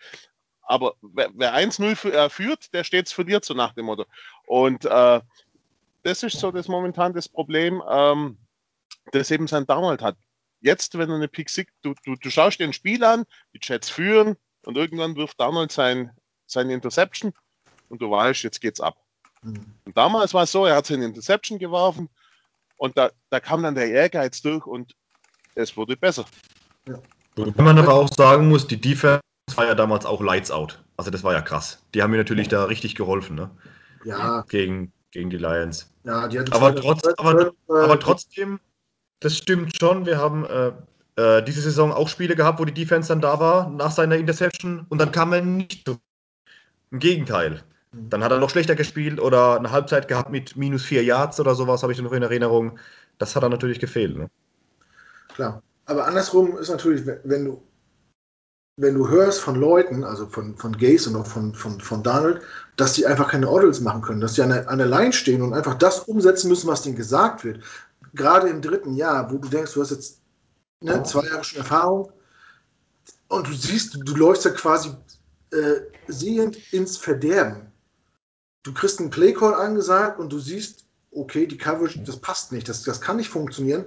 [0.63, 4.07] Aber wer, wer 1-0 äh, führt, der stets verliert, so nach dem Motto.
[4.47, 5.21] Und äh,
[6.03, 8.39] das ist so das momentan das Problem, ähm,
[9.11, 10.17] das eben sein Donald hat.
[10.63, 13.61] Jetzt, wenn er eine Pick sieht, du, du, du schaust dir ein Spiel an, die
[13.61, 16.13] Jets führen und irgendwann wirft Donald sein,
[16.47, 17.33] seine Interception
[17.89, 18.97] und du weißt, jetzt geht's ab.
[19.43, 19.75] Mhm.
[19.85, 22.09] Und damals war es so, er hat seine Interception geworfen
[22.77, 24.95] und da, da kam dann der Ehrgeiz durch und
[25.55, 26.25] es wurde besser.
[26.89, 26.99] Ja.
[27.37, 29.23] Wobei man aber auch sagen muss, die Defense
[29.57, 30.83] war ja damals auch Lights Out.
[30.97, 31.83] Also das war ja krass.
[31.95, 33.51] Die haben mir natürlich da richtig geholfen, ne?
[34.05, 34.43] Ja.
[34.49, 35.93] Gegen, gegen die Lions.
[36.05, 38.61] Ja, die hatten aber, trotz, aber, aber trotzdem,
[39.23, 40.07] das stimmt schon.
[40.07, 40.73] Wir haben äh,
[41.17, 44.87] äh, diese Saison auch Spiele gehabt, wo die Defense dann da war nach seiner Interception
[44.89, 45.97] und dann kam er nicht so.
[46.91, 47.63] Im Gegenteil.
[47.93, 48.11] Mhm.
[48.11, 51.55] Dann hat er noch schlechter gespielt oder eine Halbzeit gehabt mit minus vier Yards oder
[51.55, 52.79] sowas, habe ich noch in Erinnerung.
[53.19, 54.17] Das hat dann natürlich gefehlt.
[54.17, 54.29] Ne?
[55.35, 55.63] Klar.
[55.87, 57.63] Aber andersrum ist natürlich, wenn du
[58.79, 62.41] wenn du hörst von Leuten, also von, von Gays und auch von, von, von Donald,
[62.77, 65.43] dass die einfach keine Audibles machen können, dass die an der, an der Line stehen
[65.43, 67.63] und einfach das umsetzen müssen, was denen gesagt wird.
[68.15, 70.21] Gerade im dritten Jahr, wo du denkst, du hast jetzt
[70.81, 72.13] ne, zwei Jahre schon Erfahrung
[73.29, 74.91] und du siehst, du, läufst ja quasi
[75.51, 77.73] äh, sehend ins Verderben.
[78.65, 82.83] Du kriegst einen Playcall angesagt und du siehst, okay, die Coverage, das passt nicht, das,
[82.83, 83.87] das kann nicht funktionieren.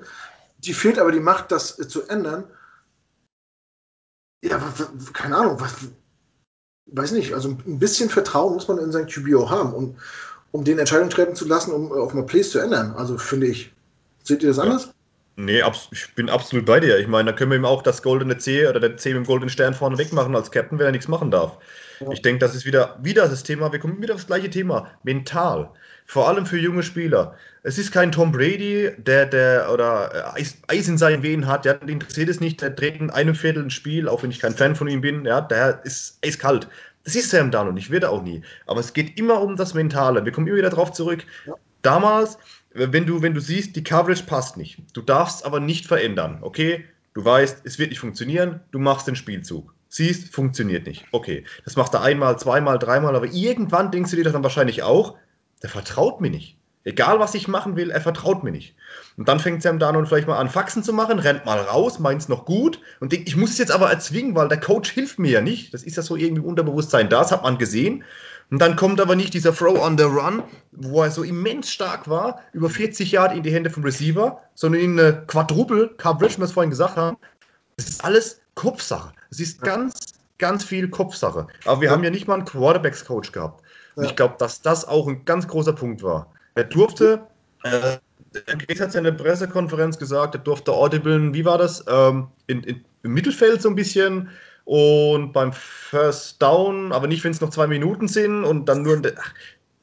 [0.60, 2.46] Die fehlt aber die Macht, das äh, zu ändern
[4.50, 4.74] ja,
[5.14, 5.76] keine Ahnung, was,
[6.88, 9.98] weiß nicht, also ein bisschen Vertrauen muss man in sein QBO haben, um,
[10.52, 12.94] um den Entscheidungen treffen zu lassen, um auch mal Plays zu ändern.
[12.96, 13.75] Also finde ich.
[14.26, 14.94] Seht ihr das anders?
[15.38, 15.62] Nee,
[15.92, 16.98] ich bin absolut bei dir.
[16.98, 19.26] Ich meine, da können wir ihm auch das goldene C oder der C mit dem
[19.26, 21.58] goldenen Stern vorne wegmachen als Captain, wenn er nichts machen darf.
[22.00, 22.10] Ja.
[22.12, 24.90] Ich denke, das ist wieder, wieder das Thema, wir kommen wieder auf das gleiche Thema,
[25.04, 25.70] mental.
[26.06, 27.36] Vor allem für junge Spieler.
[27.64, 31.66] Es ist kein Tom Brady, der, der oder äh, Eis, Eis in seinen Venen hat,
[31.66, 34.40] ja, den interessiert es nicht, der dreht in einem Viertel ein Spiel, auch wenn ich
[34.40, 36.68] kein Fan von ihm bin, ja, der ist eiskalt.
[37.04, 38.42] Das ist Sam Darnold, ich werde auch nie.
[38.68, 40.26] Aber es geht immer um das Mentale.
[40.26, 41.24] Wir kommen immer wieder darauf zurück.
[41.46, 41.54] Ja.
[41.82, 42.38] Damals,
[42.76, 46.86] wenn du, wenn du siehst, die Coverage passt nicht, du darfst aber nicht verändern, okay?
[47.14, 49.74] Du weißt, es wird nicht funktionieren, du machst den Spielzug.
[49.88, 51.06] Siehst, funktioniert nicht.
[51.14, 55.16] Okay, das macht er einmal, zweimal, dreimal, aber irgendwann denkst du dir dann wahrscheinlich auch,
[55.64, 56.58] der vertraut mir nicht.
[56.84, 58.76] Egal, was ich machen will, er vertraut mir nicht.
[59.18, 62.22] Und dann fängt Sam Darnold vielleicht mal an, Faxen zu machen, rennt mal raus, meint
[62.22, 65.18] es noch gut und denkt, ich muss es jetzt aber erzwingen, weil der Coach hilft
[65.18, 65.74] mir ja nicht.
[65.74, 68.04] Das ist ja so irgendwie Unterbewusstsein da, das hat man gesehen.
[68.52, 72.08] Und dann kommt aber nicht dieser Throw on the Run, wo er so immens stark
[72.08, 76.42] war, über 40 Jahre in die Hände vom Receiver, sondern in eine Quadruple Coverage, wie
[76.42, 77.18] wir es vorhin gesagt haben.
[77.78, 79.12] Das ist alles Kopfsache.
[79.32, 81.48] Es ist ganz, ganz viel Kopfsache.
[81.66, 81.94] Aber wir ja.
[81.94, 83.64] haben ja nicht mal einen Quarterbacks-Coach gehabt.
[83.96, 84.10] Und ja.
[84.10, 86.32] ich glaube, dass das auch ein ganz großer Punkt war.
[86.54, 87.28] Er durfte,
[87.64, 87.98] äh,
[88.34, 91.84] Gates hat ja in der Pressekonferenz gesagt, er durfte audiblen, wie war das?
[91.88, 94.30] Ähm, in, in, Im Mittelfeld so ein bisschen
[94.66, 99.02] und beim First Down, aber nicht, wenn es noch zwei Minuten sind und dann nur.
[99.18, 99.34] Ach,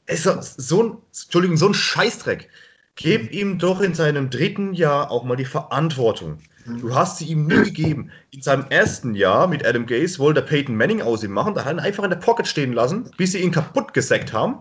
[0.05, 2.49] ist so ein, Entschuldigung, so ein Scheißdreck.
[2.95, 6.37] Gib ihm doch in seinem dritten Jahr auch mal die Verantwortung.
[6.65, 8.11] Du hast sie ihm nie gegeben.
[8.31, 11.55] In seinem ersten Jahr mit Adam Gaze wollte Peyton Manning aus ihm machen.
[11.55, 14.31] Da hat er ihn einfach in der Pocket stehen lassen, bis sie ihn kaputt gesackt
[14.31, 14.59] haben,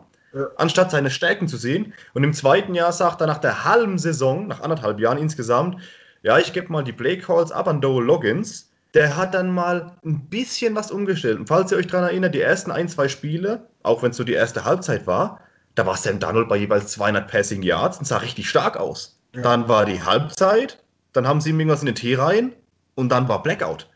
[0.56, 1.92] anstatt seine Stärken zu sehen.
[2.14, 5.76] Und im zweiten Jahr sagt er nach der halben Saison, nach anderthalb Jahren insgesamt,
[6.22, 8.71] ja, ich gebe mal die Play Calls ab an Dole Loggins.
[8.94, 11.38] Der hat dann mal ein bisschen was umgestellt.
[11.38, 14.24] Und falls ihr euch daran erinnert, die ersten ein, zwei Spiele, auch wenn es so
[14.24, 15.40] die erste Halbzeit war,
[15.74, 19.18] da war Sam Donald bei jeweils 200 Passing Yards und sah richtig stark aus.
[19.34, 19.40] Ja.
[19.40, 20.82] Dann war die Halbzeit
[21.12, 22.52] dann haben sie ihm irgendwas in den Tee rein
[22.94, 23.88] und dann war Blackout.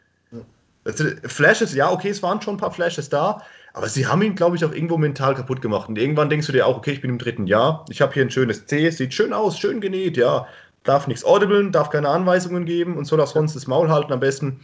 [1.24, 3.42] Flashes, ja, okay, es waren schon ein paar Flashes da,
[3.74, 5.88] aber sie haben ihn, glaube ich, auch irgendwo mental kaputt gemacht.
[5.88, 8.22] Und irgendwann denkst du dir auch, okay, ich bin im dritten Jahr, ich habe hier
[8.22, 10.46] ein schönes C, sieht schön aus, schön genäht, ja,
[10.86, 14.20] darf nichts audiblen, darf keine Anweisungen geben und soll auch sonst das Maul halten am
[14.20, 14.60] besten.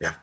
[0.00, 0.14] Ja,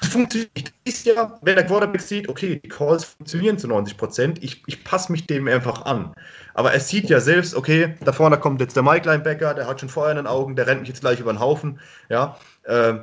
[0.00, 0.72] das funktioniert nicht.
[0.84, 4.84] Ist ja, wenn der Quarterback sieht, okay, die Calls funktionieren zu 90 Prozent, ich, ich
[4.84, 6.14] passe mich dem einfach an.
[6.54, 9.80] Aber er sieht ja selbst, okay, da vorne kommt jetzt der Mike Linebacker, der hat
[9.80, 11.80] schon Feuer in den Augen, der rennt mich jetzt gleich über den Haufen.
[12.08, 12.94] Ja, äh,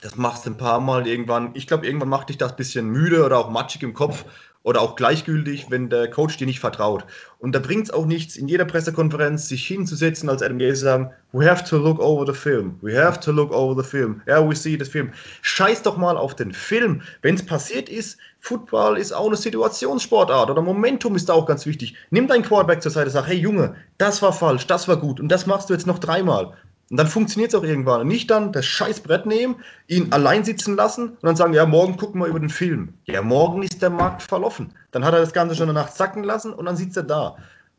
[0.00, 1.50] das machst du ein paar Mal irgendwann.
[1.54, 4.24] Ich glaube, irgendwann macht dich das ein bisschen müde oder auch matschig im Kopf.
[4.64, 7.04] Oder auch gleichgültig, wenn der Coach dir nicht vertraut.
[7.38, 11.10] Und da bringt es auch nichts, in jeder Pressekonferenz sich hinzusetzen als Adam Gaze sagen,
[11.32, 14.40] we have to look over the film, we have to look over the film, yeah,
[14.40, 15.12] we see the film.
[15.42, 17.02] Scheiß doch mal auf den Film.
[17.20, 21.66] Wenn es passiert ist, Football ist auch eine Situationssportart oder Momentum ist da auch ganz
[21.66, 21.94] wichtig.
[22.10, 25.28] Nimm deinen Quarterback zur Seite, sag, hey Junge, das war falsch, das war gut und
[25.28, 26.54] das machst du jetzt noch dreimal.
[26.94, 28.02] Und dann funktioniert es auch irgendwann.
[28.02, 29.56] Und nicht dann das scheiß Brett nehmen,
[29.88, 32.94] ihn allein sitzen lassen und dann sagen, ja, morgen gucken wir über den Film.
[33.06, 34.70] Ja, morgen ist der Markt verlaufen.
[34.92, 37.36] Dann hat er das Ganze schon danach zacken lassen und dann sitzt er da.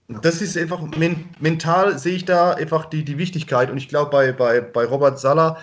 [0.10, 3.72] Und das ist einfach, men mental sehe ich da einfach die, die Wichtigkeit.
[3.72, 5.60] Und ich glaube, bei, bei, bei Robert Sala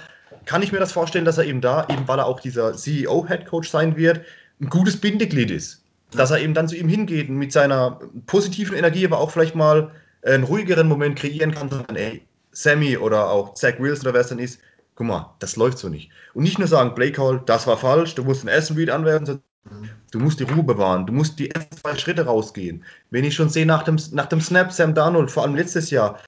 [0.46, 3.68] kann ich mir das vorstellen, dass er eben da, eben weil er auch dieser CEO-Headcoach
[3.68, 4.22] sein wird,
[4.62, 5.82] ein gutes Bindeglied ist.
[6.12, 9.54] Dass er eben dann zu ihm hingeht und mit seiner positiven Energie aber auch vielleicht
[9.54, 9.90] mal
[10.22, 12.22] einen ruhigeren Moment kreieren kann, sondern ey,
[12.52, 14.60] Sammy oder auch Zach Wilson oder wer es dann ist,
[14.94, 16.10] guck mal, das läuft so nicht.
[16.34, 19.40] Und nicht nur sagen, Blake Hall, das war falsch, du musst den ersten Read anwerfen,
[20.10, 22.84] du musst die Ruhe bewahren, du musst die ersten zwei Schritte rausgehen.
[23.10, 26.18] Wenn ich schon sehe nach dem, nach dem Snap, Sam Darnold, vor allem letztes Jahr,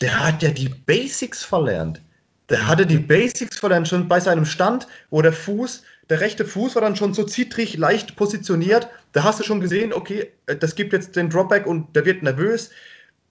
[0.00, 2.02] der hat ja die Basics verlernt.
[2.48, 6.74] Der hatte die Basics verlernt, schon bei seinem Stand, wo der Fuß, der rechte Fuß
[6.74, 8.88] war dann schon so zittrig, leicht positioniert.
[9.12, 12.70] Da hast du schon gesehen, okay, das gibt jetzt den Dropback und der wird nervös.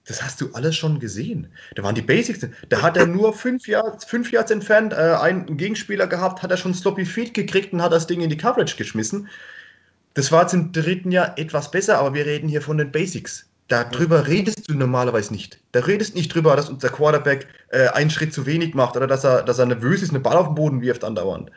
[0.07, 1.47] Das hast du alles schon gesehen.
[1.75, 2.47] Da waren die Basics.
[2.69, 6.57] Da hat er nur fünf Yards, fünf Yards entfernt äh, einen Gegenspieler gehabt, hat er
[6.57, 9.27] schon Sloppy Feed gekriegt und hat das Ding in die Coverage geschmissen.
[10.13, 13.45] Das war jetzt im dritten Jahr etwas besser, aber wir reden hier von den Basics.
[13.67, 15.59] Darüber redest du normalerweise nicht.
[15.73, 19.25] Da redest nicht drüber, dass unser Quarterback äh, einen Schritt zu wenig macht oder dass
[19.25, 21.51] er, dass er nervös ist, eine Ball auf den Boden wirft andauernd.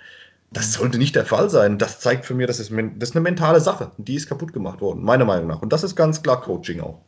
[0.51, 1.78] Das sollte nicht der Fall sein.
[1.78, 3.93] Das zeigt für mich, das ist, das ist eine mentale Sache.
[3.98, 5.62] Die ist kaputt gemacht worden, meiner Meinung nach.
[5.62, 6.98] Und das ist ganz klar Coaching auch.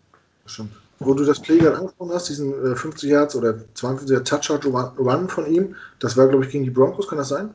[0.47, 4.31] Stimmt wo du das Play gerade angesprochen hast, diesen äh, 50 Yards oder 52 Yards
[4.31, 7.53] Touchdown Run von ihm, das war, glaube ich, gegen die Broncos, kann das sein?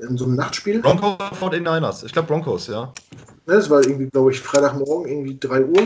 [0.00, 0.80] In so einem Nachtspiel?
[0.80, 2.02] Broncos vor den Niners.
[2.02, 2.92] Ich glaube Broncos, ja.
[3.46, 5.82] Das war irgendwie, glaube ich, Freitagmorgen, irgendwie 3 Uhr.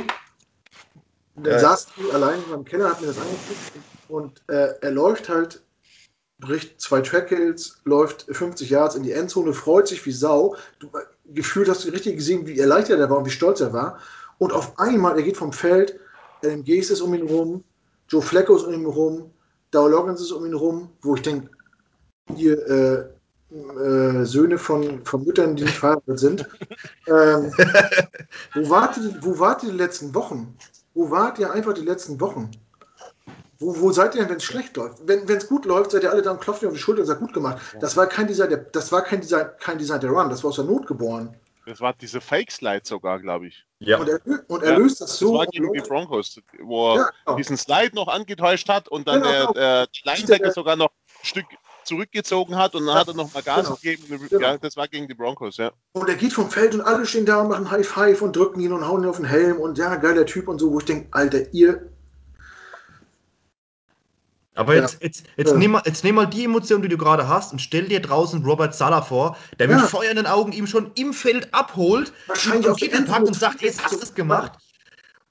[1.36, 1.58] Und dann ja.
[1.58, 3.72] saß du allein in meinem Keller, hat mir das angeguckt
[4.08, 5.62] und äh, er läuft halt,
[6.38, 10.56] bricht zwei Trackles, läuft 50 Yards in die Endzone, freut sich wie Sau.
[10.78, 13.72] Du, äh, gefühlt hast du richtig gesehen, wie erleichtert er war und wie stolz er
[13.72, 13.98] war.
[14.38, 15.98] Und auf einmal, er geht vom Feld,
[16.42, 17.64] Adam Gase ist um ihn rum,
[18.08, 19.30] Joe Flacco ist um ihn rum,
[19.70, 21.50] Dow Loggins ist um ihn rum, wo ich denke,
[22.34, 26.48] hier äh, äh, Söhne von, von Müttern, die nicht verheiratet sind.
[27.06, 27.52] ähm,
[28.54, 30.56] wo, wart ihr, wo wart ihr die letzten Wochen?
[30.94, 32.50] Wo wart ihr einfach die letzten Wochen?
[33.58, 35.06] Wo, wo seid ihr denn, wenn es schlecht läuft?
[35.06, 37.06] Wenn es gut läuft, seid ihr alle da und klopft ihr auf die Schulter und
[37.06, 37.60] sagt, gut gemacht.
[37.80, 40.50] Das war kein Design, der, das war kein Design, kein Design der Run, das war
[40.50, 41.34] aus der Not geboren.
[41.68, 43.66] Das war diese Fake-Slide sogar, glaube ich.
[43.80, 43.98] Ja.
[43.98, 45.32] Und er, und er ja, löst das so.
[45.32, 47.36] Das war gegen die Broncos, wo er genau.
[47.36, 51.44] diesen Slide noch angetäuscht hat und dann genau, der, der Linebacker sogar noch ein Stück
[51.84, 53.76] zurückgezogen hat und dann hat er noch mal Gas genau.
[53.76, 54.28] gegeben.
[54.40, 55.70] Ja, das war gegen die Broncos, ja.
[55.92, 58.60] Und er geht vom Feld und alle stehen da und machen High Five und drücken
[58.60, 60.86] ihn und hauen ihn auf den Helm und ja, geiler Typ und so, wo ich
[60.86, 61.92] denke, Alter, ihr
[64.58, 64.82] aber ja.
[64.82, 65.56] jetzt, jetzt, jetzt, ja.
[65.56, 68.44] nimm mal, jetzt nimm mal die Emotion, die du gerade hast, und stell dir draußen
[68.44, 69.76] Robert Sala vor, der ja.
[69.76, 72.12] mit feuernden Augen ihm schon im Feld abholt,
[72.44, 74.58] ihn am packt und sagt, jetzt hast du es gemacht.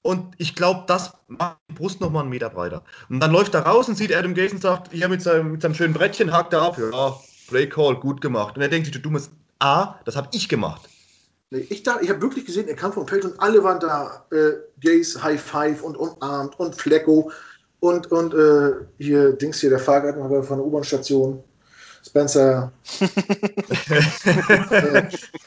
[0.02, 2.84] Und ich glaube, das macht die Brust nochmal einen Meter breiter.
[3.10, 5.62] Und dann läuft er raus und sieht Adam Gaze und sagt, hier mit seinem, mit
[5.62, 7.14] seinem schönen Brettchen, hakt er ab, ja,
[7.49, 8.56] Play Call, gut gemacht.
[8.56, 9.30] Und er denkt sich, du dummes
[9.60, 10.88] A, das habe ich gemacht.
[11.49, 14.26] Ich dachte, ich habe wirklich gesehen, er kam vom Feld und alle waren da.
[14.32, 17.32] Äh, Gaze, High Five und umarmt und Flecko
[17.80, 21.44] und, und äh, hier, Dings hier, der Fahrgartenhaber von der U-Bahn-Station.
[22.06, 22.72] Spencer.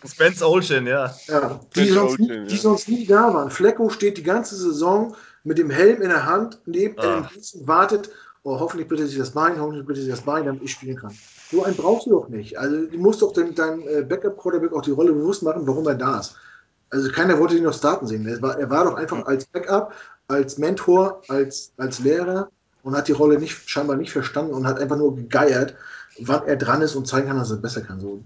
[0.07, 1.15] Spence Olsen, ja.
[1.27, 2.61] ja die, sonst, Olsen, nie, die ja.
[2.61, 3.51] sonst nie da waren.
[3.51, 7.31] Flecko steht die ganze Saison mit dem Helm in der Hand neben ah.
[7.35, 8.11] Und wartet.
[8.43, 11.15] Oh, hoffentlich bitte sich das Bein, hoffentlich bitte sich das Bein, damit ich spielen kann.
[11.51, 12.59] So einen brauchst du doch nicht.
[12.59, 15.95] Also, du musst doch deinem, deinem äh, Backup-Quarterback auch die Rolle bewusst machen, warum er
[15.95, 16.37] da ist.
[16.91, 18.27] Also, keiner wollte ihn noch starten sehen.
[18.27, 19.93] Er war, er war doch einfach als Backup
[20.31, 22.49] als Mentor, als, als Lehrer
[22.83, 25.75] und hat die Rolle nicht, scheinbar nicht verstanden und hat einfach nur gegeiert,
[26.21, 28.01] wann er dran ist und zeigen kann, dass er besser kann.
[28.01, 28.23] So.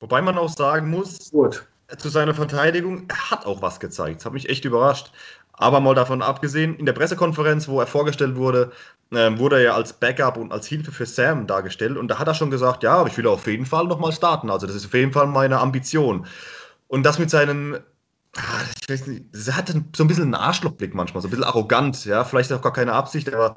[0.00, 1.66] Wobei man auch sagen muss, Gut.
[1.96, 4.20] zu seiner Verteidigung, er hat auch was gezeigt.
[4.20, 5.10] Das hat mich echt überrascht.
[5.52, 8.70] Aber mal davon abgesehen, in der Pressekonferenz, wo er vorgestellt wurde,
[9.10, 11.96] äh, wurde er ja als Backup und als Hilfe für Sam dargestellt.
[11.96, 14.50] Und da hat er schon gesagt, ja, ich will auf jeden Fall nochmal starten.
[14.50, 16.26] Also das ist auf jeden Fall meine Ambition.
[16.86, 17.80] Und das mit seinen
[18.36, 21.44] Ah, ich weiß nicht, sie hatte so ein bisschen einen Arschlochblick manchmal, so ein bisschen
[21.44, 23.56] arrogant, ja, vielleicht auch gar keine Absicht, aber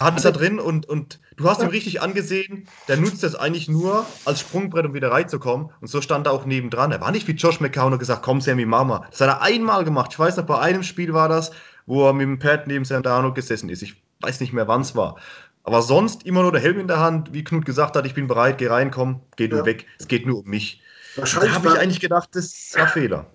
[0.00, 3.68] hat es da drin und, und du hast ihm richtig angesehen, der nutzt das eigentlich
[3.68, 5.70] nur als Sprungbrett, um wieder reinzukommen.
[5.80, 6.92] Und so stand er auch nebendran.
[6.92, 9.06] Er war nicht wie Josh McCown und gesagt, komm Sammy, Mama.
[9.10, 10.10] Das hat er einmal gemacht.
[10.12, 11.50] Ich weiß noch, bei einem Spiel war das,
[11.86, 13.82] wo er mit dem Pad neben Sam Darnold gesessen ist.
[13.82, 15.16] Ich weiß nicht mehr, wann es war.
[15.64, 18.26] Aber sonst immer nur der Helm in der Hand, wie Knut gesagt hat, ich bin
[18.26, 19.66] bereit, geh rein, komm, geh du ja.
[19.66, 19.86] weg.
[19.98, 20.80] Es geht nur um mich.
[21.16, 23.26] Da habe ich eigentlich gedacht, das war Fehler.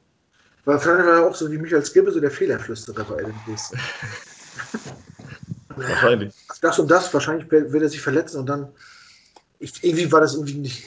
[0.68, 3.72] Vielleicht war er auch so wie Michael Skibbe, so der Fehlerflüsterer bei LMDs.
[5.76, 6.34] wahrscheinlich.
[6.61, 8.68] Das und das, wahrscheinlich wird er sich verletzen und dann.
[9.60, 10.84] Ich, irgendwie war das irgendwie nicht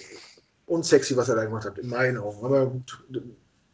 [0.67, 2.45] unsexy, was er da gemacht hat, in meinen Augen.
[2.45, 3.03] Aber gut,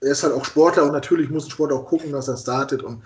[0.01, 2.83] er ist halt auch Sportler und natürlich muss ein Sportler auch gucken, dass er startet
[2.83, 3.03] und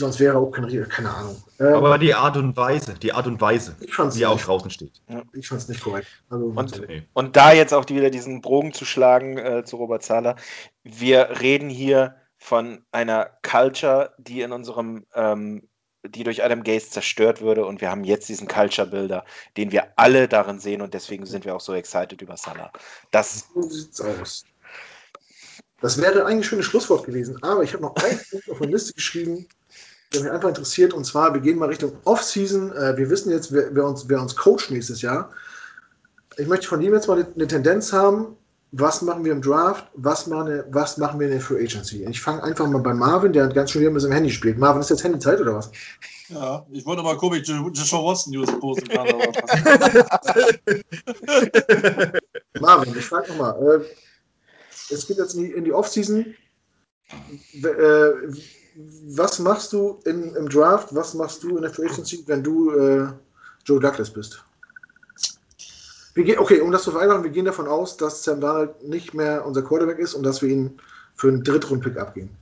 [0.00, 1.36] Sonst wäre auch kein Rieder, keine Ahnung.
[1.58, 5.02] Ähm, Aber die Art und Weise, die Art und Weise, wie er auch draußen steht.
[5.08, 6.06] Ja, ich fand es nicht korrekt.
[6.30, 6.82] Also, und,
[7.12, 10.36] und, da jetzt auch wieder diesen Bogen zu schlagen äh, zu Robert Zahler.
[10.84, 15.68] Wir reden hier von einer Culture, die in unserem, ähm,
[16.02, 19.26] die durch Adam Gaze zerstört würde und wir haben jetzt diesen Culture-Builder,
[19.58, 22.72] den wir alle darin sehen und deswegen sind wir auch so excited über Salah.
[23.10, 24.46] Das so sieht's aus.
[25.82, 28.72] Das wäre eigentlich schon ein Schlusswort gewesen, aber ich habe noch einen Punkt auf meine
[28.72, 29.46] Liste geschrieben,
[30.12, 30.92] der mich einfach interessiert.
[30.92, 32.72] Und zwar, wir gehen mal Richtung Off-Season.
[32.72, 35.30] Äh, wir wissen jetzt, wer, wer, uns, wer uns coacht nächstes Jahr.
[36.36, 38.36] Ich möchte von ihm jetzt mal eine, Tendenz haben.
[38.72, 39.84] Was machen wir im Draft?
[39.94, 42.04] Was machen wir, was machen wir in der Free Agency?
[42.04, 44.58] Ich fange einfach mal bei Marvin, der ganz schön wieder mit seinem Handy spielt.
[44.58, 45.72] Marvin, ist jetzt Handyzeit oder was?
[46.28, 49.08] Ja, ich wollte mal gucken, ob ich Joshua Watson News posten kann.
[52.60, 53.60] Marvin, ich frage nochmal.
[53.60, 53.80] Äh,
[54.94, 56.32] es geht jetzt in die, in die Offseason.
[58.76, 62.70] Was machst du in, im Draft, was machst du in der Free Agency, wenn du
[62.70, 63.08] äh,
[63.64, 64.44] Joe Douglas bist?
[66.14, 69.46] Gehen, okay, um das zu vereinfachen, wir gehen davon aus, dass Sam Darnold nicht mehr
[69.46, 70.78] unser Quarterback ist und dass wir ihn
[71.14, 72.36] für einen Drittrund-Pick abgeben.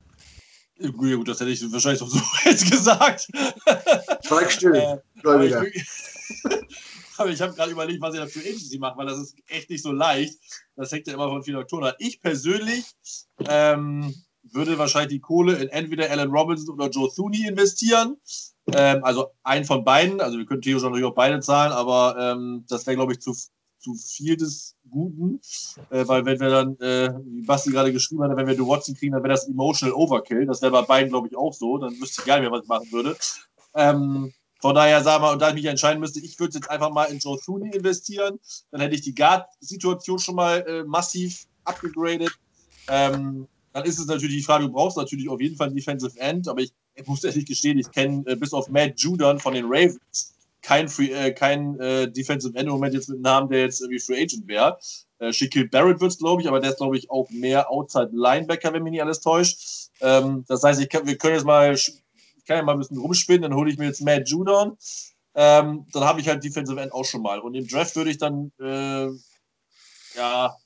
[0.79, 2.07] Ja, gut, das hätte ich wahrscheinlich so
[2.45, 3.29] jetzt gesagt.
[4.27, 5.65] Schweig still, äh, Gläubiger.
[7.19, 9.71] Aber ich habe gerade überlegt, was ich da für Agency mache, weil das ist echt
[9.71, 10.39] nicht so leicht.
[10.77, 11.97] Das hängt ja immer von vielen Faktoren ab.
[11.99, 12.85] Ich persönlich
[13.41, 14.15] ähm,
[14.55, 18.17] würde wahrscheinlich die Kohle in entweder Alan Robinson oder Joe Thuney investieren.
[18.73, 20.21] Ähm, also einen von beiden.
[20.21, 23.33] Also wir können theoretisch natürlich auch beide zahlen, aber ähm, das wäre, glaube ich, zu,
[23.79, 25.41] zu viel des Guten.
[25.91, 28.95] Äh, weil wenn wir dann, äh, wie Basti gerade geschrieben hat, wenn wir The Watson
[28.95, 30.47] kriegen, dann wäre das Emotional Overkill.
[30.47, 31.79] Das wäre bei beiden, glaube ich, auch so.
[31.79, 33.17] Dann wüsste ich gar nicht mehr, was ich machen würde.
[33.75, 36.91] Ähm, von daher sagen wir, und da ich mich entscheiden müsste, ich würde jetzt einfach
[36.91, 38.41] mal in Joe Thuney investieren.
[38.71, 42.33] Dann hätte ich die Guard-Situation schon mal äh, massiv abgegradet.
[42.89, 43.47] Ähm,
[43.79, 46.61] dann ist es natürlich die Frage, du brauchst natürlich auf jeden Fall Defensive End, aber
[46.61, 50.35] ich, ich muss ehrlich gestehen, ich kenne äh, bis auf Matt Judon von den Ravens
[50.63, 53.81] kein, Free, äh, kein äh, Defensive End im Moment jetzt mit einem Namen, der jetzt
[53.81, 54.79] irgendwie Free Agent wäre.
[55.21, 58.11] Äh, Shaquille Barrett wird es, glaube ich, aber der ist, glaube ich, auch mehr Outside
[58.13, 59.91] Linebacker, wenn mich nicht alles täuscht.
[60.01, 62.03] Ähm, das heißt, ich kann, wir können jetzt mal, ich
[62.47, 64.77] kann ja mal ein bisschen rumspinnen, dann hole ich mir jetzt Matt Judon.
[65.37, 67.39] Ähm, dann habe ich halt Defensive End auch schon mal.
[67.39, 69.07] Und im Draft würde ich dann, äh,
[70.17, 70.57] ja,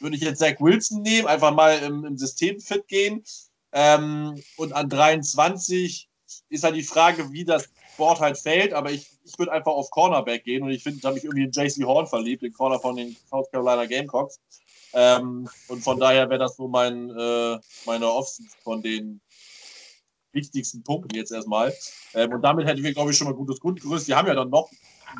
[0.00, 3.24] würde ich jetzt Zach Wilson nehmen, einfach mal im, im System fit gehen.
[3.72, 6.08] Ähm, und an 23
[6.48, 9.90] ist halt die Frage, wie das Board halt fällt, aber ich, ich würde einfach auf
[9.90, 12.78] Cornerback gehen und ich finde, da habe ich irgendwie in JC Horn verliebt, den Corner
[12.78, 14.40] von den South Carolina Gamecocks.
[14.92, 19.20] Ähm, und von daher wäre das so mein, äh, meine Offseason von den
[20.32, 21.72] wichtigsten Punkten jetzt erstmal.
[22.14, 24.08] Ähm, und damit hätten wir, glaube ich, schon mal gutes Grundgerüst.
[24.08, 24.70] Wir haben ja dann noch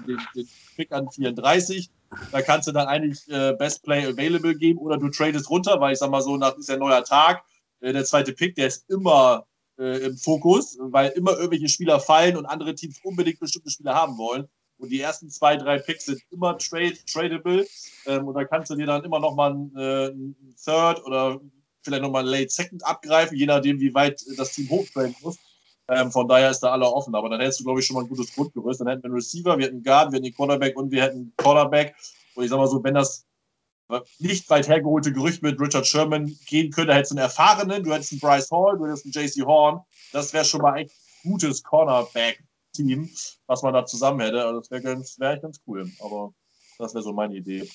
[0.07, 1.91] den, den Pick an 34.
[2.31, 5.93] Da kannst du dann eigentlich äh, Best Play Available geben oder du tradest runter, weil
[5.93, 7.43] ich sag mal so, nach ist ja neuer Tag.
[7.81, 9.47] Äh, der zweite Pick, der ist immer
[9.79, 14.17] äh, im Fokus, weil immer irgendwelche Spieler fallen und andere Teams unbedingt bestimmte Spieler haben
[14.19, 14.49] wollen.
[14.79, 17.67] Und die ersten zwei, drei Picks sind immer trade, tradable.
[18.07, 21.41] Ähm, und da kannst du dir dann immer noch mal einen, äh, einen Third oder
[21.83, 25.39] vielleicht noch mal einen Late Second abgreifen, je nachdem, wie weit das Team hochtraden muss.
[25.89, 27.15] Ähm, von daher ist da alle offen.
[27.15, 28.81] Aber dann hättest du, glaube ich, schon mal ein gutes Grundgerüst.
[28.81, 31.03] Dann hätten wir einen Receiver, wir hätten einen Guard, wir hätten einen Cornerback und wir
[31.03, 31.95] hätten einen Cornerback.
[32.35, 33.27] Und ich sag mal so, wenn das
[34.19, 38.13] nicht weit hergeholte Gerücht mit Richard Sherman gehen könnte, hättest du einen erfahrenen, du hättest
[38.13, 39.81] einen Bryce Hall, du hättest einen JC Horn.
[40.13, 40.91] Das wäre schon mal ein
[41.23, 43.11] gutes Cornerback-Team,
[43.47, 44.45] was man da zusammen hätte.
[44.45, 45.91] Also das wäre ganz, wär ganz cool.
[46.01, 46.33] Aber
[46.79, 47.69] das wäre so meine Idee.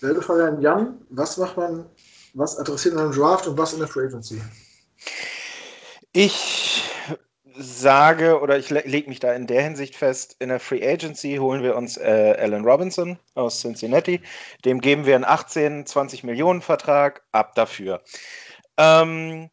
[0.00, 0.98] Selbe Frage an Jan.
[1.10, 1.86] Was macht man,
[2.34, 4.40] was adressiert man im Draft und was in der Free Agency?
[6.12, 6.91] Ich
[7.56, 11.62] sage oder ich lege mich da in der Hinsicht fest, in der Free Agency holen
[11.62, 14.20] wir uns äh, Alan Robinson aus Cincinnati.
[14.64, 18.02] Dem geben wir einen 18, 20 Millionen Vertrag, ab dafür.
[18.76, 19.50] Ähm,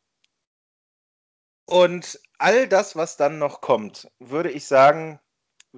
[1.65, 5.19] und all das, was dann noch kommt, würde ich sagen,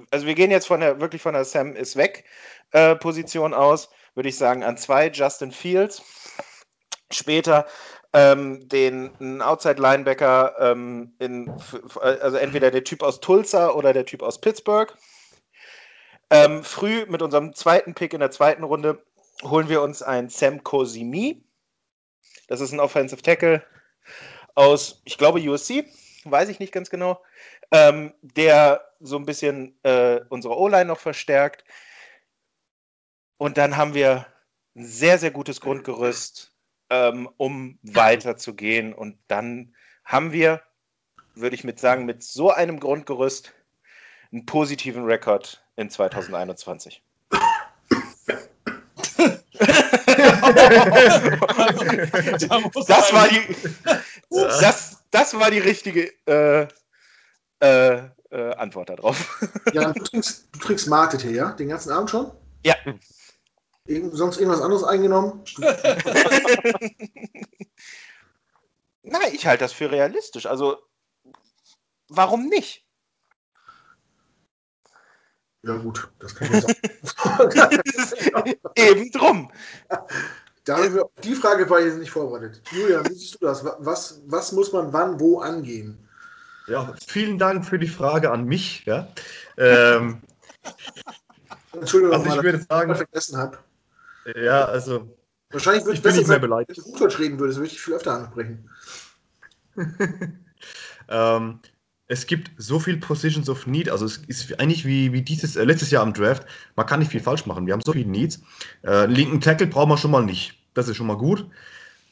[0.10, 2.23] also wir gehen jetzt von der wirklich von der Sam ist weg
[2.72, 6.02] äh, Position aus, würde ich sagen an zwei Justin Fields.
[7.11, 7.68] Später
[8.14, 11.54] ähm, den Outside Linebacker, ähm, in,
[12.02, 14.94] also entweder der Typ aus Tulsa oder der Typ aus Pittsburgh.
[16.30, 19.04] Ähm, früh mit unserem zweiten Pick in der zweiten Runde
[19.44, 21.44] holen wir uns einen Sam Cosimi.
[22.48, 23.64] Das ist ein Offensive Tackle
[24.56, 25.86] aus, ich glaube, USC,
[26.26, 27.22] weiß ich nicht ganz genau,
[27.72, 31.64] ähm, der so ein bisschen äh, unsere O-Line noch verstärkt.
[33.38, 34.28] Und dann haben wir
[34.76, 36.51] ein sehr, sehr gutes Grundgerüst
[36.91, 38.93] ähm, um weiterzugehen.
[38.93, 39.73] Und dann
[40.03, 40.61] haben wir,
[41.34, 43.53] würde ich mit sagen, mit so einem Grundgerüst
[44.31, 47.01] einen positiven Rekord in 2021.
[52.88, 53.55] das war die,
[54.30, 56.68] das, das war die richtige äh,
[57.61, 59.39] äh, äh, Antwort darauf.
[59.72, 61.51] Ja, du trinkst, du trinkst Mate-Tee, ja?
[61.51, 62.31] Den ganzen Abend schon?
[62.65, 62.76] Ja.
[63.88, 65.44] Sonst irgendwas anderes eingenommen?
[69.03, 70.45] Nein, ich halte das für realistisch.
[70.45, 70.78] Also,
[72.08, 72.86] warum nicht?
[75.64, 78.53] Ja, gut, das kann ich sagen.
[78.76, 79.52] Eben drum.
[80.64, 82.62] Da wir, die Frage war jetzt nicht vorbereitet.
[82.72, 83.64] Julian, wie siehst du das?
[83.64, 86.08] Was, was muss man wann wo angehen?
[86.68, 88.86] Ja, vielen Dank für die Frage an mich.
[88.86, 89.08] Ja.
[89.58, 90.22] Ähm,
[91.74, 93.58] Entschuldigung, also ich würde sagen, ich vergessen habe.
[94.35, 95.18] Ja, also.
[95.49, 96.77] Wahrscheinlich würde ich bin nicht mehr beleidigt.
[96.77, 98.69] Wenn du Hochdeutsch reden würdest, würde ich viel öfter ansprechen.
[101.10, 101.60] ähm,
[102.07, 105.64] es gibt so viel Positions of Need, also es ist eigentlich wie, wie dieses äh,
[105.64, 106.45] letztes Jahr am Draft.
[106.76, 107.65] Man kann nicht viel falsch machen.
[107.65, 108.41] Wir haben so viele Needs.
[108.84, 110.57] Äh, linken Tackle brauchen wir schon mal nicht.
[110.73, 111.45] Das ist schon mal gut.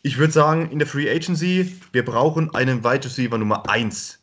[0.02, 4.20] Ich würde sagen, in der Free Agency, wir brauchen einen Wide Receiver Nummer 1.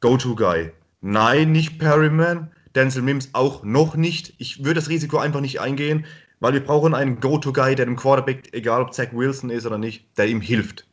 [0.00, 0.72] Go-To-Guy.
[1.00, 2.50] Nein, nicht Perryman.
[2.74, 4.34] Denzel Mims auch noch nicht.
[4.38, 6.04] Ich würde das Risiko einfach nicht eingehen,
[6.40, 10.06] weil wir brauchen einen Go-To-Guy, der dem Quarterback, egal ob Zach Wilson ist oder nicht,
[10.16, 10.86] der ihm hilft.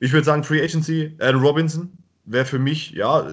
[0.00, 1.92] Ich würde sagen, Free Agency, Aaron Robinson
[2.26, 3.26] wäre für mich, ja,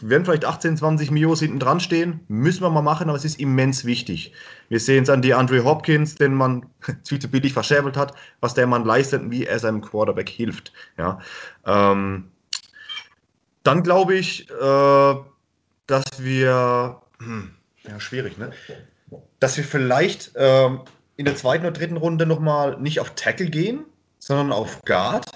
[0.00, 2.20] werden vielleicht 18, 20 Mios hinten dran stehen.
[2.28, 4.32] Müssen wir mal machen, aber es ist immens wichtig.
[4.68, 6.66] Wir sehen es an die Andre Hopkins, den man
[7.04, 10.72] viel zu billig verscherbelt hat, was der Mann leistet und wie er seinem Quarterback hilft.
[10.96, 11.18] Ja.
[11.64, 12.30] Ähm,
[13.64, 15.14] dann glaube ich, äh,
[15.86, 17.50] dass wir, hm,
[17.82, 18.52] ja, schwierig, ne?
[19.40, 20.80] Dass wir vielleicht ähm,
[21.16, 23.84] in der zweiten oder dritten Runde nochmal nicht auf Tackle gehen,
[24.18, 25.26] sondern auf Guard.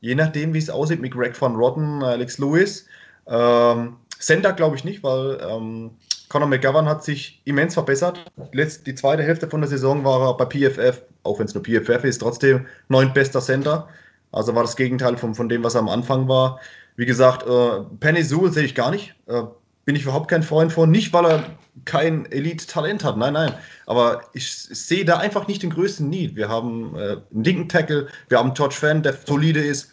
[0.00, 2.86] Je nachdem, wie es aussieht mit Greg von Rotten, Alex Lewis.
[3.26, 5.92] Ähm, Center glaube ich nicht, weil ähm,
[6.28, 8.24] Conor McGovern hat sich immens verbessert.
[8.52, 11.62] Letzt, die zweite Hälfte von der Saison war er bei PFF, auch wenn es nur
[11.62, 13.88] PFF ist, trotzdem neuntbester Center.
[14.32, 16.58] Also war das Gegenteil von, von dem, was er am Anfang war.
[16.96, 19.14] Wie gesagt, äh, Penny Sewell sehe ich gar nicht.
[19.26, 19.42] Äh,
[19.84, 20.90] bin ich überhaupt kein Freund von.
[20.90, 21.44] Nicht, weil er
[21.84, 23.54] kein Elite-Talent hat, nein, nein.
[23.86, 26.36] Aber ich sehe da einfach nicht den größten Need.
[26.36, 29.90] Wir haben äh, einen linken Tackle, wir haben einen Todd Fan, der solide ist.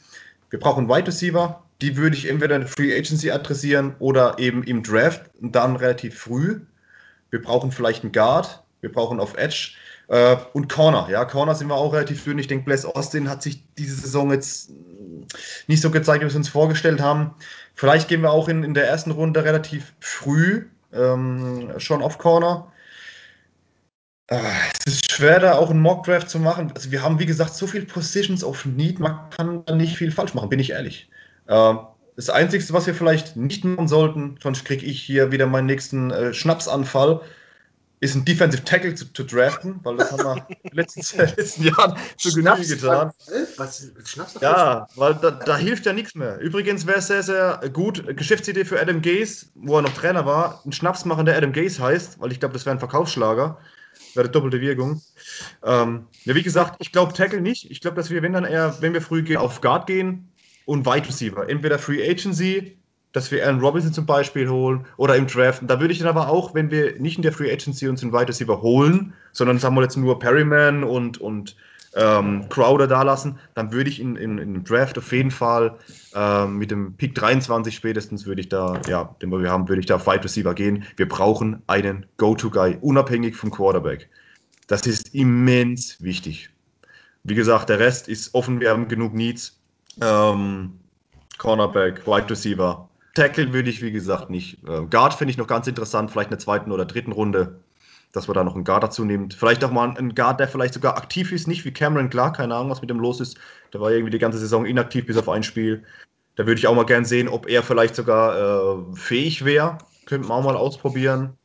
[0.50, 1.64] Wir brauchen einen Wide Receiver.
[1.82, 5.78] Die würde ich entweder in der Free Agency adressieren oder eben im Draft und dann
[5.78, 6.60] relativ früh.
[7.30, 8.64] Wir brauchen vielleicht einen Guard.
[8.82, 9.72] Wir brauchen auf Edge.
[10.10, 12.40] Äh, und Corner, ja, Corner sind wir auch relativ dünn.
[12.40, 14.72] Ich denke, Bless Austin hat sich diese Saison jetzt
[15.68, 17.36] nicht so gezeigt, wie wir es uns vorgestellt haben.
[17.80, 22.74] Vielleicht gehen wir auch in, in der ersten Runde relativ früh ähm, schon auf Corner.
[24.28, 24.42] Äh,
[24.86, 26.74] es ist schwer, da auch einen Mock-Draft zu machen.
[26.76, 30.12] Also wir haben, wie gesagt, so viele Positions of Need, man kann da nicht viel
[30.12, 31.10] falsch machen, bin ich ehrlich.
[31.48, 31.80] Ähm,
[32.18, 36.12] das Einzige, was wir vielleicht nicht machen sollten, sonst kriege ich hier wieder meinen nächsten
[36.12, 37.22] äh, Schnapsanfall,
[38.02, 41.64] ist ein Defensive Tackle zu, zu, draften, weil das haben wir in den letzten, letzten
[41.64, 43.12] Jahren zu Genüge getan.
[43.58, 43.92] Was,
[44.42, 46.40] ja, weil da, da, hilft ja nichts mehr.
[46.40, 50.62] Übrigens wäre es sehr, sehr gut, Geschäftsidee für Adam Gaze, wo er noch Trainer war,
[50.66, 53.60] ein Schnaps machen, der Adam Gaze heißt, weil ich glaube, das wäre ein Verkaufsschlager.
[54.16, 55.02] Wäre doppelte Wirkung.
[55.64, 57.70] Ähm, ja, wie gesagt, ich glaube Tackle nicht.
[57.70, 60.30] Ich glaube, dass wir, wenn dann eher, wenn wir früh gehen, auf Guard gehen
[60.66, 61.48] und Wide Receiver.
[61.48, 62.79] Entweder Free Agency
[63.12, 65.64] dass wir Aaron Robinson zum Beispiel holen oder im Draft.
[65.66, 68.14] Da würde ich dann aber auch, wenn wir nicht in der Free Agency uns einen
[68.14, 71.56] Wide Receiver holen, sondern sagen wir jetzt nur Perryman und, und
[71.96, 75.78] ähm, Crowder da lassen, dann würde ich in, in, dem Draft auf jeden Fall
[76.14, 79.88] ähm, mit dem Pick 23 spätestens würde ich da, ja, den wir haben, würde ich
[79.88, 80.86] da auf Wide Receiver gehen.
[80.98, 84.10] Wir brauchen einen Go-To-Guy, unabhängig vom Quarterback.
[84.68, 86.52] Das ist immens wichtig.
[87.24, 89.60] Wie gesagt, der Rest ist offen, wir haben genug Needs.
[90.00, 90.80] Ähm,
[91.40, 92.89] Cornerback, Wide Receiver,
[93.20, 94.64] Tackle würde ich, wie gesagt, nicht.
[94.66, 97.60] Äh, Guard finde ich noch ganz interessant, vielleicht in der zweiten oder dritten Runde,
[98.14, 99.34] dass man da noch einen Guard dazu nimmt.
[99.34, 102.56] Vielleicht auch mal einen Guard, der vielleicht sogar aktiv ist, nicht wie Cameron Clark, keine
[102.56, 103.38] Ahnung, was mit dem los ist.
[103.74, 105.84] Der war irgendwie die ganze Saison inaktiv bis auf ein Spiel.
[106.36, 109.80] Da würde ich auch mal gern sehen, ob er vielleicht sogar äh, fähig wäre.
[110.06, 111.38] Könnten wir auch mal ausprobieren.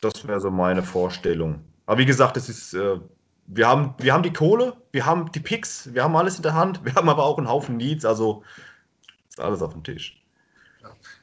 [0.00, 1.60] Das wäre so meine Vorstellung.
[1.84, 2.98] Aber wie gesagt, es ist, äh,
[3.46, 6.54] wir, haben, wir haben die Kohle, wir haben die Picks, wir haben alles in der
[6.54, 8.42] Hand, wir haben aber auch einen Haufen Needs, also
[9.28, 10.19] ist alles auf dem Tisch.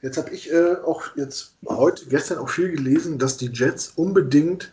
[0.02, 4.72] Jetzt habe ich äh, auch jetzt heute, gestern auch viel gelesen, dass die Jets unbedingt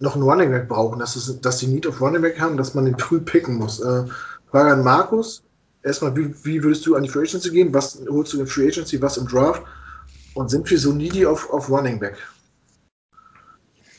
[0.00, 2.74] noch einen Running Back brauchen, dass, es, dass die Need of Running Back haben, dass
[2.74, 3.80] man den früh picken muss.
[3.80, 4.04] Äh,
[4.50, 5.42] Frage an Markus.
[5.82, 7.72] Erstmal, wie, wie würdest du an die Free Agency gehen?
[7.72, 9.62] Was holst du in Free Agency, was im Draft?
[10.34, 12.16] Und sind wir so needy auf, auf Running Back?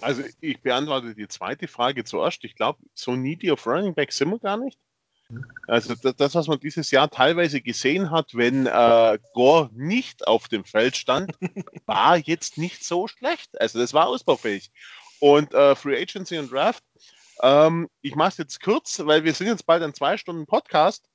[0.01, 2.43] Also ich beantworte die zweite Frage zuerst.
[2.43, 4.77] Ich glaube, so needy auf Running Back sind wir gar nicht.
[5.67, 10.65] Also das, was man dieses Jahr teilweise gesehen hat, wenn äh, Gore nicht auf dem
[10.65, 11.33] Feld stand,
[11.85, 13.59] war jetzt nicht so schlecht.
[13.61, 14.71] Also das war ausbaufähig.
[15.19, 16.83] Und äh, Free Agency und Draft,
[17.41, 21.05] ähm, ich mache es jetzt kurz, weil wir sind jetzt bald ein zwei Stunden Podcast.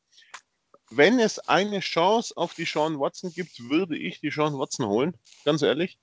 [0.91, 5.15] Wenn es eine Chance auf die Sean Watson gibt, würde ich die Sean Watson holen,
[5.45, 5.99] ganz ehrlich.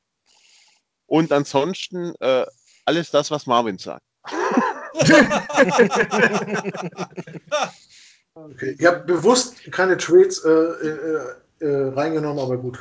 [1.05, 2.45] Und ansonsten äh,
[2.83, 4.03] alles das, was Marvin sagt.
[8.33, 8.75] okay.
[8.77, 12.79] Ich habe bewusst keine Trades äh, äh, äh, reingenommen, aber gut.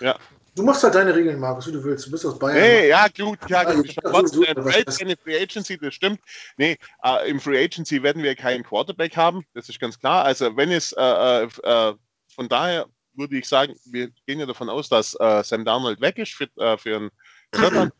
[0.00, 0.18] Ja.
[0.56, 2.06] Du machst halt deine Regeln, Markus, wie du willst.
[2.06, 2.60] Du bist aus Bayern.
[2.60, 3.86] Nee, ja, gut, ja, gut.
[3.86, 6.20] Ich trotzdem keine Free Agency, das stimmt.
[6.56, 10.24] Nee, äh, im Free Agency werden wir keinen Quarterback haben, das ist ganz klar.
[10.24, 11.94] Also, wenn es, äh, äh, äh
[12.34, 16.32] von daher würde ich sagen, wir gehen ja davon aus, dass Sam Darnold weg ist
[16.32, 16.48] für,
[16.78, 17.10] für einen
[17.52, 17.92] Dritter.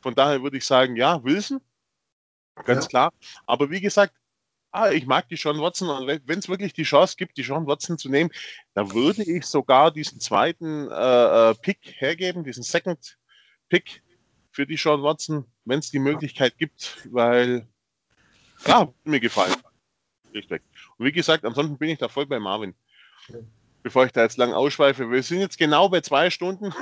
[0.00, 1.60] Von daher würde ich sagen, ja, Wilson,
[2.64, 2.88] ganz ja.
[2.88, 3.12] klar.
[3.46, 4.14] Aber wie gesagt,
[4.72, 7.66] ah, ich mag die Sean Watson und wenn es wirklich die Chance gibt, die Sean
[7.66, 8.30] Watson zu nehmen,
[8.74, 13.18] da würde ich sogar diesen zweiten äh, äh Pick hergeben, diesen Second
[13.68, 14.02] Pick
[14.52, 17.66] für die Sean Watson, wenn es die Möglichkeit gibt, weil
[18.66, 19.54] ja, mir gefallen.
[20.34, 20.62] Richtig.
[20.98, 22.74] Und wie gesagt, ansonsten bin ich da voll bei Marvin.
[23.82, 26.74] Bevor ich da jetzt lang ausschweife, wir sind jetzt genau bei zwei Stunden.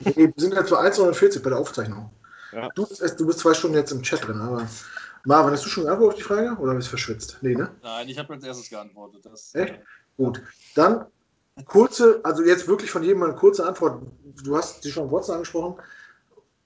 [0.00, 2.10] wir sind jetzt bei 1,49 bei der Aufzeichnung.
[2.52, 2.68] Ja.
[2.74, 4.68] Du, du, bist zwei Stunden jetzt im Chat drin, aber
[5.24, 7.38] Marvin, hast du schon geantwortet auf die Frage oder bist du verschwitzt?
[7.42, 7.70] Nee, ne?
[7.82, 9.24] Nein, ich habe als erstes geantwortet.
[9.24, 9.74] Das, Echt?
[9.74, 9.78] Äh,
[10.16, 10.42] Gut.
[10.74, 11.06] Dann
[11.64, 14.02] kurze, also jetzt wirklich von jedem eine kurze Antwort.
[14.44, 15.76] Du hast die schon Watson angesprochen.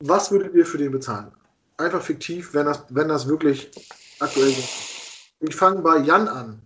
[0.01, 1.32] Was würdet ihr für den bezahlen?
[1.76, 3.70] Einfach fiktiv, wenn das, wenn das wirklich
[4.20, 4.68] aktuell ist.
[5.40, 6.62] Ich fange bei Jan an.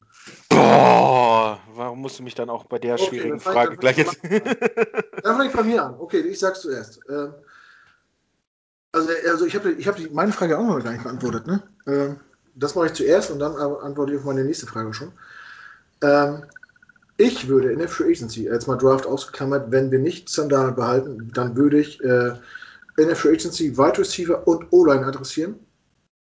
[0.48, 4.18] Boah, warum musst du mich dann auch bei der okay, schwierigen Frage gleich jetzt.
[4.22, 5.94] Dann fange ich bei mir an.
[5.98, 7.00] Okay, ich sag's zuerst.
[7.08, 7.34] Ähm,
[8.98, 11.46] also, also ich habe ich hab meine Frage auch noch gar nicht beantwortet.
[11.46, 11.62] Ne?
[11.86, 12.16] Ähm,
[12.54, 15.12] das mache ich zuerst und dann antworte ich auf meine nächste Frage schon.
[16.02, 16.42] Ähm,
[17.16, 21.30] ich würde in der Free Agency, jetzt mal Draft ausgeklammert, wenn wir nicht Sandal behalten,
[21.34, 22.34] dann würde ich äh,
[22.96, 25.56] in der Free Agency Wide Receiver und O-Line adressieren.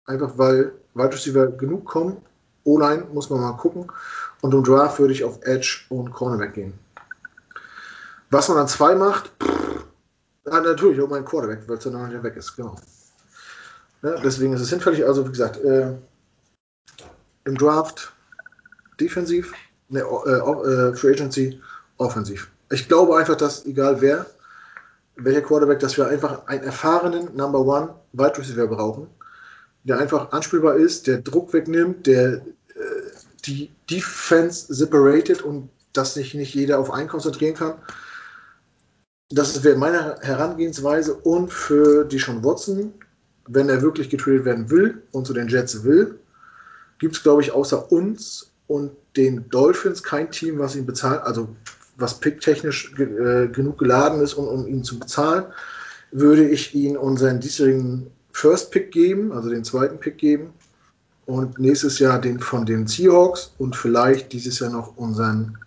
[0.05, 2.17] Einfach weil Wide Receiver genug kommen.
[2.63, 3.91] O-Line muss man mal gucken.
[4.41, 6.73] Und im Draft würde ich auf Edge und Cornerback gehen.
[8.29, 9.85] Was man an zwei macht, pff,
[10.49, 12.75] ja, natürlich, auch mein Quarterback, weil noch nicht weg ist, genau.
[14.01, 15.05] Ja, deswegen ist es hinfällig.
[15.05, 15.93] Also, wie gesagt, äh,
[17.45, 18.13] im Draft
[18.99, 19.53] defensiv,
[19.89, 21.61] ne, äh, äh, Free Agency
[21.97, 22.49] offensiv.
[22.71, 24.25] Ich glaube einfach, dass egal wer,
[25.15, 29.07] welcher Quarterback, dass wir einfach einen erfahrenen Number One Wide Receiver brauchen,
[29.83, 32.41] der einfach anspielbar ist, der Druck wegnimmt, der äh,
[33.45, 37.73] die Defense separated und dass sich nicht jeder auf einen konzentrieren kann
[39.29, 42.93] das wäre meine Herangehensweise und für die schon Watson,
[43.47, 46.19] wenn er wirklich getradet werden will und zu den Jets will,
[46.99, 51.49] gibt es, glaube ich, außer uns und den Dolphins kein Team, was ihn bezahlt, also
[51.97, 55.45] was picktechnisch äh, genug geladen ist, um, um ihn zu bezahlen,
[56.11, 60.53] würde ich ihn unseren diesjährigen First Pick geben, also den zweiten Pick geben
[61.25, 65.57] und nächstes Jahr den von den Seahawks und vielleicht dieses Jahr noch unseren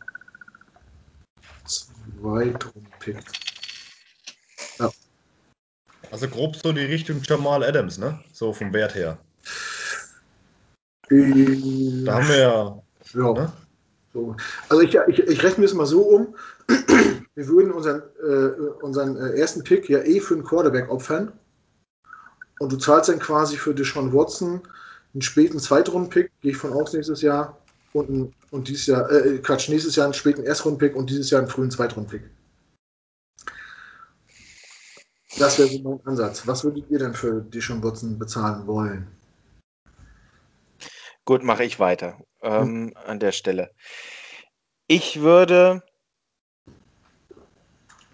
[1.65, 3.19] zweiten Pick.
[6.13, 8.19] Also grob so die Richtung Jamal Adams, ne?
[8.33, 9.17] So vom Wert her.
[11.09, 12.83] Äh, da haben wir ja.
[13.15, 13.33] ja.
[13.33, 13.53] Ne?
[14.13, 14.37] So.
[14.69, 16.35] Also ich, ich, ich rechne es mal so um.
[17.35, 21.33] Wir würden unseren, äh, unseren äh, ersten Pick ja eh für einen Quarterback opfern.
[22.59, 24.61] Und du zahlst dann quasi für Deshaun Watson
[25.15, 27.57] einen späten Zweitrunden-Pick, gehe ich von aus nächstes Jahr.
[27.95, 31.51] Und, und dieses Jahr, äh, Quatsch, nächstes Jahr einen späten Erstrunden-Pick und dieses Jahr einen
[31.51, 32.23] frühen Zweitrunden-Pick.
[35.39, 36.47] Das wäre so mein Ansatz.
[36.47, 39.07] Was würdet ihr denn für die schon Watson bezahlen wollen?
[41.25, 42.95] Gut, mache ich weiter ähm, hm.
[43.07, 43.71] an der Stelle.
[44.89, 45.83] Ich würde.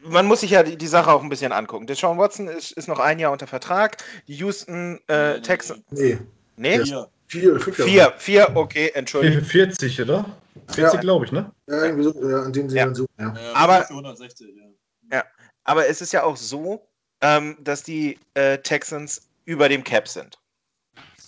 [0.03, 1.87] Man muss sich ja die, die Sache auch ein bisschen angucken.
[1.87, 3.97] Der Sean Watson ist, ist, noch ein Jahr unter Vertrag.
[4.29, 5.83] Die Houston äh, nee, Texans.
[5.91, 6.19] Nee.
[6.57, 6.85] Nee?
[6.85, 7.09] Vier.
[7.27, 9.45] Vier fünf Vier, vier, okay, entschuldigung.
[9.45, 10.25] 40, oder?
[10.69, 11.01] 40, ja.
[11.01, 11.53] glaube ich, ne?
[11.67, 12.95] Ja, irgendwie so, ja, in dem Sinne ja.
[12.95, 13.35] so, ja.
[13.53, 15.19] Aber, 160, ja.
[15.19, 15.25] ja.
[15.63, 16.89] Aber es ist ja auch so,
[17.21, 20.39] ähm, dass die äh, Texans über dem Cap sind.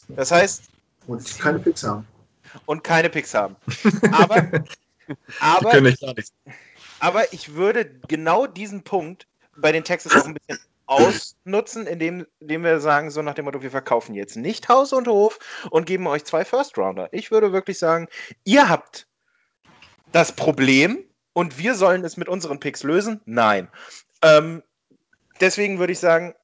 [0.09, 0.65] Das heißt.
[1.07, 2.07] Und keine Picks haben.
[2.67, 3.57] Und keine Picks haben.
[4.13, 4.37] Aber,
[5.41, 5.93] aber,
[7.01, 9.27] aber ich würde genau diesen Punkt
[9.57, 13.63] bei den Texans auch ein bisschen ausnutzen, indem, indem wir sagen, so nach dem Motto,
[13.63, 15.39] wir verkaufen jetzt nicht Haus und Hof
[15.71, 17.09] und geben euch zwei First Rounder.
[17.13, 18.09] Ich würde wirklich sagen,
[18.45, 19.07] ihr habt
[20.11, 23.21] das Problem und wir sollen es mit unseren Picks lösen?
[23.25, 23.69] Nein.
[24.23, 24.63] Ähm,
[25.41, 26.35] deswegen würde ich sagen,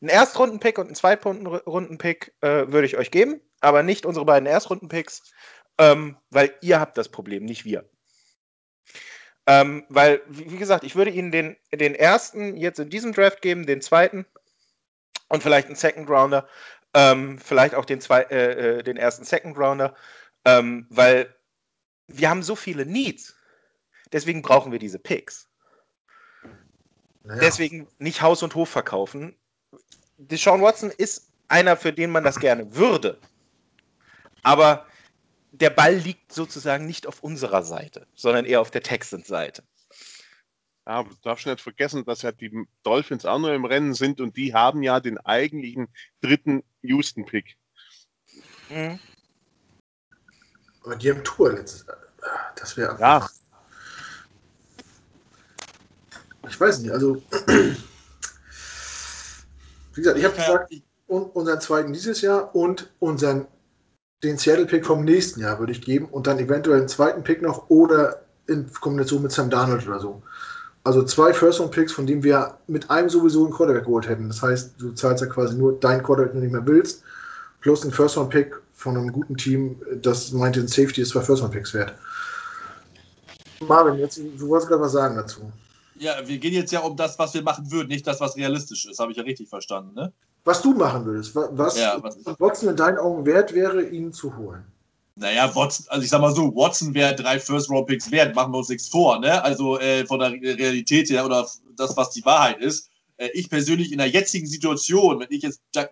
[0.00, 5.32] einen Erstrunden-Pick und einen Zweitrunden-Pick äh, würde ich euch geben, aber nicht unsere beiden Erstrunden-Picks.
[5.78, 7.88] Ähm, weil ihr habt das Problem, nicht wir.
[9.46, 13.66] Ähm, weil, wie, gesagt, ich würde Ihnen den, den ersten jetzt in diesem Draft geben,
[13.66, 14.26] den zweiten
[15.28, 16.48] und vielleicht einen Second Rounder,
[16.94, 19.94] ähm, vielleicht auch den, zwei, äh, äh den ersten Second Rounder,
[20.44, 21.34] ähm, weil
[22.08, 23.36] wir haben so viele Needs.
[24.12, 25.45] Deswegen brauchen wir diese Picks.
[27.26, 27.40] Naja.
[27.40, 29.34] Deswegen nicht Haus und Hof verkaufen.
[30.16, 33.18] Deshaun Watson ist einer, für den man das gerne würde.
[34.42, 34.86] Aber
[35.50, 39.64] der Ball liegt sozusagen nicht auf unserer Seite, sondern eher auf der Texans-Seite.
[40.86, 44.20] Ja, aber du darfst nicht vergessen, dass ja die Dolphins auch noch im Rennen sind
[44.20, 45.88] und die haben ja den eigentlichen
[46.20, 47.56] dritten Houston-Pick.
[48.70, 49.00] Mhm.
[50.84, 51.86] Aber die haben Tour letztes
[52.54, 53.28] Das wäre Ja.
[56.48, 57.22] Ich weiß nicht, also
[59.94, 60.74] wie gesagt, ich habe gesagt,
[61.08, 63.46] unseren zweiten dieses Jahr und unseren
[64.22, 67.68] den Seattle-Pick vom nächsten Jahr würde ich geben und dann eventuell einen zweiten Pick noch
[67.68, 70.22] oder in Kombination mit Sam Darnold oder so.
[70.84, 74.28] Also zwei First-Round-Picks, von denen wir mit einem sowieso einen Quarterback geholt hätten.
[74.28, 77.02] Das heißt, du zahlst ja quasi nur deinen Quarterback, den du nicht mehr willst,
[77.60, 81.94] plus einen First-Round-Pick von einem guten Team, das meinte ein Safety ist zwei First-Round-Picks wert.
[83.60, 85.50] Marvin, jetzt, du wolltest gerade was sagen dazu.
[85.98, 88.86] Ja, wir gehen jetzt ja um das, was wir machen würden, nicht das, was realistisch
[88.86, 88.98] ist.
[88.98, 90.12] Habe ich ja richtig verstanden, ne?
[90.44, 91.34] Was du machen würdest.
[91.34, 94.64] Was, ja, was Watson in deinen Augen wert wäre, ihn zu holen.
[95.16, 98.68] Naja, Watson, also ich sag mal so, Watson wäre drei First-Round-Picks wert, machen wir uns
[98.68, 99.42] nichts vor, ne?
[99.42, 102.90] Also äh, von der Realität her oder das, was die Wahrheit ist.
[103.16, 105.86] Äh, ich persönlich in der jetzigen Situation, wenn ich jetzt äh,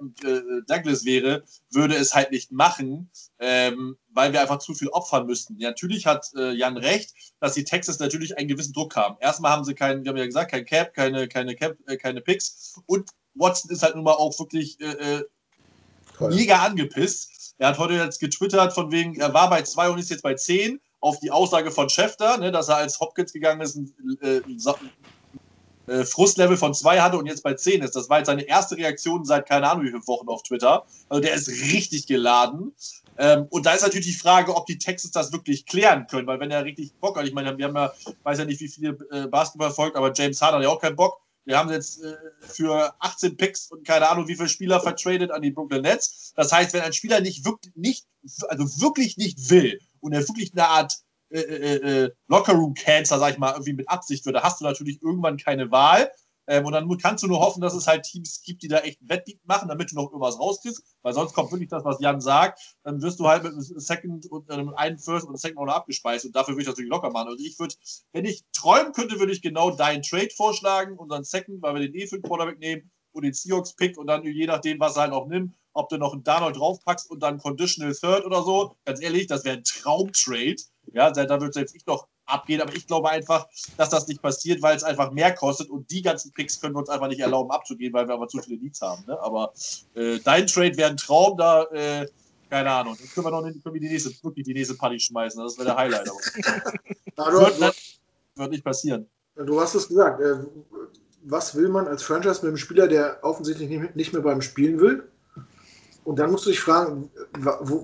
[0.67, 5.59] Douglas wäre, würde es halt nicht machen, ähm, weil wir einfach zu viel opfern müssten.
[5.59, 9.17] Ja, natürlich hat äh, Jan recht, dass die Texas natürlich einen gewissen Druck haben.
[9.21, 12.75] Erstmal haben sie keinen, wir haben ja gesagt, kein Cap, keine, keine Cap, keine Picks
[12.87, 15.23] und Watson ist halt nun mal auch wirklich äh,
[16.21, 17.55] mega angepisst.
[17.59, 20.35] Er hat heute jetzt getwittert, von wegen, er war bei zwei und ist jetzt bei
[20.35, 23.93] zehn auf die Aussage von Schäfter, ne, dass er als Hopkins gegangen ist, ein,
[24.23, 24.41] äh,
[25.87, 27.97] äh, Frustlevel von 2 hatte und jetzt bei 10 ist.
[27.97, 30.85] Das war jetzt seine erste Reaktion seit keine Ahnung wie vielen Wochen auf Twitter.
[31.09, 32.73] Also der ist richtig geladen.
[33.17, 36.41] Ähm, und da ist natürlich die Frage, ob die Texans das wirklich klären können, weil
[36.41, 37.93] wenn er richtig Bock hat, ich meine, wir haben ja,
[38.25, 40.97] weiß ja nicht, wie viele äh, Basketball folgt, aber James Harden hat ja auch keinen
[40.97, 41.21] Bock.
[41.45, 45.43] Wir haben jetzt äh, für 18 Picks und keine Ahnung, wie viele Spieler vertradet an
[45.43, 46.33] die Brooklyn Nets.
[46.35, 48.07] Das heißt, wenn ein Spieler nicht wirklich, nicht,
[48.49, 51.04] also wirklich nicht will und er wirklich eine Art
[51.35, 55.37] äh, äh, äh, Lockerroom-Cancer, sag ich mal, irgendwie mit Absicht würde, hast du natürlich irgendwann
[55.37, 56.11] keine Wahl.
[56.47, 58.99] Ähm, und dann kannst du nur hoffen, dass es halt Teams gibt, die da echt
[59.01, 60.83] Wettbeat machen, damit du noch irgendwas rauskriegst.
[61.03, 62.77] Weil sonst kommt wirklich das, was Jan sagt.
[62.85, 66.27] Dann wirst du halt mit einem Second und einem First und einem Second Owner abgespeist.
[66.27, 67.29] Und dafür würde ich natürlich locker machen.
[67.29, 67.75] Also ich würde,
[68.13, 71.95] wenn ich träumen könnte, würde ich genau deinen Trade vorschlagen, unseren Second, weil wir den
[71.95, 75.13] eh für den Quarterback nehmen und den Seahawks-Pick und dann je nachdem, was er halt
[75.13, 78.77] auch nimmt, ob du noch einen Darnold draufpackst und dann Conditional Third oder so.
[78.85, 80.57] Ganz ehrlich, das wäre ein Traumtrade.
[80.93, 84.63] Ja, da, würde selbst ich noch abgehen, aber ich glaube einfach, dass das nicht passiert,
[84.63, 87.51] weil es einfach mehr kostet und die ganzen Picks können wir uns einfach nicht erlauben
[87.51, 89.05] abzugehen, weil wir aber zu viele Leads haben.
[89.07, 89.21] Ne?
[89.21, 89.53] Aber
[89.95, 92.07] äh, dein Trade wäre ein Traum, da, äh,
[92.51, 95.43] keine Ahnung, dann können wir noch können wir die nächste, wirklich die nächste Party schmeißen,
[95.43, 96.09] das wäre der Highlight.
[97.17, 99.09] Na, du, wird, du, wird, nicht passieren.
[99.37, 100.37] Du hast es gesagt, äh,
[101.25, 105.05] was will man als Franchise mit einem Spieler, der offensichtlich nicht mehr beim Spielen will?
[106.05, 107.11] Und dann musst du dich fragen,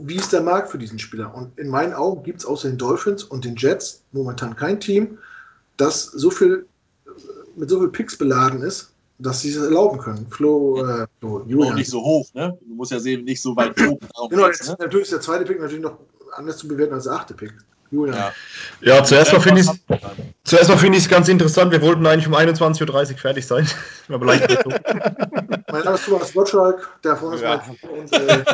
[0.02, 1.34] wie ist der Markt für diesen Spieler?
[1.34, 5.18] Und in meinen Augen gibt es außer den Dolphins und den Jets momentan kein Team,
[5.78, 6.66] das so viel
[7.56, 10.26] mit so viel Picks beladen ist, dass sie es erlauben können.
[10.30, 11.72] Flo, äh, Flo Julian.
[11.72, 12.58] Auch nicht so hoch, ne?
[12.60, 13.98] Du musst ja sehen, nicht so weit hoch.
[14.28, 14.76] genau, jetzt, ne?
[14.78, 15.98] natürlich ist der zweite Pick natürlich noch
[16.32, 17.52] anders zu bewerten als der achte Pick.
[17.90, 18.16] Julian.
[18.16, 18.32] Ja,
[18.80, 19.68] ja zuerst mal finde ich
[20.44, 21.72] zuerst mal finde ich es ganz interessant.
[21.72, 23.68] Wir wollten eigentlich um 21.30 Uhr fertig sein.
[24.08, 24.48] Aber leicht
[25.70, 28.44] mein Name ist Thomas Gottschalk, der von uns äh,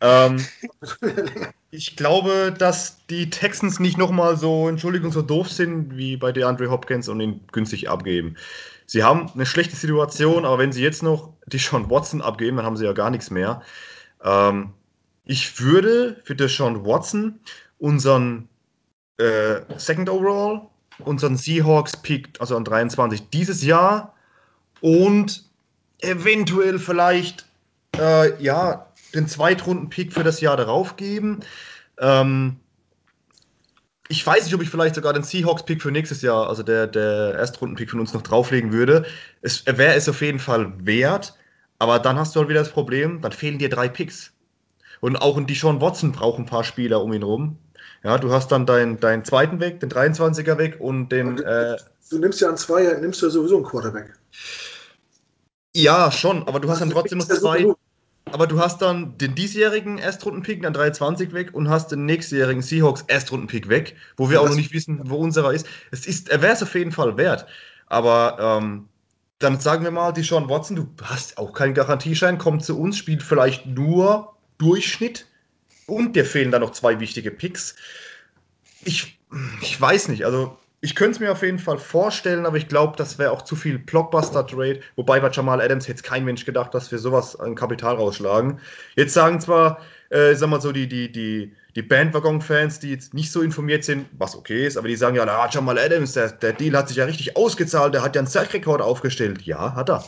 [0.00, 0.44] ähm,
[1.70, 6.70] Ich glaube, dass die Texans nicht nochmal so, Entschuldigung, so doof sind wie bei DeAndre
[6.70, 8.36] Hopkins und ihn günstig abgeben.
[8.86, 12.66] Sie haben eine schlechte Situation, aber wenn sie jetzt noch die Sean Watson abgeben, dann
[12.66, 13.62] haben sie ja gar nichts mehr.
[14.22, 14.72] Ähm,
[15.24, 17.40] ich würde für Deshaun Watson
[17.78, 18.48] unseren
[19.18, 20.62] äh, Second Overall,
[20.98, 24.14] unseren Seahawks Pick, also an 23 dieses Jahr
[24.80, 25.44] und
[26.00, 27.46] eventuell vielleicht
[27.96, 31.40] äh, ja den Zweitrunden-Pick für das Jahr darauf geben.
[31.98, 32.56] Ähm,
[34.08, 37.34] ich weiß nicht, ob ich vielleicht sogar den Seahawks-Pick für nächstes Jahr, also der, der
[37.36, 39.06] Erstrunden-Pick von uns noch drauflegen würde.
[39.40, 41.34] Es wäre es auf jeden Fall wert,
[41.78, 44.33] aber dann hast du halt wieder das Problem, dann fehlen dir drei Picks.
[45.04, 47.58] Und auch ein Deshaun Watson braucht ein paar Spieler um ihn rum.
[48.04, 51.36] Ja, du hast dann deinen dein zweiten weg, den 23er weg und den.
[51.36, 51.76] Du, äh,
[52.08, 54.14] du nimmst ja an zwei, nimmst du ja sowieso einen Quarterback.
[55.76, 57.66] Ja, schon, aber du hast dann trotzdem noch zwei.
[58.32, 63.04] aber du hast dann den diesjährigen Erstrundenpick an 23 weg und hast den nächstjährigen Seahawks
[63.06, 65.66] Erstrundenpick weg, wo wir auch noch nicht wissen, wo unserer ist.
[65.90, 67.44] Es ist, er wäre es auf jeden Fall wert.
[67.88, 68.88] Aber ähm,
[69.38, 72.96] dann sagen wir mal, die Sean Watson, du hast auch keinen Garantieschein, kommt zu uns,
[72.96, 75.26] spielt vielleicht nur Durchschnitt
[75.86, 77.76] und dir fehlen dann noch zwei wichtige Picks.
[78.84, 79.18] Ich,
[79.62, 82.98] ich weiß nicht, also ich könnte es mir auf jeden Fall vorstellen, aber ich glaube,
[82.98, 84.80] das wäre auch zu viel Blockbuster-Trade.
[84.96, 88.60] Wobei bei Jamal Adams hätte kein Mensch gedacht, dass wir sowas an Kapital rausschlagen.
[88.94, 93.32] Jetzt sagen zwar, äh, sag mal so, die, die, die, die Bandwagon-Fans, die jetzt nicht
[93.32, 96.52] so informiert sind, was okay ist, aber die sagen ja, na, Jamal Adams, der, der
[96.52, 99.40] Deal hat sich ja richtig ausgezahlt, der hat ja einen Sack-Rekord aufgestellt.
[99.40, 100.04] Ja, hat er.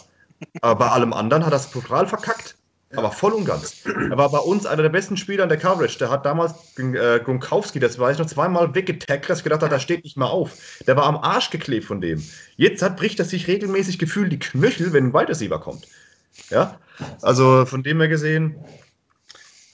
[0.60, 2.55] Aber bei allem anderen hat er es total verkackt.
[2.96, 3.84] Aber voll und ganz.
[3.84, 5.98] Er war bei uns einer der besten Spieler in der Coverage.
[5.98, 9.70] Der hat damals äh, Gronkowski, das weiß ich noch, zweimal weggetackelt, dass ich gedacht habe,
[9.70, 10.52] der steht nicht mehr auf.
[10.86, 12.22] Der war am Arsch geklebt von dem.
[12.56, 15.86] Jetzt hat, bricht er sich regelmäßig gefühlt die Knöchel, wenn ein Weitersieber kommt.
[16.50, 16.78] Ja,
[17.22, 18.56] also von dem her gesehen,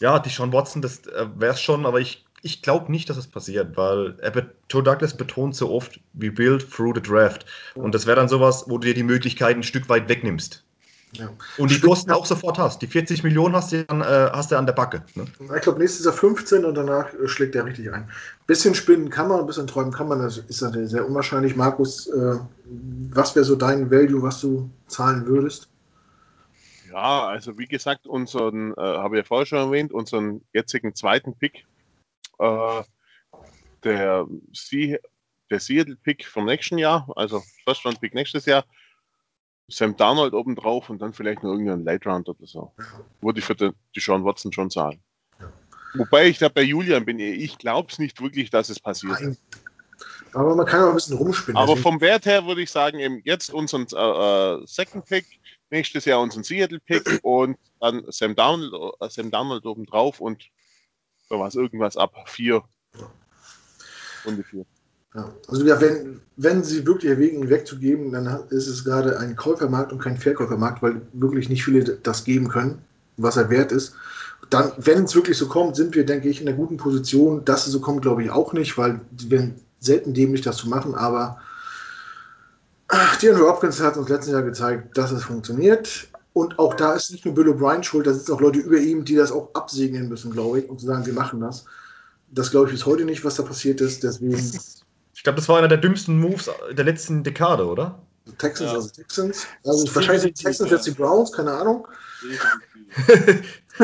[0.00, 3.16] ja, die Sean Watson, das äh, wäre es schon, aber ich, ich glaube nicht, dass
[3.16, 4.16] es passiert, weil
[4.68, 7.46] Joe Douglas betont so oft, we build through the draft.
[7.74, 10.64] Und das wäre dann sowas, wo du dir die Möglichkeiten ein Stück weit wegnimmst.
[11.12, 11.28] Ja.
[11.59, 12.80] Und die Kosten auch sofort hast.
[12.80, 15.05] Die 40 Millionen hast du, an, äh, hast du an der Backe.
[15.14, 15.26] Ne?
[15.56, 18.10] Ich glaube, nächstes Jahr 15 und danach äh, schlägt er richtig ein.
[18.47, 21.55] Bisschen spinnen kann man, ein bisschen träumen kann man, das ist natürlich sehr unwahrscheinlich.
[21.55, 22.36] Markus, äh,
[23.10, 25.68] was wäre so dein Value, was du zahlen würdest?
[26.90, 31.34] Ja, also wie gesagt, unseren, äh, habe ich ja vorher schon erwähnt, unseren jetzigen zweiten
[31.34, 31.66] Pick,
[32.39, 32.82] äh,
[33.84, 34.98] der, Sie
[35.51, 38.64] der Seattle-Pick vom nächsten Jahr, also First-Round-Pick nächstes Jahr,
[39.68, 42.72] Sam Darnold oben drauf und dann vielleicht noch irgendein Late Round oder so.
[43.20, 45.01] Würde ich für die, die Sean Watson schon zahlen.
[45.94, 49.20] Wobei ich da bei Julian bin, ich glaube es nicht wirklich, dass es passiert.
[49.20, 49.36] Nein.
[50.34, 51.60] Aber man kann auch ein bisschen rumspinnen.
[51.60, 53.97] Aber vom Wert her würde ich sagen, eben jetzt unseren äh,
[54.62, 55.26] äh, Second Pick,
[55.70, 60.48] nächstes Jahr unseren Seattle Pick und dann Sam Darnold, äh, Sam Darnold oben drauf und
[61.28, 62.62] was, irgendwas ab vier.
[64.24, 64.64] Runde vier.
[65.14, 65.30] Ja.
[65.48, 69.93] Also ja, wenn, wenn sie wirklich erwägen, ihn wegzugeben, dann ist es gerade ein Käufermarkt
[69.93, 72.78] und kein Verkäufermarkt, weil wirklich nicht viele das geben können,
[73.16, 73.94] was er wert ist.
[74.51, 77.44] Dann, wenn es wirklich so kommt, sind wir, denke ich, in einer guten Position.
[77.44, 80.94] Dass es so kommt, glaube ich auch nicht, weil werden selten dämlich, das zu machen,
[80.94, 81.39] aber
[82.89, 86.09] Andrew Hopkins hat uns letztes Jahr gezeigt, dass es funktioniert.
[86.34, 89.05] Und auch da ist nicht nur Bill O'Brien schuld, da sitzen auch Leute über ihm,
[89.05, 91.64] die das auch absegnen müssen, glaube ich, und zu sagen, wir machen das.
[92.30, 94.02] Das glaube ich bis heute nicht, was da passiert ist.
[94.02, 94.36] Deswegen
[95.22, 98.02] ich glaube, das war einer der dümmsten Moves der letzten Dekade, oder?
[98.38, 98.74] Texans, ja.
[98.76, 99.46] also Texans.
[99.64, 101.86] Also wahrscheinlich die Texans jetzt die Browns, keine Ahnung.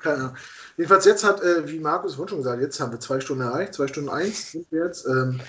[0.00, 0.36] keine Ahnung.
[0.76, 3.74] Jedenfalls jetzt hat, äh, wie Markus vorhin schon gesagt, jetzt haben wir zwei Stunden erreicht,
[3.74, 5.06] zwei Stunden eins sind wir jetzt.
[5.06, 5.40] Ähm,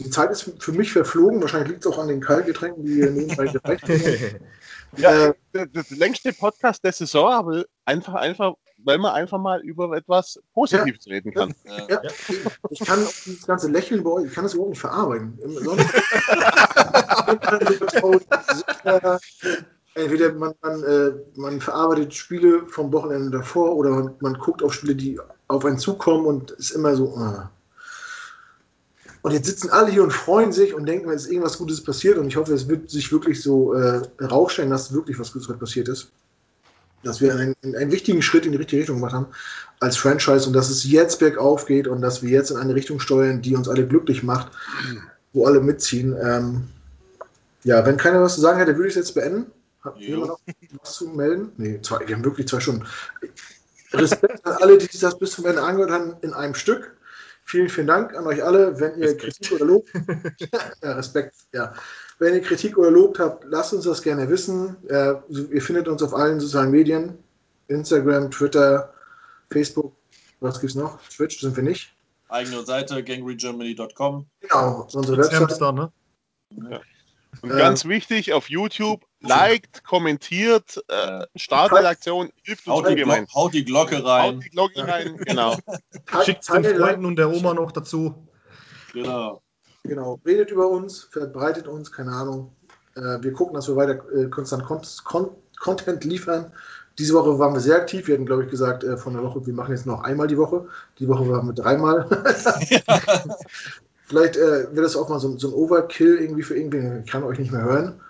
[0.00, 1.40] die Zeit ist für mich verflogen.
[1.40, 4.40] Wahrscheinlich liegt es auch an den Kaltgetränken, die wir nebenbei gereicht haben.
[4.96, 8.54] Ja, äh, das längste Podcast der Saison, aber einfach, einfach
[8.84, 11.14] weil man einfach mal über etwas Positives ja.
[11.14, 11.54] reden kann.
[11.64, 11.86] Ja.
[11.88, 12.02] Ja.
[12.70, 15.38] Ich kann dieses ganze Lächeln bei euch, ich kann das überhaupt nicht verarbeiten.
[19.94, 24.72] Entweder man, man, äh, man, verarbeitet Spiele vom Wochenende davor oder man, man, guckt auf
[24.72, 27.08] Spiele, die auf einen zukommen und ist immer so.
[27.16, 27.40] Uh.
[29.22, 32.18] Und jetzt sitzen alle hier und freuen sich und denken, es ist irgendwas Gutes passiert
[32.18, 35.88] und ich hoffe, es wird sich wirklich so äh, herausstellen, dass wirklich was Gutes passiert
[35.88, 36.12] ist
[37.02, 39.26] dass wir einen, einen wichtigen Schritt in die richtige Richtung gemacht haben
[39.80, 43.00] als Franchise und dass es jetzt bergauf geht und dass wir jetzt in eine Richtung
[43.00, 44.52] steuern, die uns alle glücklich macht,
[45.32, 46.16] wo alle mitziehen.
[46.22, 46.68] Ähm,
[47.64, 49.50] ja, wenn keiner was zu sagen hätte, würde ich es jetzt beenden.
[49.82, 50.38] Habt ihr noch
[50.82, 51.52] was zu melden?
[51.56, 52.84] Nee, zwei, wir haben wirklich zwei Stunden.
[53.92, 56.96] Respekt an alle, die sich das bis zum Ende angehört haben, in einem Stück.
[57.44, 58.78] Vielen, vielen Dank an euch alle.
[58.78, 59.22] Wenn ihr Respekt.
[59.22, 59.88] Kritik oder Lob.
[60.82, 61.72] ja, Respekt, ja.
[62.20, 64.76] Wenn ihr Kritik oder Lob habt, lasst uns das gerne wissen.
[64.88, 67.18] Äh, ihr findet uns auf allen sozialen Medien:
[67.68, 68.92] Instagram, Twitter,
[69.50, 69.96] Facebook.
[70.40, 71.00] Was gibt's noch?
[71.08, 71.94] Twitch sind wir nicht.
[72.28, 74.26] Eigene Seite, gangregermany.com.
[74.40, 75.74] Genau, unsere Website.
[75.74, 75.92] Ne?
[76.70, 76.80] Ja.
[77.40, 83.26] Und ganz ähm, wichtig, auf YouTube, liked, kommentiert, äh, Startredaktion, hilft uns ungemein.
[83.34, 84.34] Haut die Glocke rein.
[84.36, 85.56] Haut die Glocke rein, genau.
[86.24, 88.28] Schickt den Freunden und der Oma noch dazu.
[88.92, 89.42] Genau.
[89.84, 92.52] Genau, redet über uns, verbreitet uns, keine Ahnung.
[92.96, 96.52] Äh, wir gucken, dass wir weiter äh, konstant Con Content liefern.
[96.98, 98.06] Diese Woche waren wir sehr aktiv.
[98.06, 100.38] Wir hatten, glaube ich, gesagt, äh, von der Woche, wir machen jetzt noch einmal die
[100.38, 100.66] Woche.
[100.98, 102.06] Die Woche waren wir dreimal.
[104.06, 107.04] Vielleicht äh, wird das auch mal so, so, ein Overkill irgendwie für irgendwen.
[107.04, 108.00] Ich kann euch nicht mehr hören.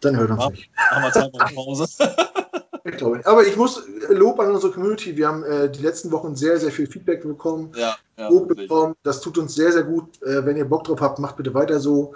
[0.00, 0.70] Dann hört uns ja, nicht.
[0.90, 2.46] Machen wir Zeit mal
[2.84, 3.20] Ich glaube.
[3.24, 5.16] Aber ich muss Lob an unsere Community.
[5.16, 7.72] Wir haben äh, die letzten Wochen sehr, sehr viel Feedback bekommen.
[7.76, 8.94] Ja, ja, Lob bekommen.
[9.02, 10.22] Das tut uns sehr, sehr gut.
[10.22, 12.14] Äh, wenn ihr Bock drauf habt, macht bitte weiter so.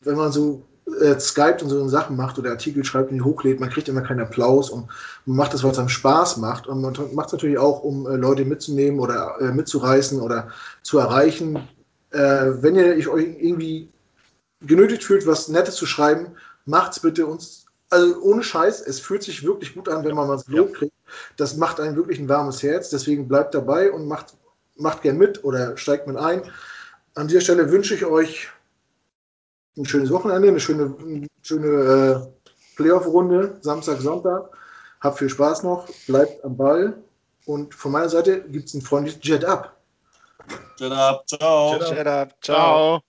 [0.00, 0.62] Wenn man so
[1.00, 4.02] äh, Skype und so Sachen macht oder Artikel schreibt und die hochlädt, man kriegt immer
[4.02, 4.88] keinen Applaus und
[5.24, 8.06] man macht das, weil es einem Spaß macht und man macht es natürlich auch, um
[8.06, 10.48] äh, Leute mitzunehmen oder äh, mitzureißen oder
[10.82, 11.56] zu erreichen.
[12.10, 13.90] Äh, wenn ihr euch irgendwie
[14.60, 17.65] genötigt fühlt, was Nettes zu schreiben, macht's bitte uns.
[17.88, 20.78] Also ohne Scheiß, es fühlt sich wirklich gut an, wenn man mal das Lob ja.
[20.78, 20.94] kriegt.
[21.36, 22.90] Das macht einem wirklich ein warmes Herz.
[22.90, 24.34] Deswegen bleibt dabei und macht,
[24.76, 26.42] macht gern mit oder steigt mit ein.
[27.14, 28.48] An dieser Stelle wünsche ich euch
[29.76, 31.66] ein schönes Wochenende, eine schöne, schöne
[32.26, 34.50] äh, Playoff-Runde, Samstag, Sonntag.
[35.00, 36.98] Habt viel Spaß noch, bleibt am Ball.
[37.44, 39.76] Und von meiner Seite gibt es ein freundliches Jet Up.
[40.78, 41.78] Jet Up, ciao.
[41.78, 43.00] Jet Up, ciao.
[43.00, 43.05] ciao.